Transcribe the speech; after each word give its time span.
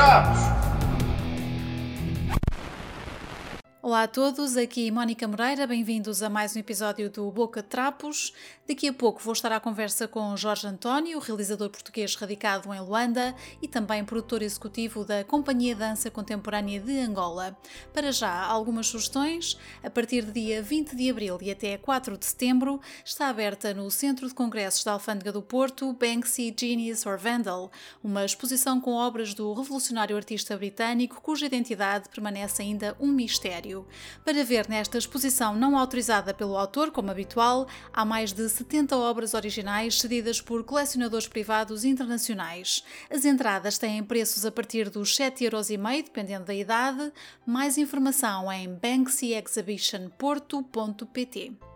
Trapos! 0.00 0.49
Olá 3.90 4.04
a 4.04 4.06
todos, 4.06 4.56
aqui 4.56 4.88
Mónica 4.88 5.26
Moreira, 5.26 5.66
bem-vindos 5.66 6.22
a 6.22 6.30
mais 6.30 6.54
um 6.54 6.60
episódio 6.60 7.10
do 7.10 7.28
Boca 7.28 7.60
de 7.60 7.66
Trapos. 7.66 8.32
Daqui 8.64 8.86
a 8.86 8.92
pouco 8.92 9.20
vou 9.20 9.32
estar 9.32 9.50
à 9.50 9.58
conversa 9.58 10.06
com 10.06 10.36
Jorge 10.36 10.64
António, 10.64 11.18
realizador 11.18 11.68
português 11.70 12.14
radicado 12.14 12.72
em 12.72 12.78
Luanda 12.78 13.34
e 13.60 13.66
também 13.66 14.04
produtor 14.04 14.42
executivo 14.42 15.04
da 15.04 15.24
Companhia 15.24 15.74
Dança 15.74 16.08
Contemporânea 16.08 16.78
de 16.78 17.00
Angola. 17.00 17.58
Para 17.92 18.12
já, 18.12 18.44
algumas 18.44 18.86
sugestões. 18.86 19.58
A 19.82 19.90
partir 19.90 20.24
do 20.24 20.30
dia 20.30 20.62
20 20.62 20.94
de 20.94 21.10
abril 21.10 21.36
e 21.42 21.50
até 21.50 21.76
4 21.76 22.16
de 22.16 22.26
setembro, 22.26 22.80
está 23.04 23.26
aberta 23.26 23.74
no 23.74 23.90
Centro 23.90 24.28
de 24.28 24.34
Congressos 24.34 24.84
da 24.84 24.92
Alfândega 24.92 25.32
do 25.32 25.42
Porto 25.42 25.92
Banksy, 25.94 26.54
Genius 26.56 27.04
or 27.06 27.18
Vandal, 27.18 27.72
uma 28.04 28.24
exposição 28.24 28.80
com 28.80 28.92
obras 28.92 29.34
do 29.34 29.52
revolucionário 29.52 30.14
artista 30.14 30.56
britânico 30.56 31.20
cuja 31.20 31.46
identidade 31.46 32.08
permanece 32.08 32.62
ainda 32.62 32.96
um 33.00 33.08
mistério. 33.08 33.79
Para 34.24 34.42
ver 34.44 34.68
nesta 34.68 34.98
exposição 34.98 35.54
não 35.54 35.78
autorizada 35.78 36.34
pelo 36.34 36.56
autor, 36.56 36.90
como 36.90 37.10
habitual, 37.10 37.68
há 37.92 38.04
mais 38.04 38.32
de 38.32 38.48
70 38.48 38.96
obras 38.96 39.34
originais 39.34 40.00
cedidas 40.00 40.40
por 40.40 40.64
colecionadores 40.64 41.28
privados 41.28 41.84
internacionais. 41.84 42.82
As 43.10 43.24
entradas 43.24 43.78
têm 43.78 44.02
preços 44.02 44.44
a 44.44 44.50
partir 44.50 44.90
dos 44.90 45.16
7,5€, 45.16 46.04
dependendo 46.04 46.46
da 46.46 46.54
idade. 46.54 47.12
Mais 47.46 47.78
informação 47.78 48.50
em 48.52 48.74
banksyexhibitionporto.pt. 48.74 51.69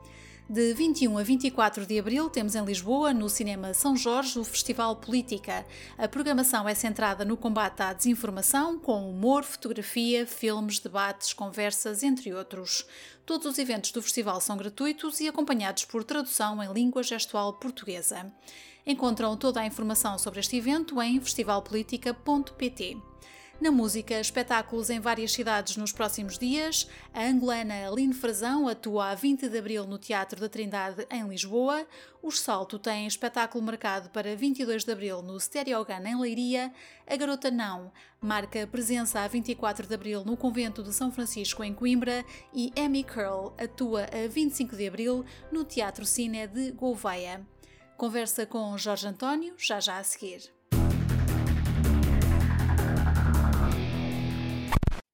De 0.48 0.75
21 0.75 1.16
a 1.16 1.23
24 1.23 1.87
de 1.87 1.98
abril 1.98 2.29
temos 2.29 2.55
em 2.55 2.62
Lisboa, 2.62 3.15
no 3.15 3.30
Cinema 3.30 3.73
São 3.73 3.97
Jorge, 3.97 4.39
o 4.39 4.45
Festival 4.45 4.95
Política. 4.95 5.65
A 5.97 6.07
programação 6.07 6.69
é 6.69 6.75
centrada 6.75 7.25
no 7.25 7.34
combate 7.34 7.81
à 7.81 7.95
desinformação, 7.95 8.78
com 8.78 9.09
humor, 9.09 9.42
fotografia, 9.42 10.27
filmes, 10.27 10.78
debates, 10.78 11.33
conversas, 11.33 12.03
entre 12.03 12.34
outros. 12.34 12.86
Todos 13.25 13.47
os 13.47 13.59
eventos 13.59 13.91
do 13.91 14.03
festival 14.03 14.39
são 14.39 14.59
gratuitos 14.59 15.19
e 15.20 15.28
acompanhados 15.28 15.86
por 15.86 16.05
tradução 16.05 16.62
em 16.62 16.70
língua 16.70 17.03
gestual 17.03 17.55
portuguesa. 17.55 18.31
Encontram 18.86 19.34
toda 19.39 19.61
a 19.61 19.67
informação 19.67 20.19
sobre 20.19 20.41
este 20.41 20.58
evento 20.58 21.01
em 21.01 21.19
festivalpolitica.pt. 21.23 23.14
Na 23.65 23.70
música, 23.70 24.20
espetáculos 24.20 24.91
em 24.91 25.01
várias 25.01 25.33
cidades 25.33 25.79
nos 25.79 25.91
próximos 25.91 26.37
dias. 26.37 26.87
A 27.15 27.23
angolana 27.25 27.89
Aline 27.89 28.12
Frazão 28.12 28.69
atua 28.69 29.09
a 29.09 29.15
20 29.15 29.48
de 29.48 29.57
abril 29.57 29.87
no 29.87 29.97
Teatro 29.97 30.39
da 30.39 30.51
Trindade, 30.51 31.07
em 31.11 31.27
Lisboa. 31.27 31.87
Os 32.23 32.41
Salto 32.41 32.79
têm 32.79 33.07
espetáculo 33.07 33.65
marcado 33.65 34.11
para 34.11 34.37
22 34.37 34.85
de 34.85 34.92
abril 34.92 35.23
no 35.23 35.41
Stereogan, 35.41 36.03
em 36.05 36.20
Leiria. 36.20 36.70
A 37.07 37.17
Garota 37.17 37.51
Não 37.51 37.91
marca 38.20 38.67
presença 38.67 39.20
a 39.20 39.29
24 39.29 39.87
de 39.87 39.95
abril 39.95 40.23
no 40.27 40.37
Convento 40.37 40.83
de 40.83 40.92
São 40.92 41.11
Francisco, 41.11 41.65
em 41.65 41.73
Coimbra. 41.73 42.23
E 42.53 42.70
Amy 42.77 43.03
Curl 43.03 43.55
atua 43.57 44.03
a 44.03 44.29
25 44.29 44.77
de 44.77 44.87
abril 44.87 45.25
no 45.51 45.65
Teatro 45.65 46.05
Cine 46.05 46.47
de 46.47 46.70
Gouveia. 46.73 47.41
Conversa 47.97 48.45
com 48.45 48.77
Jorge 48.77 49.09
António, 49.09 49.55
já 49.57 49.81
já 49.81 49.97
a 49.97 50.05
seguir. 50.05 50.53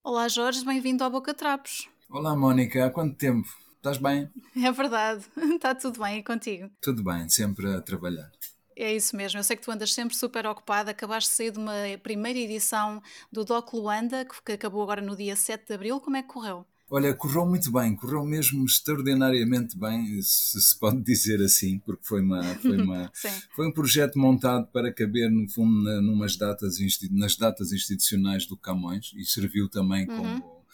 Olá 0.03 0.29
Jorge, 0.29 0.65
bem-vindo 0.65 1.05
ao 1.05 1.11
Boca 1.11 1.35
Trapos. 1.35 1.87
Olá 2.09 2.35
Mónica, 2.35 2.87
há 2.87 2.91
quanto 2.91 3.17
tempo? 3.17 3.47
Estás 3.77 3.99
bem? 3.99 4.31
É 4.65 4.73
verdade, 4.73 5.25
está 5.55 5.75
tudo 5.75 6.01
bem 6.01 6.19
e 6.19 6.23
contigo? 6.23 6.71
Tudo 6.81 7.05
bem, 7.05 7.29
sempre 7.29 7.71
a 7.75 7.83
trabalhar. 7.83 8.31
É 8.75 8.95
isso 8.95 9.15
mesmo, 9.15 9.39
eu 9.39 9.45
sei 9.45 9.57
que 9.57 9.63
tu 9.63 9.71
andas 9.71 9.93
sempre 9.93 10.17
super 10.17 10.47
ocupada, 10.47 10.91
acabaste 10.91 11.29
de 11.31 11.37
sair 11.37 11.51
de 11.51 11.59
uma 11.59 11.75
primeira 12.03 12.39
edição 12.39 13.03
do 13.31 13.45
Doc 13.45 13.75
Luanda, 13.75 14.27
que 14.45 14.53
acabou 14.53 14.83
agora 14.83 15.03
no 15.03 15.15
dia 15.15 15.37
7 15.37 15.67
de 15.67 15.75
Abril, 15.75 16.01
como 16.01 16.17
é 16.17 16.23
que 16.23 16.29
correu? 16.29 16.65
Olha, 16.93 17.15
correu 17.15 17.47
muito 17.47 17.71
bem, 17.71 17.95
correu 17.95 18.25
mesmo 18.25 18.65
extraordinariamente 18.65 19.79
bem, 19.79 20.21
se 20.23 20.61
se 20.61 20.77
pode 20.77 21.01
dizer 21.07 21.41
assim, 21.41 21.79
porque 21.79 22.03
foi, 22.05 22.21
uma, 22.21 22.43
foi, 22.43 22.83
uma, 22.83 23.13
foi 23.55 23.69
um 23.69 23.73
projeto 23.73 24.19
montado 24.19 24.67
para 24.73 24.93
caber, 24.93 25.31
no 25.31 25.49
fundo, 25.49 25.85
na, 25.85 26.01
numas 26.01 26.37
datas, 26.37 26.79
nas 27.13 27.37
datas 27.37 27.71
institucionais 27.71 28.45
do 28.45 28.57
Camões 28.57 29.13
e 29.15 29.25
serviu 29.25 29.69
também 29.69 30.09
uhum. 30.11 30.17
como, 30.17 30.65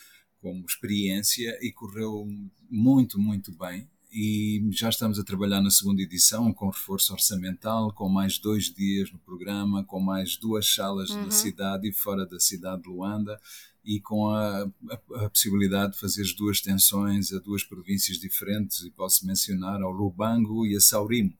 como 0.41 0.65
experiência 0.66 1.59
e 1.60 1.71
correu 1.71 2.27
muito, 2.71 3.19
muito 3.19 3.53
bem. 3.53 3.87
E 4.10 4.66
já 4.71 4.88
estamos 4.88 5.19
a 5.19 5.25
trabalhar 5.25 5.60
na 5.60 5.71
segunda 5.71 6.00
edição 6.00 6.50
com 6.50 6.71
reforço 6.71 7.12
orçamental, 7.12 7.93
com 7.93 8.09
mais 8.09 8.38
dois 8.38 8.72
dias 8.72 9.12
no 9.12 9.19
programa, 9.19 9.84
com 9.84 10.00
mais 10.00 10.38
duas 10.38 10.72
salas 10.75 11.10
uhum. 11.10 11.27
na 11.27 11.31
cidade 11.31 11.87
e 11.87 11.93
fora 11.93 12.25
da 12.25 12.41
cidade 12.41 12.84
de 12.84 12.88
Luanda 12.88 13.38
e 13.86 14.00
com 14.00 14.28
a, 14.28 14.64
a, 14.64 15.24
a, 15.24 15.30
possibilidade 15.30 15.92
de 15.92 16.00
fazer 16.00 16.22
as 16.22 16.34
duas 16.34 16.60
tensões 16.60 17.32
a 17.32 17.38
duas 17.38 17.62
províncias 17.62 18.19
diferentes, 18.19 18.82
e 18.82 18.91
posso 18.91 19.24
mencionar 19.24 19.80
ao 19.80 19.92
Lubango 19.92 20.66
e 20.66 20.76
a 20.76 20.80
Saurimo. 20.80 21.32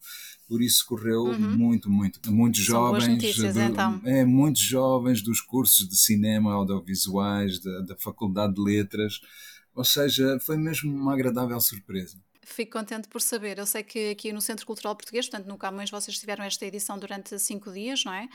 Por 0.49 0.63
isso 0.63 0.87
correu 0.87 1.25
uhum. 1.25 1.57
muito, 1.57 1.91
muito. 1.91 2.21
Muitos 2.33 2.65
São 2.65 2.77
jovens. 2.77 3.09
Notícias, 3.09 3.55
do, 3.55 3.61
então. 3.61 4.01
É, 4.05 4.25
muitos 4.25 4.63
jovens 4.63 5.21
dos 5.21 5.41
cursos 5.41 5.89
de 5.89 5.97
cinema, 5.97 6.53
audiovisuais, 6.53 7.59
da, 7.59 7.81
da 7.81 7.97
Faculdade 7.97 8.55
de 8.55 8.63
Letras. 8.63 9.21
Ou 9.75 9.85
seja, 9.85 10.39
foi 10.41 10.57
mesmo 10.57 10.95
uma 10.95 11.15
agradável 11.15 11.61
surpresa. 11.61 12.17
Fico 12.49 12.79
contente 12.79 13.09
por 13.09 13.21
saber. 13.21 13.59
Eu 13.59 13.67
sei 13.67 13.83
que 13.83 14.11
aqui 14.11 14.33
no 14.33 14.41
Centro 14.41 14.65
Cultural 14.65 14.95
Português, 14.95 15.29
portanto, 15.29 15.49
no 15.49 15.59
Camões, 15.59 15.91
vocês 15.91 16.17
tiveram 16.17 16.45
esta 16.45 16.65
edição 16.65 16.97
durante 16.97 17.37
cinco 17.41 17.73
dias, 17.73 18.05
não 18.05 18.15
é? 18.15 18.29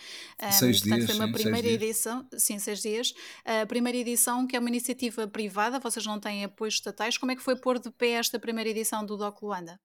Seis 0.51 0.79
um, 0.79 0.81
portanto, 0.81 0.97
dias. 0.97 1.05
Foi 1.05 1.15
uma 1.15 1.27
sim, 1.27 1.33
primeira 1.33 1.67
edição, 1.69 2.27
dias. 2.29 2.43
sim, 2.43 2.59
seis 2.59 2.81
dias. 2.81 3.13
A 3.45 3.65
primeira 3.65 3.97
edição, 3.97 4.45
que 4.45 4.55
é 4.55 4.59
uma 4.59 4.67
iniciativa 4.67 5.27
privada, 5.27 5.79
vocês 5.79 6.05
não 6.05 6.19
têm 6.19 6.43
apoios 6.43 6.73
estatais. 6.73 7.17
Como 7.17 7.31
é 7.31 7.35
que 7.37 7.41
foi 7.41 7.55
pôr 7.55 7.79
de 7.79 7.89
pé 7.89 8.11
esta 8.11 8.37
primeira 8.37 8.69
edição 8.69 9.05
do 9.05 9.15
Doc 9.15 9.41
Luanda? 9.41 9.79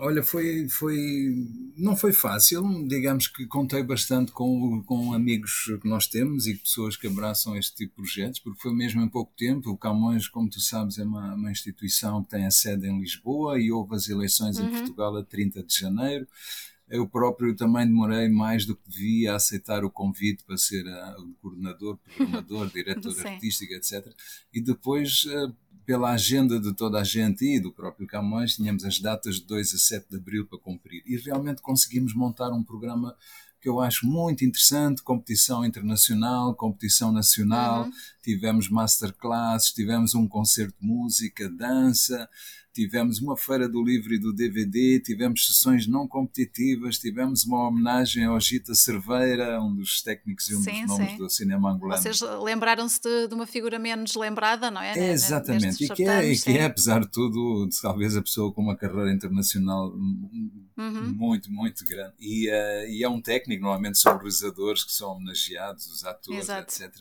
Olha, 0.00 0.22
foi, 0.22 0.68
foi, 0.68 1.34
não 1.76 1.96
foi 1.96 2.12
fácil, 2.12 2.62
digamos 2.86 3.26
que 3.26 3.46
contei 3.46 3.82
bastante 3.82 4.30
com, 4.30 4.80
com 4.84 5.12
amigos 5.12 5.64
que 5.82 5.88
nós 5.88 6.06
temos 6.06 6.46
e 6.46 6.54
pessoas 6.54 6.96
que 6.96 7.08
abraçam 7.08 7.56
este 7.56 7.74
tipo 7.74 7.90
de 7.90 7.96
projetos, 7.96 8.38
porque 8.38 8.60
foi 8.60 8.72
mesmo 8.72 9.02
em 9.02 9.08
pouco 9.08 9.32
tempo. 9.36 9.70
O 9.70 9.76
Camões, 9.76 10.28
como 10.28 10.48
tu 10.48 10.60
sabes, 10.60 10.98
é 10.98 11.04
uma, 11.04 11.34
uma 11.34 11.50
instituição 11.50 12.22
que 12.22 12.30
tem 12.30 12.46
a 12.46 12.50
sede 12.50 12.86
em 12.86 13.00
Lisboa 13.00 13.58
e 13.58 13.72
houve 13.72 13.96
as 13.96 14.08
eleições 14.08 14.58
uhum. 14.58 14.68
em 14.68 14.70
Portugal 14.70 15.16
a 15.16 15.24
30 15.24 15.64
de 15.64 15.78
janeiro. 15.78 16.28
Eu 16.88 17.08
próprio 17.08 17.54
também 17.54 17.86
demorei 17.86 18.28
mais 18.28 18.66
do 18.66 18.74
que 18.76 18.88
devia 18.88 19.32
a 19.32 19.36
aceitar 19.36 19.84
o 19.84 19.90
convite 19.90 20.44
para 20.44 20.56
ser 20.56 20.84
uh, 20.84 21.34
coordenador, 21.40 21.98
programador, 22.16 22.68
diretor 22.68 23.14
artístico, 23.26 23.72
etc. 23.74 24.12
E 24.52 24.60
depois 24.60 25.24
uh, 25.26 25.54
pela 25.90 26.12
agenda 26.12 26.60
de 26.60 26.72
toda 26.72 27.00
a 27.00 27.02
gente 27.02 27.44
e 27.44 27.58
do 27.58 27.72
próprio 27.72 28.06
Camões, 28.06 28.54
tínhamos 28.54 28.84
as 28.84 29.00
datas 29.00 29.40
de 29.40 29.44
2 29.44 29.74
a 29.74 29.76
7 29.76 30.06
de 30.08 30.18
abril 30.18 30.46
para 30.46 30.56
cumprir. 30.56 31.02
E 31.04 31.16
realmente 31.16 31.60
conseguimos 31.60 32.14
montar 32.14 32.52
um 32.52 32.62
programa 32.62 33.16
que 33.60 33.68
eu 33.68 33.80
acho 33.80 34.06
muito 34.06 34.44
interessante, 34.44 35.02
competição 35.02 35.64
internacional, 35.64 36.54
competição 36.54 37.10
nacional, 37.10 37.86
uhum. 37.86 37.92
tivemos 38.22 38.68
masterclasses, 38.68 39.72
tivemos 39.72 40.14
um 40.14 40.28
concerto 40.28 40.76
de 40.80 40.86
música, 40.86 41.50
dança, 41.50 42.30
tivemos 42.80 43.20
uma 43.20 43.36
feira 43.36 43.68
do 43.68 43.82
livro 43.82 44.14
e 44.14 44.18
do 44.18 44.32
DVD, 44.32 45.00
tivemos 45.00 45.46
sessões 45.46 45.86
não 45.86 46.08
competitivas, 46.08 46.98
tivemos 46.98 47.44
uma 47.44 47.68
homenagem 47.68 48.24
ao 48.24 48.40
Gita 48.40 48.74
Cerveira, 48.74 49.60
um 49.60 49.74
dos 49.74 50.00
técnicos 50.00 50.48
e 50.48 50.56
um 50.56 50.62
sim, 50.62 50.86
dos 50.86 50.88
nomes 50.88 51.10
sim. 51.10 51.16
do 51.18 51.28
cinema 51.28 51.72
angolano. 51.72 52.00
Vocês 52.00 52.20
lembraram-se 52.42 53.00
de, 53.02 53.28
de, 53.28 53.34
uma 53.34 53.46
figura 53.46 53.78
menos 53.78 54.14
lembrada, 54.14 54.70
não 54.70 54.80
é? 54.80 54.98
é 54.98 55.12
exatamente, 55.12 55.84
e 55.84 55.88
que, 55.90 56.04
é, 56.04 56.32
e 56.32 56.38
que 56.38 56.52
é, 56.52 56.64
apesar 56.64 57.00
de 57.00 57.10
tudo, 57.10 57.68
talvez 57.82 58.16
a 58.16 58.22
pessoa 58.22 58.50
com 58.52 58.62
uma 58.62 58.76
carreira 58.76 59.12
internacional 59.12 59.92
uhum. 60.80 61.12
muito, 61.12 61.52
muito 61.52 61.84
grande. 61.84 62.14
E, 62.18 62.48
uh, 62.48 62.88
e, 62.88 63.04
é 63.04 63.08
um 63.08 63.20
técnico, 63.20 63.62
normalmente 63.62 63.98
são 63.98 64.16
realizadores 64.16 64.84
que 64.84 64.92
são 64.92 65.12
homenageados, 65.12 65.86
os 65.86 66.04
atores, 66.04 66.40
Exato. 66.40 66.82
etc. 66.82 66.94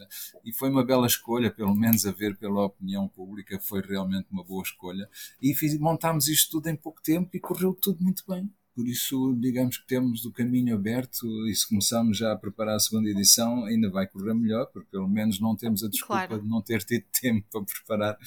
E 0.43 0.51
foi 0.51 0.69
uma 0.69 0.85
bela 0.85 1.07
escolha, 1.07 1.49
pelo 1.49 1.73
menos 1.73 2.05
a 2.05 2.11
ver 2.11 2.35
pela 2.37 2.65
opinião 2.65 3.07
pública, 3.07 3.59
foi 3.59 3.81
realmente 3.81 4.27
uma 4.31 4.43
boa 4.43 4.63
escolha. 4.63 5.09
E 5.41 5.55
fiz, 5.55 5.77
montámos 5.79 6.27
isto 6.27 6.51
tudo 6.51 6.67
em 6.67 6.75
pouco 6.75 7.01
tempo 7.01 7.29
e 7.33 7.39
correu 7.39 7.73
tudo 7.73 8.03
muito 8.03 8.23
bem. 8.27 8.51
Por 8.75 8.87
isso, 8.87 9.35
digamos 9.37 9.77
que 9.77 9.87
temos 9.87 10.23
o 10.23 10.31
caminho 10.31 10.73
aberto 10.73 11.27
e 11.49 11.53
se 11.53 11.67
começarmos 11.67 12.17
já 12.17 12.31
a 12.31 12.37
preparar 12.37 12.77
a 12.77 12.79
segunda 12.79 13.09
edição, 13.09 13.65
ainda 13.65 13.89
vai 13.89 14.07
correr 14.07 14.33
melhor, 14.33 14.67
porque 14.67 14.87
pelo 14.89 15.07
menos 15.07 15.37
não 15.37 15.53
temos 15.53 15.83
a 15.83 15.89
desculpa 15.89 16.27
claro. 16.27 16.41
de 16.41 16.47
não 16.47 16.61
ter 16.61 16.81
tido 16.83 17.03
tempo 17.19 17.45
para 17.51 17.61
preparar 17.63 18.17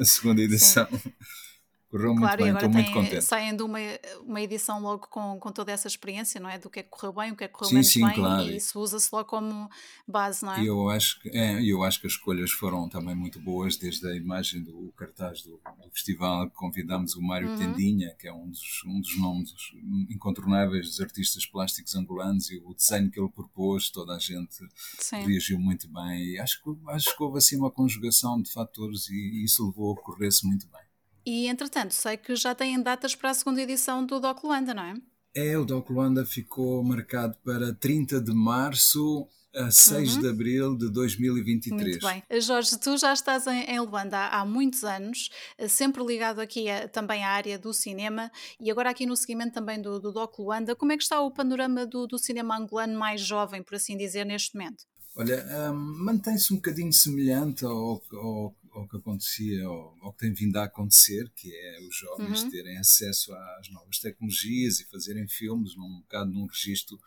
a 0.00 0.04
segunda 0.04 0.42
edição. 0.42 0.88
Correu 1.92 2.14
muito 2.14 2.36
bem, 2.38 2.52
estou 2.52 2.70
muito 2.70 2.92
contente. 2.92 3.22
Saem 3.22 3.54
de 3.54 3.62
uma, 3.62 3.78
uma 4.24 4.40
edição 4.40 4.80
logo 4.80 5.06
com, 5.08 5.38
com 5.38 5.52
toda 5.52 5.70
essa 5.70 5.86
experiência, 5.86 6.40
não 6.40 6.48
é? 6.48 6.58
Do 6.58 6.70
que 6.70 6.80
é 6.80 6.82
que 6.82 6.88
correu 6.88 7.12
bem, 7.12 7.32
o 7.32 7.36
que 7.36 7.44
é 7.44 7.48
que 7.48 7.52
correu 7.52 7.68
sim, 7.68 7.74
menos 7.74 7.88
sim, 7.92 8.06
bem, 8.06 8.14
claro. 8.14 8.42
e 8.48 8.56
isso 8.56 8.80
usa-se 8.80 9.10
logo 9.12 9.28
como 9.28 9.68
base, 10.08 10.42
não 10.42 10.54
é? 10.54 10.64
Eu 10.64 10.88
acho, 10.88 11.20
que, 11.20 11.28
é, 11.28 11.62
eu 11.62 11.82
acho 11.82 12.00
que 12.00 12.06
as 12.06 12.14
escolhas 12.14 12.50
foram 12.50 12.88
também 12.88 13.14
muito 13.14 13.38
boas, 13.38 13.76
desde 13.76 14.06
a 14.06 14.16
imagem 14.16 14.62
do 14.62 14.90
cartaz 14.96 15.42
do, 15.42 15.60
do 15.82 15.90
festival, 15.92 16.50
convidámos 16.50 17.14
o 17.14 17.20
Mário 17.20 17.50
uhum. 17.50 17.58
Tendinha, 17.58 18.14
que 18.18 18.26
é 18.26 18.32
um 18.32 18.48
dos, 18.48 18.82
um 18.86 18.98
dos 18.98 19.18
nomes 19.18 19.52
incontornáveis 20.08 20.86
dos 20.86 21.00
artistas 21.00 21.44
plásticos 21.44 21.94
angolanos, 21.94 22.50
e 22.50 22.56
o 22.64 22.72
desenho 22.72 23.10
que 23.10 23.20
ele 23.20 23.28
propôs, 23.28 23.90
toda 23.90 24.14
a 24.14 24.18
gente 24.18 24.56
sim. 24.98 25.16
reagiu 25.16 25.58
muito 25.58 25.86
bem, 25.88 26.24
e 26.24 26.38
acho 26.38 26.62
que, 26.62 26.70
acho 26.88 27.14
que 27.14 27.22
houve 27.22 27.36
assim 27.36 27.58
uma 27.58 27.70
conjugação 27.70 28.40
de 28.40 28.50
fatores 28.50 29.10
e, 29.10 29.14
e 29.14 29.44
isso 29.44 29.66
levou 29.66 29.92
a 29.92 30.00
correr-se 30.00 30.46
muito 30.46 30.66
bem. 30.68 30.91
E 31.24 31.46
entretanto, 31.46 31.92
sei 31.92 32.16
que 32.16 32.34
já 32.34 32.54
têm 32.54 32.80
datas 32.82 33.14
para 33.14 33.30
a 33.30 33.34
segunda 33.34 33.62
edição 33.62 34.04
do 34.04 34.18
Doc 34.18 34.42
Luanda, 34.42 34.74
não 34.74 34.82
é? 34.82 34.94
É, 35.34 35.56
o 35.56 35.64
Doc 35.64 35.88
Luanda 35.88 36.26
ficou 36.26 36.82
marcado 36.84 37.36
para 37.44 37.72
30 37.72 38.20
de 38.20 38.34
março 38.34 39.26
a 39.54 39.70
6 39.70 40.14
uhum. 40.16 40.20
de 40.20 40.28
abril 40.28 40.76
de 40.76 40.90
2023. 40.90 41.82
Muito 41.82 42.06
bem. 42.06 42.40
Jorge, 42.40 42.78
tu 42.78 42.96
já 42.96 43.12
estás 43.12 43.46
em, 43.46 43.64
em 43.64 43.80
Luanda 43.80 44.18
há, 44.28 44.44
muitos 44.44 44.82
anos, 44.82 45.30
eh, 45.58 45.68
sempre 45.68 46.02
ligado 46.04 46.40
aqui 46.40 46.68
a, 46.70 46.88
também 46.88 47.22
à 47.22 47.30
área 47.30 47.58
do 47.58 47.72
cinema 47.72 48.30
e 48.58 48.70
agora 48.70 48.90
aqui 48.90 49.04
no 49.04 49.16
seguimento 49.16 49.52
também 49.52 49.80
do, 49.80 50.00
do 50.00 50.10
Doc 50.10 50.38
Luanda. 50.38 50.74
Como 50.74 50.92
é 50.92 50.96
que 50.96 51.02
está 51.02 51.20
o 51.20 51.30
panorama 51.30 51.86
do, 51.86 52.06
do 52.06 52.18
cinema 52.18 52.56
angolano 52.56 52.98
mais 52.98 53.20
jovem, 53.20 53.62
por 53.62 53.74
assim 53.74 53.96
dizer, 53.96 54.24
neste 54.24 54.54
momento? 54.56 54.84
Olha, 55.14 55.44
um, 55.70 56.04
mantém-se 56.04 56.52
um 56.52 56.56
bocadinho 56.56 56.92
semelhante 56.92 57.64
ao, 57.64 58.02
ao, 58.12 58.54
ao 58.72 58.88
que 58.88 58.96
acontecia, 58.96 59.64
ao, 59.66 59.96
ao, 60.00 60.12
que 60.12 60.20
tem 60.20 60.32
vindo 60.32 60.56
a 60.56 60.64
acontecer, 60.64 61.30
que 61.36 61.54
é 61.54 61.80
os 61.86 61.96
jovens 61.96 62.42
uhum. 62.42 62.50
terem 62.50 62.78
acesso 62.78 63.32
às 63.34 63.70
novas 63.70 63.98
tecnologias 63.98 64.80
e 64.80 64.90
fazerem 64.90 65.28
filmes 65.28 65.76
num 65.76 66.00
bocado 66.00 66.30
num 66.30 66.46
registro 66.46 66.98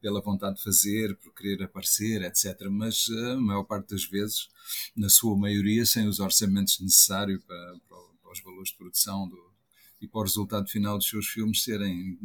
pela 0.00 0.20
vontade 0.20 0.56
de 0.56 0.62
fazer, 0.62 1.16
por 1.16 1.34
querer 1.34 1.62
aparecer, 1.62 2.22
etc. 2.22 2.68
Mas 2.70 3.06
eh, 3.08 3.32
a 3.32 3.40
maior 3.40 3.64
parte 3.64 3.90
das 3.90 4.04
vezes, 4.04 4.48
na 4.94 5.08
sua 5.08 5.36
maioria, 5.36 5.86
sem 5.86 6.06
os 6.06 6.20
orçamentos 6.20 6.78
necessários 6.80 7.42
para, 7.44 7.78
para 7.88 8.32
os 8.32 8.42
valores 8.42 8.70
de 8.70 8.76
produção 8.76 9.28
do, 9.28 9.54
e 10.00 10.08
para 10.08 10.20
o 10.20 10.24
resultado 10.24 10.68
final 10.68 10.98
dos 10.98 11.08
seus 11.08 11.26
filmes 11.26 11.62
serem 11.62 12.18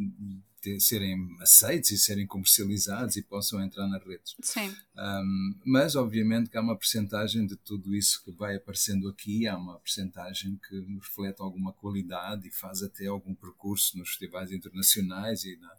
serem 0.78 1.36
aceitos 1.40 1.90
e 1.90 1.98
serem 1.98 2.26
comercializados 2.26 3.16
e 3.16 3.22
possam 3.22 3.62
entrar 3.62 3.86
nas 3.88 4.04
redes. 4.04 4.34
Sim. 4.42 4.74
Um, 4.96 5.54
mas, 5.64 5.96
obviamente, 5.96 6.50
que 6.50 6.56
há 6.56 6.60
uma 6.60 6.76
percentagem 6.76 7.46
de 7.46 7.56
tudo 7.56 7.94
isso 7.94 8.22
que 8.24 8.30
vai 8.32 8.56
aparecendo 8.56 9.08
aqui, 9.08 9.46
há 9.46 9.56
uma 9.56 9.78
percentagem 9.78 10.58
que 10.68 10.80
reflete 11.00 11.40
alguma 11.40 11.72
qualidade 11.72 12.48
e 12.48 12.50
faz 12.50 12.82
até 12.82 13.06
algum 13.06 13.34
percurso 13.34 13.96
nos 13.98 14.10
festivais 14.10 14.52
internacionais 14.52 15.44
e 15.44 15.56
na, 15.56 15.72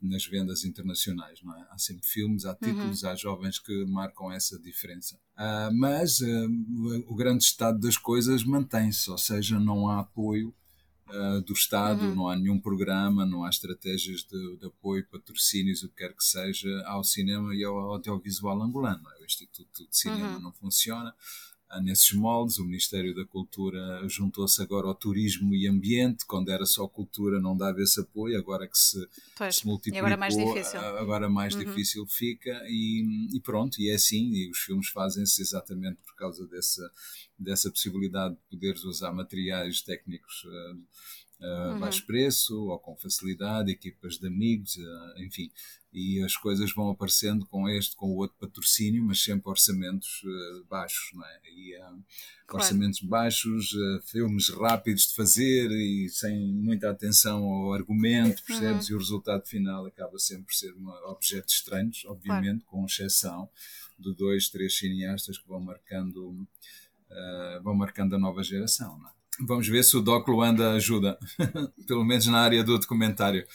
nas 0.00 0.26
vendas 0.26 0.64
internacionais. 0.64 1.42
Não 1.42 1.56
é? 1.56 1.66
Há 1.70 1.78
sempre 1.78 2.06
filmes, 2.06 2.44
há 2.44 2.54
títulos, 2.54 3.02
uhum. 3.02 3.08
há 3.10 3.14
jovens 3.14 3.58
que 3.58 3.84
marcam 3.86 4.32
essa 4.32 4.58
diferença. 4.58 5.16
Uh, 5.36 5.72
mas 5.72 6.20
uh, 6.20 7.04
o 7.06 7.14
grande 7.14 7.44
estado 7.44 7.78
das 7.78 7.96
coisas 7.96 8.44
mantém-se, 8.44 9.10
ou 9.10 9.18
seja, 9.18 9.58
não 9.58 9.88
há 9.88 10.00
apoio 10.00 10.54
uh, 11.12 11.40
do 11.42 11.52
Estado, 11.52 12.02
uhum. 12.02 12.14
não 12.14 12.28
há 12.28 12.36
nenhum 12.36 12.58
programa, 12.58 13.24
não 13.24 13.44
há 13.44 13.50
estratégias 13.50 14.22
de, 14.22 14.56
de, 14.56 14.66
apoio, 14.66 15.06
patrocínios, 15.10 15.82
o 15.82 15.88
que 15.88 15.96
quer 15.96 16.14
que 16.14 16.24
seja, 16.24 16.68
ao 16.86 17.04
cinema 17.04 17.54
e 17.54 17.64
ao 17.64 17.76
audiovisual 17.92 18.60
angolano. 18.62 19.02
É? 19.16 19.22
O 19.22 19.24
Instituto 19.24 19.86
de 19.88 19.96
Cinema 19.96 20.36
uhum. 20.36 20.40
não 20.40 20.52
funciona 20.52 21.14
nesses 21.80 22.12
moldes. 22.12 22.58
O 22.58 22.64
Ministério 22.64 23.14
da 23.14 23.24
Cultura 23.24 24.06
juntou-se 24.08 24.60
agora 24.62 24.86
ao 24.86 24.94
turismo 24.94 25.54
e 25.54 25.66
ambiente, 25.66 26.26
quando 26.26 26.50
era 26.50 26.66
só 26.66 26.86
cultura 26.86 27.40
não 27.40 27.56
dava 27.56 27.80
esse 27.80 28.00
apoio, 28.00 28.38
agora 28.38 28.66
que 28.66 28.78
se, 28.78 29.08
pois, 29.36 29.56
se 29.56 29.66
multiplicou, 29.66 30.06
agora 30.06 30.16
mais 30.16 30.36
difícil, 30.36 30.80
agora 30.80 31.30
mais 31.30 31.54
uhum. 31.54 31.64
difícil 31.64 32.06
fica. 32.06 32.50
E, 32.66 33.36
e, 33.36 33.40
pronto, 33.40 33.80
e 33.80 33.90
é 33.90 33.94
assim, 33.94 34.32
e 34.32 34.50
os 34.50 34.58
filmes 34.58 34.88
fazem-se 34.88 35.40
exatamente 35.40 35.98
por 36.04 36.14
causa 36.16 36.46
dessa, 36.46 36.90
dessa 37.38 37.70
possibilidade 37.70 38.34
de 38.34 38.40
poderes 38.50 38.84
usar 38.84 39.12
materiais 39.12 39.82
técnicos 39.82 40.44
uh, 40.44 40.82
uhum. 41.42 41.80
baixo 41.80 42.06
preço 42.06 42.68
ou 42.68 42.78
com 42.78 42.96
facilidade, 42.96 43.70
equipas 43.70 44.18
de 44.18 44.26
amigos, 44.26 44.76
uh, 44.76 45.22
enfim, 45.22 45.50
e 45.92 46.22
as 46.22 46.36
coisas 46.36 46.72
vão 46.72 46.90
aparecendo 46.90 47.44
com 47.46 47.68
este, 47.68 47.94
com 47.94 48.06
o 48.06 48.16
outro 48.16 48.36
patrocínio, 48.40 49.04
mas 49.04 49.22
sempre 49.22 49.50
orçamentos 49.50 50.22
uh, 50.24 50.64
baixos, 50.64 51.10
não 51.12 51.24
é? 51.24 51.40
E, 51.54 51.76
uh, 51.76 52.02
claro. 52.46 52.64
Orçamentos 52.64 53.00
baixos, 53.00 53.74
uh, 53.74 54.02
filmes 54.06 54.48
rápidos 54.48 55.08
de 55.08 55.14
fazer 55.14 55.70
e 55.70 56.08
sem 56.08 56.54
muita 56.54 56.90
atenção 56.90 57.44
ao 57.44 57.74
argumento, 57.74 58.42
percebes? 58.42 58.88
Uhum. 58.88 58.92
E 58.92 58.96
o 58.96 58.98
resultado 58.98 59.46
final 59.46 59.84
acaba 59.84 60.18
sempre 60.18 60.46
por 60.46 60.54
ser 60.54 60.72
uma, 60.72 60.98
objetos 61.10 61.54
estranhos, 61.54 62.04
obviamente, 62.06 62.64
claro. 62.64 62.84
com 62.84 62.86
exceção 62.86 63.50
de 63.98 64.14
dois, 64.14 64.48
três 64.48 64.76
cineastas 64.78 65.36
que 65.36 65.46
vão 65.46 65.60
marcando, 65.60 66.46
vão 67.62 67.74
marcando 67.74 68.16
a 68.16 68.18
nova 68.18 68.42
geração, 68.42 68.98
não 68.98 69.08
é? 69.08 69.21
Vamos 69.40 69.66
ver 69.68 69.82
se 69.82 69.96
o 69.96 70.02
Doc 70.02 70.28
Luanda 70.28 70.72
ajuda, 70.72 71.18
pelo 71.86 72.04
menos 72.04 72.26
na 72.26 72.40
área 72.40 72.62
do 72.62 72.78
documentário. 72.78 73.46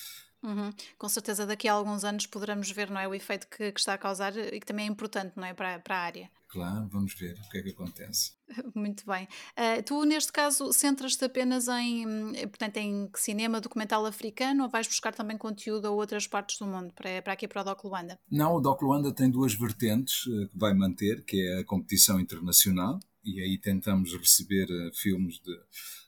Uhum. 0.44 0.71
Com 0.97 1.09
certeza 1.09 1.45
daqui 1.45 1.68
a 1.68 1.74
alguns 1.74 2.03
anos 2.03 2.25
poderemos 2.25 2.69
ver 2.71 2.89
não 2.89 3.00
é, 3.00 3.07
o 3.07 3.13
efeito 3.13 3.47
que, 3.47 3.71
que 3.71 3.79
está 3.79 3.94
a 3.94 3.97
causar 3.97 4.35
e 4.38 4.59
que 4.59 4.65
também 4.65 4.88
é 4.88 4.89
importante 4.89 5.33
não 5.35 5.45
é, 5.45 5.53
para, 5.53 5.79
para 5.79 5.95
a 5.95 6.00
área. 6.00 6.29
Claro, 6.47 6.88
vamos 6.88 7.13
ver 7.13 7.38
o 7.45 7.50
que 7.50 7.57
é 7.57 7.62
que 7.62 7.69
acontece. 7.71 8.31
Muito 8.74 9.06
bem. 9.06 9.27
Uh, 9.57 9.83
tu, 9.83 10.06
neste 10.06 10.31
caso, 10.31 10.71
centras-te 10.71 11.25
apenas 11.25 11.68
em, 11.68 12.33
portanto, 12.47 12.77
em 12.77 13.09
cinema 13.15 13.59
documental 13.59 14.06
africano 14.06 14.63
ou 14.63 14.69
vais 14.69 14.88
buscar 14.88 15.13
também 15.13 15.38
conteúdo 15.38 15.88
a 15.88 15.91
outras 15.91 16.25
partes 16.25 16.57
do 16.57 16.65
mundo, 16.65 16.94
para, 16.94 17.21
para 17.21 17.33
aqui 17.33 17.47
para 17.47 17.62
o 17.62 17.65
Doc 17.65 17.83
Luanda? 17.83 18.18
Não, 18.31 18.56
o 18.56 18.62
Doc 18.62 18.81
Luanda 18.81 19.12
tem 19.12 19.29
duas 19.29 19.53
vertentes 19.53 20.25
uh, 20.27 20.47
que 20.47 20.57
vai 20.57 20.74
manter, 20.74 21.25
que 21.25 21.41
é 21.41 21.59
a 21.59 21.65
competição 21.65 22.18
internacional, 22.18 22.97
e 23.27 23.41
aí 23.41 23.57
tentamos 23.57 24.13
receber 24.13 24.69
uh, 24.71 24.95
filmes 24.95 25.39
de, 25.39 25.59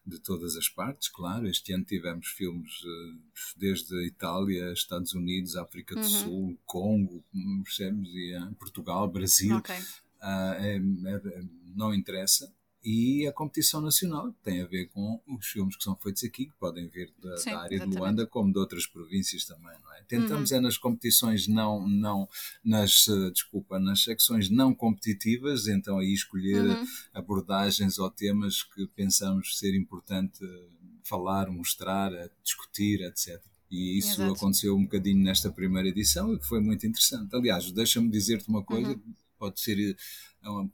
de 0.06 0.19
todas 0.19 0.56
as 0.56 0.69
partes, 0.69 1.10
claro. 1.10 1.48
Este 1.48 1.74
ano 1.74 1.83
tivemos 1.83 2.27
filmes 2.27 2.71
uh, 2.83 3.19
desde 3.57 4.07
Itália, 4.07 4.71
Estados 4.71 5.13
Unidos, 5.13 5.56
África 5.56 5.95
do 5.95 6.01
uhum. 6.01 6.07
Sul, 6.07 6.60
Congo, 6.66 7.24
percebes? 7.63 8.10
E, 8.13 8.38
uh, 8.38 8.56
Portugal, 8.56 9.10
Brasil. 9.10 9.57
Okay. 9.57 9.80
É, 10.21 10.75
é, 10.75 10.80
não 11.75 11.94
interessa 11.94 12.54
e 12.84 13.28
a 13.28 13.34
competição 13.34 13.81
nacional, 13.81 14.31
que 14.31 14.42
tem 14.44 14.62
a 14.62 14.66
ver 14.66 14.88
com 14.88 15.22
os 15.28 15.48
filmes 15.48 15.76
que 15.76 15.84
são 15.84 15.96
feitos 15.98 16.24
aqui, 16.24 16.46
que 16.46 16.56
podem 16.58 16.88
vir 16.88 17.14
da, 17.22 17.38
Sim, 17.38 17.52
da 17.52 17.60
área 17.60 17.76
exatamente. 17.76 17.96
de 17.96 18.00
Luanda, 18.00 18.28
como 18.28 18.54
de 18.54 18.60
outras 18.60 18.88
províncias 18.88 19.46
também, 19.46 19.78
não 19.84 19.94
é? 19.94 20.02
Tentamos 20.04 20.52
uhum. 20.52 20.58
é 20.58 20.60
nas 20.62 20.78
competições 20.78 21.48
não, 21.48 21.88
não 21.88 22.28
nas, 22.64 23.08
uh, 23.08 23.31
desculpa, 23.31 23.80
nas 23.80 24.04
secções 24.04 24.50
não 24.50 24.74
competitivas, 24.74 25.68
então 25.68 26.00
aí 26.00 26.14
escolher 26.14 26.64
uhum. 26.64 26.86
abordagens 27.14 28.00
ou 28.00 28.10
temas 28.10 28.64
que 28.64 28.88
pensamos 28.88 29.58
ser 29.58 29.76
importante 29.76 30.40
falar, 31.04 31.50
mostrar, 31.50 32.12
discutir, 32.44 33.02
etc. 33.02 33.42
E 33.70 33.98
isso 33.98 34.22
Exato. 34.22 34.34
aconteceu 34.34 34.76
um 34.76 34.84
bocadinho 34.84 35.24
nesta 35.24 35.52
primeira 35.52 35.90
edição 35.90 36.34
e 36.34 36.44
foi 36.44 36.60
muito 36.60 36.88
interessante. 36.88 37.36
Aliás, 37.36 37.71
deixa-me 37.71 38.09
dizer-te 38.09 38.48
uma 38.48 38.64
coisa, 38.64 38.92
uhum. 38.92 39.14
pode 39.38 39.59
ser 39.59 39.95
é 40.42 40.50
um, 40.50 40.69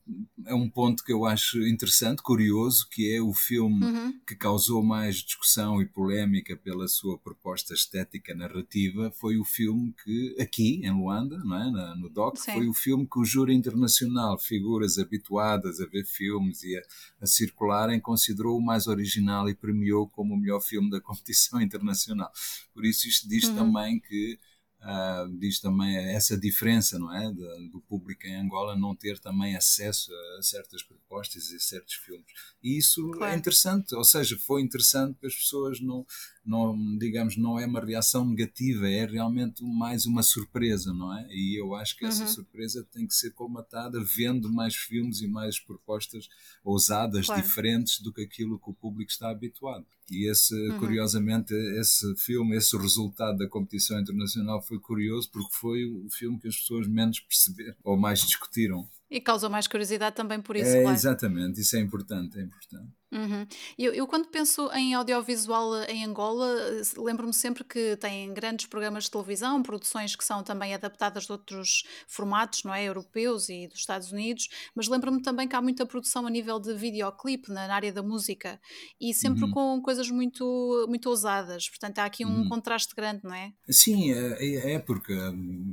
é 0.45 0.53
um 0.53 0.69
ponto 0.69 1.03
que 1.03 1.11
eu 1.11 1.25
acho 1.25 1.59
interessante, 1.67 2.21
curioso, 2.21 2.87
que 2.89 3.11
é 3.11 3.21
o 3.21 3.33
filme 3.33 3.83
uhum. 3.83 4.19
que 4.25 4.35
causou 4.35 4.83
mais 4.83 5.17
discussão 5.17 5.81
e 5.81 5.85
polémica 5.85 6.55
pela 6.55 6.87
sua 6.87 7.17
proposta 7.17 7.73
estética 7.73 8.35
narrativa, 8.35 9.11
foi 9.11 9.37
o 9.37 9.43
filme 9.43 9.93
que, 10.03 10.35
aqui 10.39 10.81
em 10.83 10.91
Luanda, 10.91 11.37
não 11.39 11.55
é? 11.55 11.71
Na, 11.71 11.95
no 11.95 12.09
DOC, 12.09 12.37
Sim. 12.37 12.53
foi 12.53 12.67
o 12.67 12.73
filme 12.73 13.07
que 13.11 13.19
o 13.19 13.25
júri 13.25 13.55
internacional, 13.55 14.37
figuras 14.37 14.99
habituadas 14.99 15.79
a 15.79 15.85
ver 15.85 16.05
filmes 16.05 16.61
e 16.63 16.77
a, 16.77 16.81
a 17.21 17.25
circularem, 17.25 17.99
considerou 17.99 18.57
o 18.57 18.63
mais 18.63 18.85
original 18.85 19.49
e 19.49 19.55
premiou 19.55 20.07
como 20.07 20.35
o 20.35 20.37
melhor 20.37 20.61
filme 20.61 20.91
da 20.91 21.01
competição 21.01 21.59
internacional. 21.61 22.31
Por 22.73 22.85
isso 22.85 23.07
isto 23.07 23.27
diz 23.27 23.45
uhum. 23.45 23.55
também 23.55 23.99
que 23.99 24.37
Uh, 24.85 25.27
diz 25.39 25.59
também 25.59 25.97
essa 26.13 26.37
diferença, 26.37 26.99
não 26.99 27.11
é? 27.11 27.31
De, 27.31 27.69
do 27.71 27.81
público 27.81 28.27
em 28.27 28.35
Angola 28.35 28.77
não 28.77 28.95
ter 28.95 29.17
também 29.17 29.55
acesso 29.55 30.11
a 30.37 30.43
certas 30.43 30.83
propostas 30.83 31.49
e 31.49 31.55
a 31.55 31.59
certos 31.59 31.95
filmes. 31.95 32.27
E 32.61 32.77
isso 32.77 33.09
é 33.09 33.17
claro. 33.17 33.33
é 33.33 33.35
interessante, 33.35 33.95
ou 33.95 34.03
seja, 34.03 34.37
foi 34.37 34.61
interessante 34.61 35.17
que 35.19 35.25
as 35.25 35.33
pessoas 35.33 35.81
não, 35.81 36.05
não, 36.45 36.97
digamos, 36.97 37.35
não 37.37 37.59
é 37.59 37.65
uma 37.65 37.83
reação 37.83 38.25
negativa, 38.25 38.87
é 38.87 39.05
realmente 39.05 39.63
mais 39.63 40.05
uma 40.05 40.21
surpresa, 40.21 40.93
não 40.93 41.17
é? 41.17 41.27
E 41.29 41.59
eu 41.59 41.73
acho 41.73 41.97
que 41.97 42.05
essa 42.05 42.23
uhum. 42.23 42.29
surpresa 42.29 42.87
tem 42.91 43.07
que 43.07 43.15
ser 43.15 43.31
colmatada 43.31 43.99
vendo 44.03 44.51
mais 44.51 44.75
filmes 44.75 45.21
e 45.21 45.27
mais 45.27 45.59
propostas 45.59 46.29
ousadas, 46.63 47.25
claro. 47.25 47.41
diferentes 47.41 47.99
do 47.99 48.13
que 48.13 48.21
aquilo 48.21 48.59
que 48.59 48.69
o 48.69 48.73
público 48.73 49.11
está 49.11 49.29
habituado. 49.29 49.85
E 50.09 50.29
esse, 50.29 50.53
uhum. 50.53 50.79
curiosamente, 50.79 51.53
esse 51.79 52.15
filme, 52.17 52.55
esse 52.55 52.77
resultado 52.77 53.39
da 53.39 53.49
competição 53.49 53.99
internacional 53.99 54.61
foi 54.61 54.79
curioso 54.79 55.29
porque 55.31 55.55
foi 55.55 55.85
o 55.85 56.07
filme 56.11 56.39
que 56.39 56.47
as 56.47 56.57
pessoas 56.57 56.87
menos 56.87 57.19
perceberam 57.19 57.75
ou 57.83 57.97
mais 57.97 58.19
discutiram. 58.19 58.87
E 59.09 59.19
causou 59.21 59.49
mais 59.49 59.67
curiosidade 59.67 60.15
também 60.15 60.41
por 60.41 60.55
isso, 60.55 60.69
é, 60.69 60.81
claro. 60.81 60.95
Exatamente, 60.95 61.61
isso 61.61 61.75
é 61.75 61.79
importante, 61.79 62.37
é 62.37 62.43
importante. 62.43 62.91
Uhum. 63.15 63.47
Eu, 63.77 63.93
eu, 63.93 64.05
quando 64.05 64.27
penso 64.27 64.69
em 64.73 64.93
audiovisual 64.93 65.83
em 65.83 66.03
Angola, 66.03 66.53
lembro-me 66.97 67.33
sempre 67.33 67.63
que 67.63 67.95
tem 67.95 68.33
grandes 68.33 68.65
programas 68.65 69.05
de 69.05 69.11
televisão, 69.11 69.63
produções 69.63 70.15
que 70.15 70.23
são 70.23 70.43
também 70.43 70.73
adaptadas 70.73 71.25
de 71.25 71.31
outros 71.31 71.83
formatos, 72.07 72.63
não 72.63 72.73
é? 72.73 72.83
Europeus 72.83 73.47
e 73.47 73.67
dos 73.67 73.79
Estados 73.79 74.11
Unidos, 74.11 74.49
mas 74.75 74.87
lembro-me 74.87 75.21
também 75.21 75.47
que 75.47 75.55
há 75.55 75.61
muita 75.61 75.85
produção 75.85 76.27
a 76.27 76.29
nível 76.29 76.59
de 76.59 76.73
videoclipe 76.73 77.51
na, 77.51 77.67
na 77.67 77.75
área 77.75 77.93
da 77.93 78.03
música 78.03 78.59
e 78.99 79.13
sempre 79.13 79.45
uhum. 79.45 79.51
com 79.51 79.81
coisas 79.81 80.09
muito, 80.09 80.85
muito 80.89 81.09
ousadas. 81.09 81.69
Portanto, 81.69 81.99
há 81.99 82.05
aqui 82.05 82.25
um 82.25 82.41
uhum. 82.41 82.49
contraste 82.49 82.93
grande, 82.93 83.21
não 83.23 83.33
é? 83.33 83.53
Sim, 83.69 84.11
é, 84.11 84.45
é, 84.45 84.71
é 84.73 84.79
porque, 84.79 85.15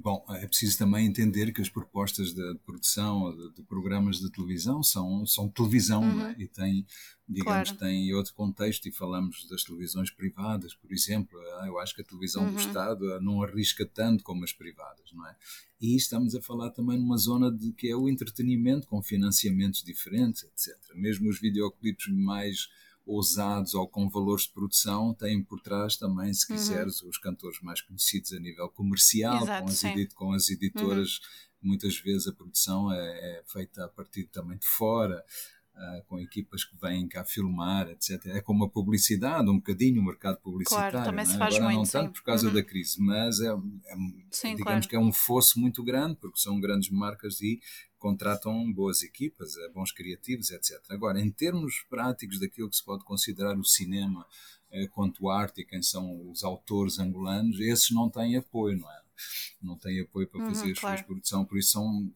bom, 0.03 0.25
é 0.31 0.47
preciso 0.47 0.79
também 0.79 1.07
entender 1.07 1.53
que 1.53 1.61
as 1.61 1.69
propostas 1.69 2.33
de 2.33 2.55
produção 2.65 3.37
de, 3.37 3.55
de 3.55 3.63
programas 3.63 4.21
de 4.21 4.31
televisão 4.31 4.83
são, 4.83 5.27
são 5.27 5.49
televisão, 5.49 6.05
é? 6.05 6.07
Uhum. 6.07 6.35
E 6.39 6.47
tem 6.47 6.87
digamos, 7.33 7.71
claro. 7.71 7.79
tem 7.79 8.13
outro 8.15 8.35
contexto 8.35 8.87
e 8.87 8.93
falamos 8.93 9.47
das 9.49 9.65
televisões 9.65 10.11
privadas, 10.11 10.75
por 10.75 10.93
exemplo. 10.93 11.39
Ah, 11.61 11.67
eu 11.67 11.79
acho 11.79 11.95
que 11.95 12.03
a 12.03 12.05
televisão 12.05 12.45
uhum. 12.45 12.53
do 12.53 12.61
Estado 12.61 13.21
não 13.21 13.43
arrisca 13.43 13.87
tanto 13.87 14.23
como 14.23 14.45
as 14.45 14.53
privadas, 14.53 15.11
não 15.13 15.27
é? 15.27 15.37
E 15.81 15.97
estamos 15.97 16.35
a 16.35 16.41
falar 16.41 16.71
também 16.71 16.99
numa 16.99 17.17
zona 17.17 17.51
de 17.51 17.73
que 17.73 17.89
é 17.89 17.97
o 17.97 18.09
entretenimento 18.09 18.87
com 18.87 19.03
financiamentos 19.03 19.83
diferentes, 19.83 20.45
etc. 20.45 20.77
Mesmo 20.95 21.29
os 21.29 21.41
videoclipes 21.41 22.07
mais 22.09 22.69
ousados 23.05 23.75
ou 23.75 23.89
com 23.89 24.09
valores 24.09 24.45
de 24.45 24.53
produção 24.53 25.13
têm 25.15 25.43
por 25.43 25.61
trás 25.61 25.97
também, 25.97 26.33
se 26.33 26.51
uhum. 26.51 26.57
quiseres, 26.57 27.03
uhum. 27.03 27.09
os 27.09 27.19
cantores 27.19 27.61
mais 27.61 27.81
conhecidos 27.81 28.33
a 28.33 28.39
nível 28.39 28.69
comercial, 28.69 29.43
Exato, 29.43 29.65
com, 29.65 29.69
as 29.69 29.85
edit 29.85 30.15
com, 30.15 30.33
as 30.33 30.49
editoras. 30.51 31.11
Uhum. 31.17 31.69
Muitas 31.71 31.97
vezes 31.99 32.27
a 32.27 32.33
produção 32.33 32.93
é, 32.93 32.99
é 32.99 33.43
feita 33.47 33.85
a 33.85 33.89
partir 33.89 34.25
também 34.27 34.59
de 34.59 34.67
fora 34.67 35.25
uh, 35.75 36.05
com 36.07 36.19
equipas 36.19 36.65
que 36.65 36.77
vêm 36.81 37.09
cá 37.09 37.25
filmar, 37.25 37.89
etc. 37.89 38.27
É 38.27 38.41
como 38.41 38.65
a 38.65 38.69
publicidade, 38.69 39.49
um 39.49 39.57
bocadinho 39.57 40.01
o 40.01 40.05
mercado 40.05 40.39
publicitário. 40.39 40.93
Claro, 40.93 41.07
também 41.07 41.25
se 41.25 41.35
é? 41.35 41.39
faz 41.39 41.55
Agora, 41.55 41.75
muito, 41.75 41.87
não 41.87 42.03
tanto 42.03 42.13
por 42.13 42.25
causa 42.25 42.49
uhum. 42.49 42.55
da 42.55 42.63
crise, 42.63 43.01
mas 43.01 43.41
é, 43.41 43.49
é 43.49 43.97
sim, 44.31 44.57
digamos 44.57 44.63
claro. 44.63 44.89
que 44.89 44.97
é 44.97 44.99
um 44.99 45.13
fosso 45.13 45.61
muito 45.61 45.83
grande, 45.83 46.17
porque 46.17 46.39
são 46.39 46.61
grandes 46.61 46.91
marcas 46.91 47.41
e 47.41 47.61
contratam 47.99 48.73
boas 48.73 49.03
equipas, 49.03 49.57
eh, 49.57 49.69
bons 49.69 49.93
criativos, 49.93 50.51
etc. 50.51 50.81
Agora, 50.91 51.21
em 51.21 51.31
termos 51.31 51.87
práticos 51.89 52.41
daquilo 52.41 52.69
que 52.69 52.77
se 52.77 52.85
pode 52.85 53.05
considerar 53.05 53.57
o 53.57 53.65
cinema 53.65 54.27
eh, 54.73 54.89
quanto 54.89 55.31
arte 55.31 55.61
e 55.61 55.65
quem 55.65 55.81
são 55.81 56.29
os 56.29 56.43
autores 56.43 56.99
angolanos, 56.99 57.61
esses 57.61 57.93
não 57.93 58.11
têm 58.11 58.37
apoio, 58.37 58.77
não 58.77 58.91
é? 58.91 59.03
Não 59.61 59.79
têm 59.79 60.01
apoio 60.01 60.29
para 60.29 60.45
fazer 60.47 60.67
uhum, 60.67 60.73
as 60.73 60.79
claro. 60.79 60.97
suas 60.99 61.07
produções, 61.07 61.49
por 61.49 61.59
isso 61.59 61.71
são, 61.71 62.13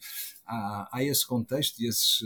há, 0.46 0.88
há 0.92 1.04
esse 1.04 1.26
contexto 1.26 1.78
e, 1.80 1.86
esses, 1.86 2.20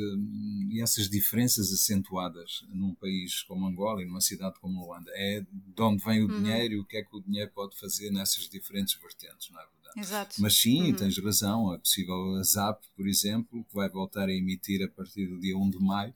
e 0.71 0.81
essas 0.83 1.09
diferenças 1.09 1.73
acentuadas 1.73 2.65
num 2.69 2.95
país 2.95 3.43
como 3.43 3.67
Angola 3.67 4.03
e 4.03 4.07
numa 4.07 4.21
cidade 4.21 4.59
como 4.61 4.85
Luanda. 4.85 5.11
É 5.15 5.41
de 5.41 5.83
onde 5.83 6.05
vem 6.05 6.23
o 6.23 6.29
uhum. 6.29 6.43
dinheiro 6.43 6.75
e 6.75 6.79
o 6.79 6.85
que 6.85 6.97
é 6.97 7.03
que 7.03 7.17
o 7.17 7.21
dinheiro 7.21 7.51
pode 7.53 7.79
fazer 7.79 8.11
nessas 8.11 8.49
diferentes 8.49 8.99
vertentes, 9.01 9.51
não 9.51 9.61
é 9.61 9.65
verdade? 9.65 10.01
Exato. 10.01 10.37
Mas 10.41 10.57
sim, 10.57 10.91
uhum. 10.91 10.97
tens 10.97 11.19
razão, 11.19 11.75
é 11.75 11.79
possível 11.79 12.37
a 12.37 12.43
ZAP, 12.43 12.83
por 12.97 13.07
exemplo, 13.07 13.65
que 13.65 13.75
vai 13.75 13.89
voltar 13.89 14.29
a 14.29 14.33
emitir 14.33 14.83
a 14.85 14.89
partir 14.89 15.27
do 15.27 15.41
dia 15.41 15.57
1 15.57 15.71
de 15.71 15.79
maio, 15.79 16.15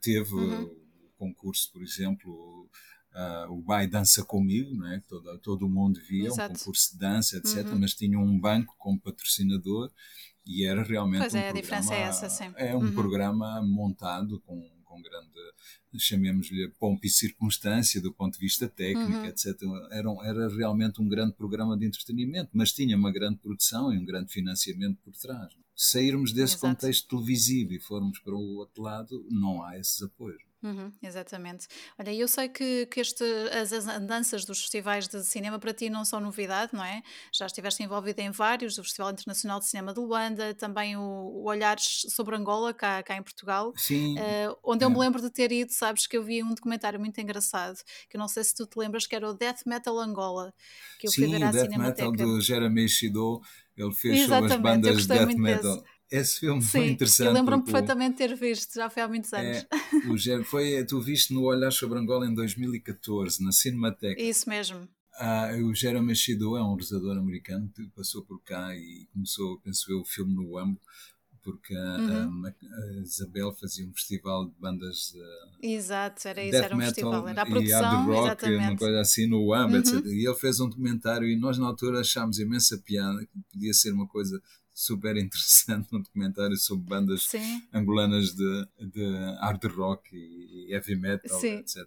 teve 0.00 0.34
uhum. 0.34 0.64
o 0.64 1.10
concurso, 1.18 1.70
por 1.72 1.82
exemplo, 1.82 2.68
Uh, 3.14 3.52
o 3.52 3.60
Bai 3.60 3.86
Dança 3.86 4.24
Comigo, 4.24 4.74
né? 4.74 5.02
todo, 5.06 5.38
todo 5.40 5.66
o 5.66 5.68
mundo 5.68 6.00
via, 6.08 6.28
Exato. 6.28 6.54
um 6.54 6.56
concurso 6.56 6.92
de 6.92 6.98
dança, 6.98 7.36
etc. 7.36 7.66
Uhum. 7.66 7.80
Mas 7.80 7.94
tinha 7.94 8.18
um 8.18 8.40
banco 8.40 8.74
como 8.78 8.98
patrocinador 8.98 9.90
e 10.46 10.64
era 10.64 10.82
realmente 10.82 11.20
pois 11.20 11.34
um 11.34 11.38
é, 11.38 11.52
programa, 11.52 11.58
a 11.58 11.62
diferença 11.62 11.94
é 11.94 12.00
essa, 12.00 12.28
sim. 12.30 12.52
É 12.56 12.74
um 12.74 12.80
uhum. 12.80 12.92
programa 12.92 13.62
montado 13.62 14.40
com, 14.40 14.66
com 14.84 15.02
grande, 15.02 15.28
chamemos-lhe 15.98 16.68
pompa 16.80 17.06
e 17.06 17.10
circunstância 17.10 18.00
do 18.00 18.12
ponto 18.12 18.34
de 18.34 18.40
vista 18.40 18.68
técnico, 18.68 19.12
uhum. 19.12 19.26
etc. 19.26 19.46
Era, 19.90 20.08
era 20.24 20.48
realmente 20.48 21.00
um 21.00 21.08
grande 21.08 21.34
programa 21.34 21.76
de 21.76 21.86
entretenimento, 21.86 22.50
mas 22.52 22.72
tinha 22.72 22.96
uma 22.96 23.12
grande 23.12 23.38
produção 23.38 23.92
e 23.92 23.98
um 23.98 24.04
grande 24.04 24.32
financiamento 24.32 24.98
por 25.04 25.12
trás. 25.12 25.52
Se 25.74 25.92
sairmos 25.92 26.32
desse 26.32 26.54
Exato. 26.54 26.74
contexto 26.74 27.08
televisivo 27.08 27.72
e 27.72 27.80
formos 27.80 28.18
para 28.18 28.34
o 28.34 28.56
outro 28.56 28.82
lado, 28.82 29.26
não 29.30 29.62
há 29.62 29.78
esses 29.78 30.02
apoios. 30.02 30.42
Uhum, 30.62 30.92
exatamente. 31.02 31.66
Olha, 31.98 32.14
eu 32.14 32.28
sei 32.28 32.48
que, 32.48 32.86
que 32.86 33.00
este, 33.00 33.24
as, 33.52 33.72
as 33.72 33.88
andanças 33.88 34.44
dos 34.44 34.60
festivais 34.60 35.08
de 35.08 35.24
cinema 35.24 35.58
para 35.58 35.74
ti 35.74 35.90
não 35.90 36.04
são 36.04 36.20
novidade, 36.20 36.72
não 36.72 36.84
é? 36.84 37.02
Já 37.32 37.46
estiveste 37.46 37.82
envolvida 37.82 38.22
em 38.22 38.30
vários, 38.30 38.78
o 38.78 38.82
Festival 38.84 39.10
Internacional 39.10 39.58
de 39.58 39.66
Cinema 39.66 39.92
de 39.92 39.98
Luanda, 39.98 40.54
também 40.54 40.96
o, 40.96 41.00
o 41.00 41.48
Olhares 41.48 42.06
sobre 42.10 42.36
Angola, 42.36 42.72
cá, 42.72 43.02
cá 43.02 43.16
em 43.16 43.22
Portugal, 43.22 43.72
Sim, 43.76 44.14
uh, 44.16 44.56
onde 44.62 44.84
é. 44.84 44.86
eu 44.86 44.90
me 44.90 44.98
lembro 44.98 45.20
de 45.20 45.30
ter 45.30 45.50
ido, 45.50 45.72
sabes, 45.72 46.06
que 46.06 46.16
eu 46.16 46.22
vi 46.22 46.44
um 46.44 46.54
documentário 46.54 47.00
muito 47.00 47.20
engraçado, 47.20 47.78
que 48.08 48.16
eu 48.16 48.20
não 48.20 48.28
sei 48.28 48.44
se 48.44 48.54
tu 48.54 48.64
te 48.64 48.78
lembras, 48.78 49.04
que 49.04 49.16
era 49.16 49.28
o 49.28 49.34
Death 49.34 49.62
Metal 49.66 49.98
Angola, 49.98 50.54
que 51.00 51.08
eu 51.08 51.10
Sim, 51.10 51.22
fui 51.22 51.38
ver 51.38 51.44
à 51.44 51.50
Death 51.50 51.64
Cinemateca. 51.64 52.10
Metal 52.10 52.26
do 52.26 52.40
Jeremy 52.40 52.88
Shido, 52.88 53.42
ele 53.76 53.92
fez 53.92 54.28
sobre 54.28 54.52
as 54.52 54.60
bandas 54.60 55.06
Death 55.06 55.34
Metal. 55.34 55.76
Desse. 55.76 55.91
Esse 56.12 56.40
filme 56.40 56.60
Sim, 56.60 56.68
foi 56.68 56.88
interessante. 56.90 57.26
Eu 57.28 57.32
lembro-me 57.32 57.64
perfeitamente 57.64 58.18
de 58.18 58.18
ter 58.18 58.36
visto, 58.36 58.74
já 58.74 58.90
foi 58.90 59.02
há 59.02 59.08
muitos 59.08 59.32
anos. 59.32 59.66
É, 60.28 60.38
o 60.38 60.44
foi, 60.44 60.84
tu 60.84 61.00
viste 61.00 61.32
no 61.32 61.44
Olhar 61.44 61.72
sobre 61.72 61.98
Angola 61.98 62.26
em 62.26 62.34
2014, 62.34 63.42
na 63.42 63.50
Cinemateca. 63.50 64.20
Isso 64.20 64.46
mesmo. 64.46 64.86
Ah, 65.14 65.50
o 65.64 65.74
Jeremy 65.74 66.14
Shido 66.14 66.54
é 66.56 66.62
um 66.62 66.74
realizador 66.74 67.16
americano 67.16 67.70
que 67.74 67.86
passou 67.96 68.22
por 68.22 68.42
cá 68.42 68.76
e 68.76 69.06
começou, 69.12 69.58
penso 69.60 69.90
eu, 69.90 70.00
o 70.00 70.04
filme 70.04 70.34
no 70.34 70.50
Wambo, 70.50 70.78
porque 71.42 71.74
uhum. 71.74 72.44
a, 72.46 72.48
a, 72.48 73.00
Isabel 73.02 73.52
fazia 73.52 73.86
um 73.86 73.92
festival 73.92 74.46
de 74.46 74.54
bandas. 74.58 75.12
Uh, 75.14 75.66
Exato, 75.66 76.28
era 76.28 76.44
isso, 76.44 76.56
era 76.56 76.76
um 76.76 76.80
festival, 76.80 77.28
era 77.28 77.42
a 77.42 77.46
produção. 77.46 77.80
E 77.80 78.06
rock, 78.06 78.26
exatamente. 78.26 78.68
uma 78.68 78.76
coisa 78.76 79.00
assim 79.00 79.26
no 79.26 79.46
Wambo, 79.46 79.74
uhum. 79.74 79.80
etc. 79.80 80.04
E 80.04 80.26
ele 80.26 80.36
fez 80.36 80.60
um 80.60 80.68
documentário 80.68 81.26
e 81.26 81.36
nós 81.36 81.56
na 81.56 81.66
altura 81.66 82.00
achámos 82.00 82.38
imensa 82.38 82.76
piada, 82.78 83.24
que 83.24 83.40
podia 83.50 83.72
ser 83.72 83.92
uma 83.92 84.06
coisa 84.06 84.42
super 84.72 85.16
interessante, 85.16 85.88
um 85.94 86.00
documentário 86.00 86.56
sobre 86.56 86.84
bandas 86.86 87.24
Sim. 87.24 87.62
angolanas 87.72 88.34
de, 88.34 88.68
de 88.80 89.04
hard 89.40 89.64
rock 89.64 90.16
e 90.16 90.72
heavy 90.72 90.96
metal, 90.96 91.40
Sim. 91.40 91.56
etc. 91.56 91.86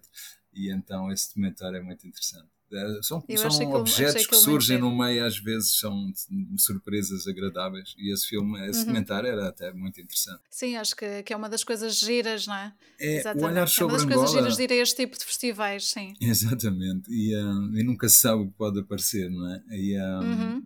E 0.53 0.71
então 0.71 1.11
esse 1.11 1.29
documentário 1.29 1.77
é 1.77 1.81
muito 1.81 2.07
interessante. 2.07 2.55
É, 2.71 2.99
são, 3.03 3.23
são 3.51 3.73
objetos 3.73 4.25
que, 4.25 4.29
que 4.29 4.35
surgem 4.35 4.79
no 4.79 4.95
meio, 4.95 5.25
às 5.25 5.37
vezes 5.37 5.77
são 5.77 6.11
surpresas 6.57 7.27
agradáveis. 7.27 7.93
E 7.97 8.11
esse 8.11 8.27
filme, 8.27 8.59
esse 8.67 8.79
uhum. 8.79 8.85
documentário 8.85 9.29
era 9.29 9.47
até 9.47 9.71
muito 9.71 10.01
interessante. 10.01 10.41
Sim, 10.49 10.75
acho 10.75 10.95
que, 10.95 11.23
que 11.23 11.31
é 11.31 11.37
uma 11.37 11.47
das 11.47 11.63
coisas 11.63 11.95
giras, 11.97 12.47
não 12.47 12.55
é? 12.55 12.73
É 12.99 13.17
Exatamente. 13.17 13.45
o 13.45 13.47
olhar 13.47 13.67
sobre 13.67 13.83
é 13.83 13.85
uma 13.85 13.93
das 13.93 14.01
Angola... 14.03 14.15
coisas 14.17 14.35
giras 14.35 14.57
de 14.57 14.63
ir 14.63 14.71
a 14.71 14.83
este 14.83 14.95
tipo 14.95 15.17
de 15.17 15.25
festivais, 15.25 15.89
sim. 15.89 16.13
Exatamente. 16.19 17.09
E, 17.09 17.35
uh, 17.35 17.77
e 17.77 17.83
nunca 17.83 18.09
se 18.09 18.17
sabe 18.17 18.41
o 18.41 18.47
que 18.47 18.53
pode 18.57 18.79
aparecer, 18.79 19.29
não 19.29 19.47
é? 19.47 19.63
E, 19.69 19.97
um, 19.99 20.19
uhum. 20.19 20.65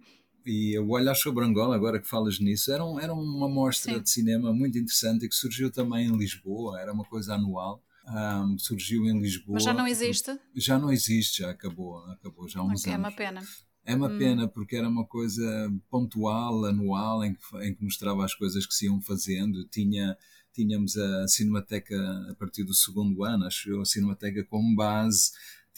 E 0.49 0.79
o 0.79 0.89
Olhar 0.89 1.13
sobre 1.13 1.45
Angola, 1.45 1.75
agora 1.75 1.99
que 1.99 2.07
falas 2.07 2.39
nisso, 2.39 2.71
era, 2.71 2.83
um, 2.83 2.99
era 2.99 3.13
uma 3.13 3.47
mostra 3.47 3.93
Sim. 3.93 4.01
de 4.01 4.09
cinema 4.09 4.51
muito 4.51 4.79
interessante 4.79 5.29
que 5.29 5.35
surgiu 5.35 5.69
também 5.69 6.07
em 6.07 6.17
Lisboa, 6.17 6.81
era 6.81 6.91
uma 6.91 7.03
coisa 7.03 7.35
anual. 7.35 7.83
Um, 8.07 8.57
surgiu 8.57 9.05
em 9.05 9.21
Lisboa. 9.21 9.53
Mas 9.53 9.63
já 9.63 9.73
não 9.75 9.87
existe? 9.87 10.39
Já 10.55 10.79
não 10.79 10.91
existe, 10.91 11.43
já 11.43 11.51
acabou, 11.51 11.99
acabou 12.05 12.47
já 12.47 12.61
há 12.61 12.63
uns 12.63 12.81
okay, 12.81 12.93
anos. 12.93 13.05
É 13.05 13.09
uma 13.09 13.15
pena. 13.15 13.41
É 13.85 13.95
uma 13.95 14.07
hum. 14.07 14.17
pena 14.17 14.47
porque 14.47 14.75
era 14.75 14.89
uma 14.89 15.05
coisa 15.05 15.71
pontual, 15.87 16.65
anual, 16.65 17.23
em 17.23 17.35
que, 17.35 17.57
em 17.67 17.75
que 17.75 17.83
mostrava 17.83 18.25
as 18.25 18.33
coisas 18.33 18.65
que 18.65 18.73
se 18.73 18.85
iam 18.85 18.99
fazendo. 18.99 19.63
Tinha, 19.65 20.17
tínhamos 20.51 20.97
a 20.97 21.27
Cinemateca 21.27 21.95
a 22.31 22.33
partir 22.33 22.63
do 22.63 22.73
segundo 22.73 23.23
ano, 23.23 23.45
acho 23.45 23.69
eu, 23.69 23.81
a 23.81 23.85
Cinemateca 23.85 24.43
como 24.45 24.75
base 24.75 25.29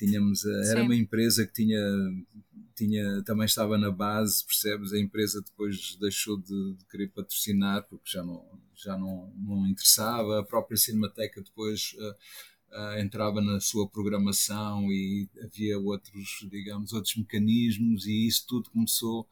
tínhamos 0.01 0.43
era 0.45 0.79
Sim. 0.79 0.85
uma 0.85 0.95
empresa 0.95 1.45
que 1.45 1.53
tinha 1.53 1.79
tinha 2.85 3.23
também 3.23 3.45
estava 3.45 3.77
na 3.77 3.91
base 3.91 4.43
percebes? 4.45 4.93
A 4.93 4.99
empresa 4.99 5.41
depois 5.41 5.95
deixou 5.99 6.37
de, 6.37 6.73
de 6.75 6.85
querer 6.85 7.09
patrocinar 7.09 7.83
porque 7.87 8.09
já 8.09 8.23
não 8.23 8.43
já 8.75 8.97
não, 8.97 9.31
não 9.37 9.67
interessava. 9.67 10.39
A 10.39 10.43
própria 10.43 10.75
cinemateca 10.75 11.41
depois 11.41 11.93
uh, 11.99 12.77
uh, 12.77 12.99
entrava 12.99 13.39
na 13.41 13.59
sua 13.59 13.87
programação 13.87 14.91
e 14.91 15.29
havia 15.43 15.77
outros 15.77 16.47
digamos 16.49 16.93
outros 16.93 17.15
mecanismos 17.15 18.07
e 18.07 18.27
isso 18.27 18.45
tudo 18.47 18.71
começou 18.71 19.27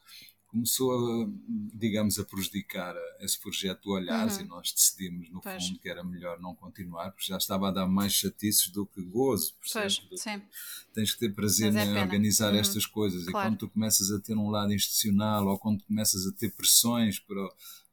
começou 0.50 0.92
a, 1.24 1.30
digamos, 1.74 2.18
a 2.20 2.24
prejudicar 2.24 2.96
esse 3.20 3.40
projeto 3.40 3.84
do 3.84 3.92
Olhares 3.92 4.38
uhum. 4.38 4.44
e 4.44 4.48
nós 4.48 4.74
decidimos, 4.74 5.30
no 5.30 5.42
pois. 5.42 5.64
fundo, 5.64 5.80
que 5.80 5.90
era 5.90 6.04
melhor 6.04 6.40
não 6.40 6.56
continuar, 6.56 7.12
porque 7.12 7.28
já 7.28 7.38
estava 7.38 7.70
a 7.70 7.72
dar 7.72 7.88
mais 7.88 8.14
chatices 8.14 8.70
do 8.70 8.86
que 8.86 9.02
gozo? 9.02 9.54
Pois, 9.72 10.02
sim. 10.16 10.42
Tens 10.94 11.14
que 11.14 11.20
ter 11.20 11.34
prazer 11.34 11.76
é 11.76 11.84
em 11.84 11.88
pena. 11.88 12.02
organizar 12.02 12.54
uhum. 12.54 12.60
estas 12.60 12.86
coisas 12.86 13.26
claro. 13.26 13.48
e 13.48 13.50
quando 13.52 13.60
tu 13.60 13.70
começas 13.70 14.12
a 14.12 14.20
ter 14.20 14.36
um 14.36 14.50
lado 14.50 14.74
institucional 14.74 15.48
ou 15.48 15.60
quando 15.60 15.84
começas 15.84 16.26
a 16.26 16.32
ter 16.32 16.52
pressões 16.56 17.20
para 17.20 17.48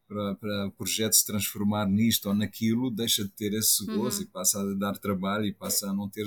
para, 0.09 0.37
para 0.37 0.67
o 0.69 0.71
projeto 0.71 1.15
se 1.15 1.27
transformar 1.27 1.85
nisto 1.89 2.29
ou 2.29 2.35
naquilo, 2.35 2.93
deixa 2.93 3.25
de 3.25 3.31
ter 3.31 3.53
esse 3.53 3.85
gozo 3.87 4.19
uhum. 4.19 4.23
e 4.23 4.27
passa 4.27 4.61
a 4.61 4.75
dar 4.75 4.97
trabalho 4.99 5.47
e 5.47 5.53
passa 5.53 5.91
a 5.91 5.93
não 5.93 6.09
ter 6.09 6.27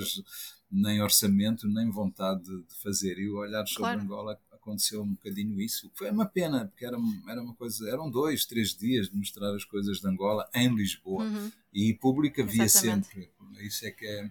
nem 0.70 1.02
orçamento, 1.02 1.66
nem 1.66 1.90
vontade 1.90 2.42
de, 2.42 2.62
de 2.62 2.74
fazer. 2.82 3.18
E 3.18 3.28
o 3.28 3.38
olhar 3.38 3.66
sobre 3.66 3.82
claro. 3.82 4.00
Angola 4.02 4.38
aconteceu 4.70 5.02
um 5.02 5.12
bocadinho 5.12 5.60
isso. 5.60 5.90
Foi 5.94 6.10
uma 6.10 6.26
pena, 6.26 6.66
porque 6.66 6.84
era, 6.84 6.96
era 7.28 7.42
uma 7.42 7.54
coisa, 7.54 7.88
eram 7.88 8.10
dois, 8.10 8.44
três 8.46 8.74
dias 8.74 9.08
de 9.08 9.16
mostrar 9.16 9.54
as 9.54 9.64
coisas 9.64 10.00
de 10.00 10.08
Angola 10.08 10.48
em 10.54 10.74
Lisboa. 10.74 11.24
Uhum. 11.24 11.52
E 11.72 11.94
público 11.94 12.40
havia 12.40 12.64
Exatamente. 12.64 13.08
sempre. 13.08 13.30
Isso 13.60 13.86
é 13.86 13.90
que 13.90 14.06
é 14.06 14.30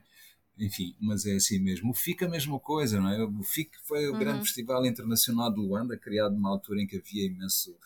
enfim, 0.57 0.93
mas 0.99 1.25
é 1.25 1.35
assim 1.35 1.57
mesmo. 1.57 1.91
O 1.91 1.93
FIC 1.93 2.25
a 2.25 2.29
mesma 2.29 2.59
coisa, 2.59 2.99
não 2.99 3.09
é? 3.09 3.23
O 3.23 3.43
FIC 3.43 3.71
foi 3.81 4.09
o 4.09 4.11
uhum. 4.11 4.19
grande 4.19 4.41
festival 4.41 4.85
internacional 4.85 5.49
de 5.49 5.57
Luanda, 5.57 5.97
criado 5.97 6.35
numa 6.35 6.49
altura 6.49 6.81
em 6.81 6.87
que 6.87 6.97
havia 6.97 7.25
imenso, 7.25 7.77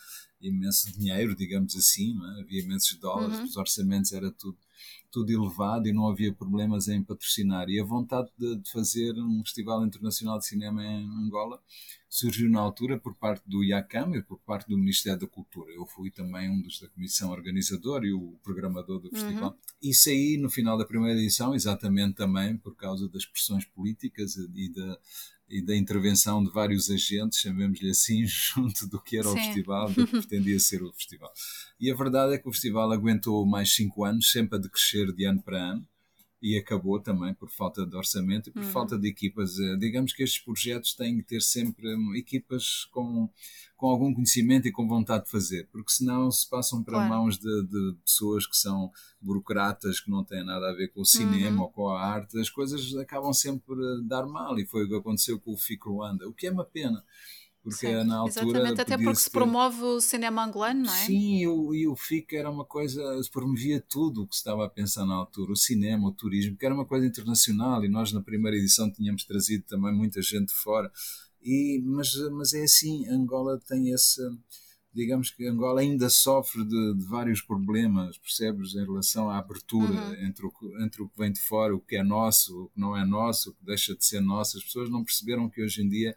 imenso 0.47 0.91
dinheiro, 0.91 1.35
digamos 1.35 1.75
assim, 1.75 2.15
é? 2.37 2.41
havia 2.41 2.61
imensos 2.61 2.95
dólares, 2.97 3.37
uhum. 3.37 3.45
os 3.45 3.57
orçamentos 3.57 4.11
era 4.11 4.31
tudo 4.31 4.57
tudo 5.13 5.31
elevado 5.31 5.87
e 5.87 5.93
não 5.93 6.07
havia 6.07 6.33
problemas 6.33 6.87
em 6.87 7.03
patrocinar. 7.03 7.69
E 7.69 7.79
a 7.79 7.83
vontade 7.83 8.31
de, 8.35 8.55
de, 8.55 8.71
fazer 8.71 9.13
um 9.13 9.43
Festival 9.43 9.85
Internacional 9.85 10.39
de 10.39 10.47
Cinema 10.47 10.83
em 10.83 11.05
Angola 11.05 11.61
surgiu 12.09 12.49
na 12.49 12.59
altura 12.59 12.99
por 12.99 13.13
parte 13.15 13.47
do 13.47 13.63
IACAM 13.63 14.15
e 14.15 14.23
por 14.23 14.39
parte 14.39 14.67
do 14.67 14.77
Ministério 14.77 15.19
da 15.19 15.27
Cultura. 15.27 15.71
Eu 15.71 15.85
fui 15.85 16.09
também 16.09 16.49
um 16.49 16.59
dos 16.59 16.79
da 16.79 16.87
comissão 16.89 17.29
organizadora 17.29 18.07
e 18.07 18.11
o 18.11 18.35
programador 18.43 18.99
do 18.99 19.11
festival. 19.11 19.51
Uhum. 19.51 19.57
E 19.83 19.93
saí 19.93 20.37
no 20.37 20.49
final 20.49 20.79
da 20.79 20.85
primeira 20.85 21.19
edição, 21.19 21.53
exatamente 21.53 22.15
também 22.15 22.57
por 22.57 22.75
causa 22.75 23.07
das 23.07 23.25
pressões 23.25 23.65
políticas 23.65 24.35
e 24.35 24.73
da 24.73 24.99
e 25.49 25.61
da 25.61 25.75
intervenção 25.75 26.43
de 26.43 26.51
vários 26.51 26.89
agentes, 26.89 27.39
chamemos-lhe 27.39 27.89
assim, 27.89 28.25
junto 28.27 28.87
do 28.87 28.99
que 29.01 29.17
era 29.17 29.27
Sim. 29.27 29.33
o 29.33 29.37
festival, 29.37 29.91
do 29.91 30.07
que 30.07 30.11
pretendia 30.11 30.59
ser 30.59 30.81
o 30.81 30.91
festival. 30.93 31.31
E 31.79 31.91
a 31.91 31.95
verdade 31.95 32.33
é 32.33 32.37
que 32.37 32.47
o 32.47 32.51
festival 32.51 32.91
aguentou 32.91 33.45
mais 33.45 33.73
cinco 33.73 34.03
anos, 34.03 34.31
sempre 34.31 34.57
a 34.57 34.61
decrescer 34.61 35.11
de 35.13 35.25
ano 35.25 35.41
para 35.41 35.57
ano, 35.57 35.87
e 36.43 36.57
acabou 36.57 36.99
também 36.99 37.33
por 37.33 37.49
falta 37.49 37.85
de 37.85 37.95
orçamento 37.95 38.49
e 38.49 38.51
por 38.51 38.61
uhum. 38.61 38.69
falta 38.69 38.99
de 38.99 39.07
equipas. 39.07 39.57
Eh, 39.57 39.77
digamos 39.77 40.11
que 40.11 40.21
estes 40.21 40.43
projetos 40.43 40.93
têm 40.93 41.15
que 41.15 41.23
ter 41.23 41.41
sempre 41.41 41.95
hum, 41.95 42.13
equipas 42.17 42.83
com, 42.91 43.29
com 43.77 43.87
algum 43.87 44.13
conhecimento 44.13 44.67
e 44.67 44.71
com 44.71 44.85
vontade 44.85 45.23
de 45.23 45.31
fazer, 45.31 45.69
porque 45.71 45.93
senão 45.93 46.29
se 46.29 46.47
passam 46.49 46.83
para 46.83 46.95
claro. 46.95 47.09
mãos 47.09 47.37
de, 47.37 47.63
de, 47.67 47.95
pessoas 48.03 48.45
que 48.45 48.57
são 48.57 48.91
burocratas, 49.21 50.01
que 50.01 50.11
não 50.11 50.21
têm 50.25 50.43
nada 50.43 50.69
a 50.69 50.73
ver 50.73 50.89
com 50.89 50.99
o 50.99 51.05
cinema 51.05 51.59
uhum. 51.59 51.63
ou 51.63 51.69
com 51.69 51.87
a 51.87 52.01
arte, 52.01 52.37
as 52.37 52.49
coisas 52.49 52.93
acabam 52.97 53.31
sempre 53.31 53.73
a 53.73 54.01
dar 54.05 54.27
mal 54.27 54.59
e 54.59 54.65
foi 54.65 54.83
o 54.83 54.89
que 54.89 54.95
aconteceu 54.95 55.39
com 55.39 55.53
o 55.53 55.57
FIC 55.57 55.87
Luanda, 55.87 56.27
o 56.27 56.33
que 56.33 56.47
é 56.47 56.51
uma 56.51 56.65
pena 56.65 57.01
porque 57.63 57.87
Sim, 57.87 58.03
na 58.03 58.17
altura. 58.17 58.45
Exatamente, 58.45 58.81
até 58.81 58.97
porque 58.97 59.15
se 59.15 59.31
promove 59.31 59.81
o 59.83 60.01
cinema 60.01 60.43
angolano, 60.45 60.83
não 60.83 60.93
é? 60.93 61.05
Sim, 61.05 61.37
e 61.37 61.47
o, 61.47 61.73
e 61.73 61.87
o 61.87 61.95
FIC 61.95 62.35
era 62.35 62.51
uma 62.51 62.65
coisa, 62.65 63.01
se 63.23 63.31
promovia 63.31 63.79
tudo 63.79 64.23
o 64.23 64.27
que 64.27 64.35
se 64.35 64.41
estava 64.41 64.65
a 64.65 64.69
pensar 64.69 65.05
na 65.05 65.15
altura, 65.15 65.53
o 65.53 65.55
cinema, 65.55 66.09
o 66.09 66.11
turismo, 66.11 66.57
que 66.57 66.65
era 66.65 66.75
uma 66.75 66.85
coisa 66.85 67.07
internacional, 67.07 67.85
e 67.85 67.87
nós 67.87 68.11
na 68.11 68.21
primeira 68.21 68.57
edição 68.57 68.91
tínhamos 68.91 69.23
trazido 69.23 69.63
também 69.63 69.93
muita 69.93 70.21
gente 70.21 70.49
de 70.49 70.55
fora. 70.55 70.91
E, 71.41 71.81
mas, 71.85 72.13
mas 72.33 72.53
é 72.53 72.63
assim, 72.63 73.07
Angola 73.07 73.57
tem 73.65 73.91
esse. 73.91 74.21
Digamos 74.93 75.31
que 75.31 75.47
Angola 75.47 75.79
ainda 75.79 76.09
sofre 76.09 76.65
de, 76.65 76.95
de 76.95 77.05
vários 77.05 77.41
problemas, 77.41 78.17
percebes, 78.17 78.75
em 78.75 78.85
relação 78.85 79.29
à 79.29 79.39
abertura 79.39 79.91
uhum. 79.91 80.25
entre, 80.25 80.45
o, 80.45 80.51
entre 80.83 81.01
o 81.01 81.07
que 81.07 81.17
vem 81.17 81.31
de 81.31 81.39
fora, 81.39 81.73
o 81.73 81.79
que 81.79 81.95
é 81.95 82.03
nosso, 82.03 82.65
o 82.65 82.69
que 82.69 82.79
não 82.79 82.95
é 82.95 83.05
nosso, 83.05 83.51
o 83.51 83.53
que 83.53 83.65
deixa 83.65 83.95
de 83.95 84.05
ser 84.05 84.19
nosso. 84.19 84.57
As 84.57 84.63
pessoas 84.63 84.89
não 84.89 85.03
perceberam 85.03 85.49
que 85.49 85.63
hoje 85.63 85.81
em 85.81 85.89
dia 85.89 86.15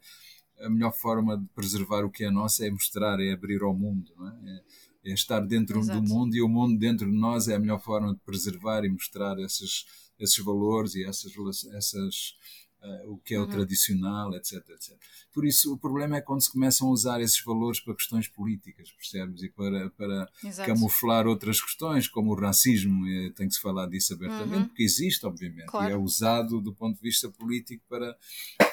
a 0.61 0.71
melhor 0.71 0.93
forma 0.93 1.37
de 1.37 1.47
preservar 1.55 2.05
o 2.05 2.11
que 2.11 2.25
é 2.25 2.31
nosso 2.31 2.65
é 2.65 2.71
mostrar, 2.71 3.21
é 3.21 3.33
abrir 3.33 3.63
ao 3.63 3.75
mundo, 3.75 4.13
é? 4.45 4.63
é? 5.11 5.13
estar 5.13 5.41
dentro 5.41 5.79
Exato. 5.79 6.01
do 6.01 6.09
mundo 6.09 6.35
e 6.35 6.43
o 6.43 6.49
mundo 6.49 6.79
dentro 6.79 7.11
de 7.11 7.17
nós 7.17 7.49
é 7.49 7.55
a 7.55 7.59
melhor 7.59 7.81
forma 7.81 8.13
de 8.13 8.21
preservar 8.21 8.85
e 8.85 8.89
mostrar 8.89 9.39
esses, 9.39 9.85
esses 10.19 10.45
valores 10.45 10.95
e 10.95 11.05
essas, 11.05 11.33
essas 11.73 12.35
uh, 12.83 13.13
o 13.13 13.19
que 13.19 13.35
é 13.35 13.39
o 13.39 13.43
uhum. 13.43 13.49
tradicional, 13.49 14.35
etc, 14.35 14.55
etc. 14.71 14.97
Por 15.33 15.45
isso, 15.45 15.73
o 15.73 15.79
problema 15.79 16.17
é 16.17 16.21
quando 16.21 16.43
se 16.43 16.51
começam 16.51 16.89
a 16.89 16.91
usar 16.91 17.21
esses 17.21 17.43
valores 17.43 17.81
para 17.81 17.95
questões 17.95 18.29
políticas, 18.29 18.91
percebes? 18.93 19.43
E 19.43 19.51
para, 19.51 19.91
para 19.91 20.29
camuflar 20.65 21.27
outras 21.27 21.61
questões, 21.61 22.09
como 22.09 22.33
o 22.33 22.35
racismo, 22.35 23.05
tem 23.35 23.49
que 23.49 23.55
se 23.55 23.61
falar 23.61 23.87
disso 23.87 24.15
abertamente, 24.15 24.57
uhum. 24.57 24.69
porque 24.69 24.83
existe, 24.83 25.27
obviamente, 25.27 25.67
claro. 25.67 25.91
e 25.91 25.93
é 25.93 25.97
usado 25.97 26.61
do 26.61 26.75
ponto 26.75 26.97
de 26.97 27.03
vista 27.03 27.29
político 27.29 27.85
para, 27.89 28.17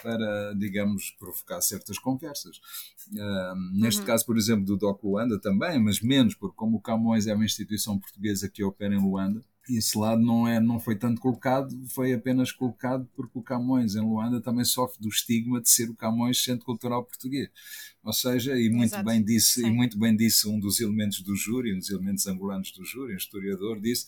para 0.01 0.53
digamos, 0.53 1.11
provocar 1.19 1.61
certas 1.61 1.97
conversas. 1.99 2.57
Uh, 3.11 3.79
neste 3.79 4.01
uhum. 4.01 4.07
caso, 4.07 4.25
por 4.25 4.37
exemplo, 4.37 4.65
do 4.65 4.77
DOC 4.77 5.03
Luanda 5.03 5.39
também, 5.39 5.79
mas 5.79 6.01
menos, 6.01 6.35
porque 6.35 6.55
como 6.55 6.77
o 6.77 6.81
Camões 6.81 7.27
é 7.27 7.33
uma 7.33 7.45
instituição 7.45 7.99
portuguesa 7.99 8.49
que 8.49 8.63
opera 8.63 8.95
em 8.95 9.01
Luanda, 9.01 9.43
esse 9.69 9.97
lado 9.97 10.21
não, 10.21 10.47
é, 10.47 10.59
não 10.59 10.79
foi 10.79 10.95
tanto 10.95 11.21
colocado, 11.21 11.73
foi 11.87 12.13
apenas 12.13 12.51
colocado 12.51 13.07
porque 13.15 13.39
o 13.39 13.41
Camões 13.41 13.95
em 13.95 14.01
Luanda 14.01 14.41
também 14.41 14.65
sofre 14.65 15.01
do 15.01 15.07
estigma 15.07 15.61
de 15.61 15.69
ser 15.69 15.89
o 15.89 15.95
Camões 15.95 16.43
Centro 16.43 16.65
Cultural 16.65 17.05
Português. 17.05 17.49
Ou 18.03 18.11
seja, 18.11 18.59
e 18.59 18.69
muito, 18.69 19.01
bem 19.03 19.23
disse, 19.23 19.65
e 19.65 19.71
muito 19.71 19.97
bem 19.97 20.15
disse 20.15 20.47
um 20.47 20.59
dos 20.59 20.81
elementos 20.81 21.21
do 21.21 21.35
júri, 21.35 21.73
um 21.73 21.79
dos 21.79 21.89
elementos 21.89 22.27
angolanos 22.27 22.71
do 22.71 22.83
júri, 22.83 23.13
um 23.13 23.17
historiador, 23.17 23.79
disse 23.79 24.05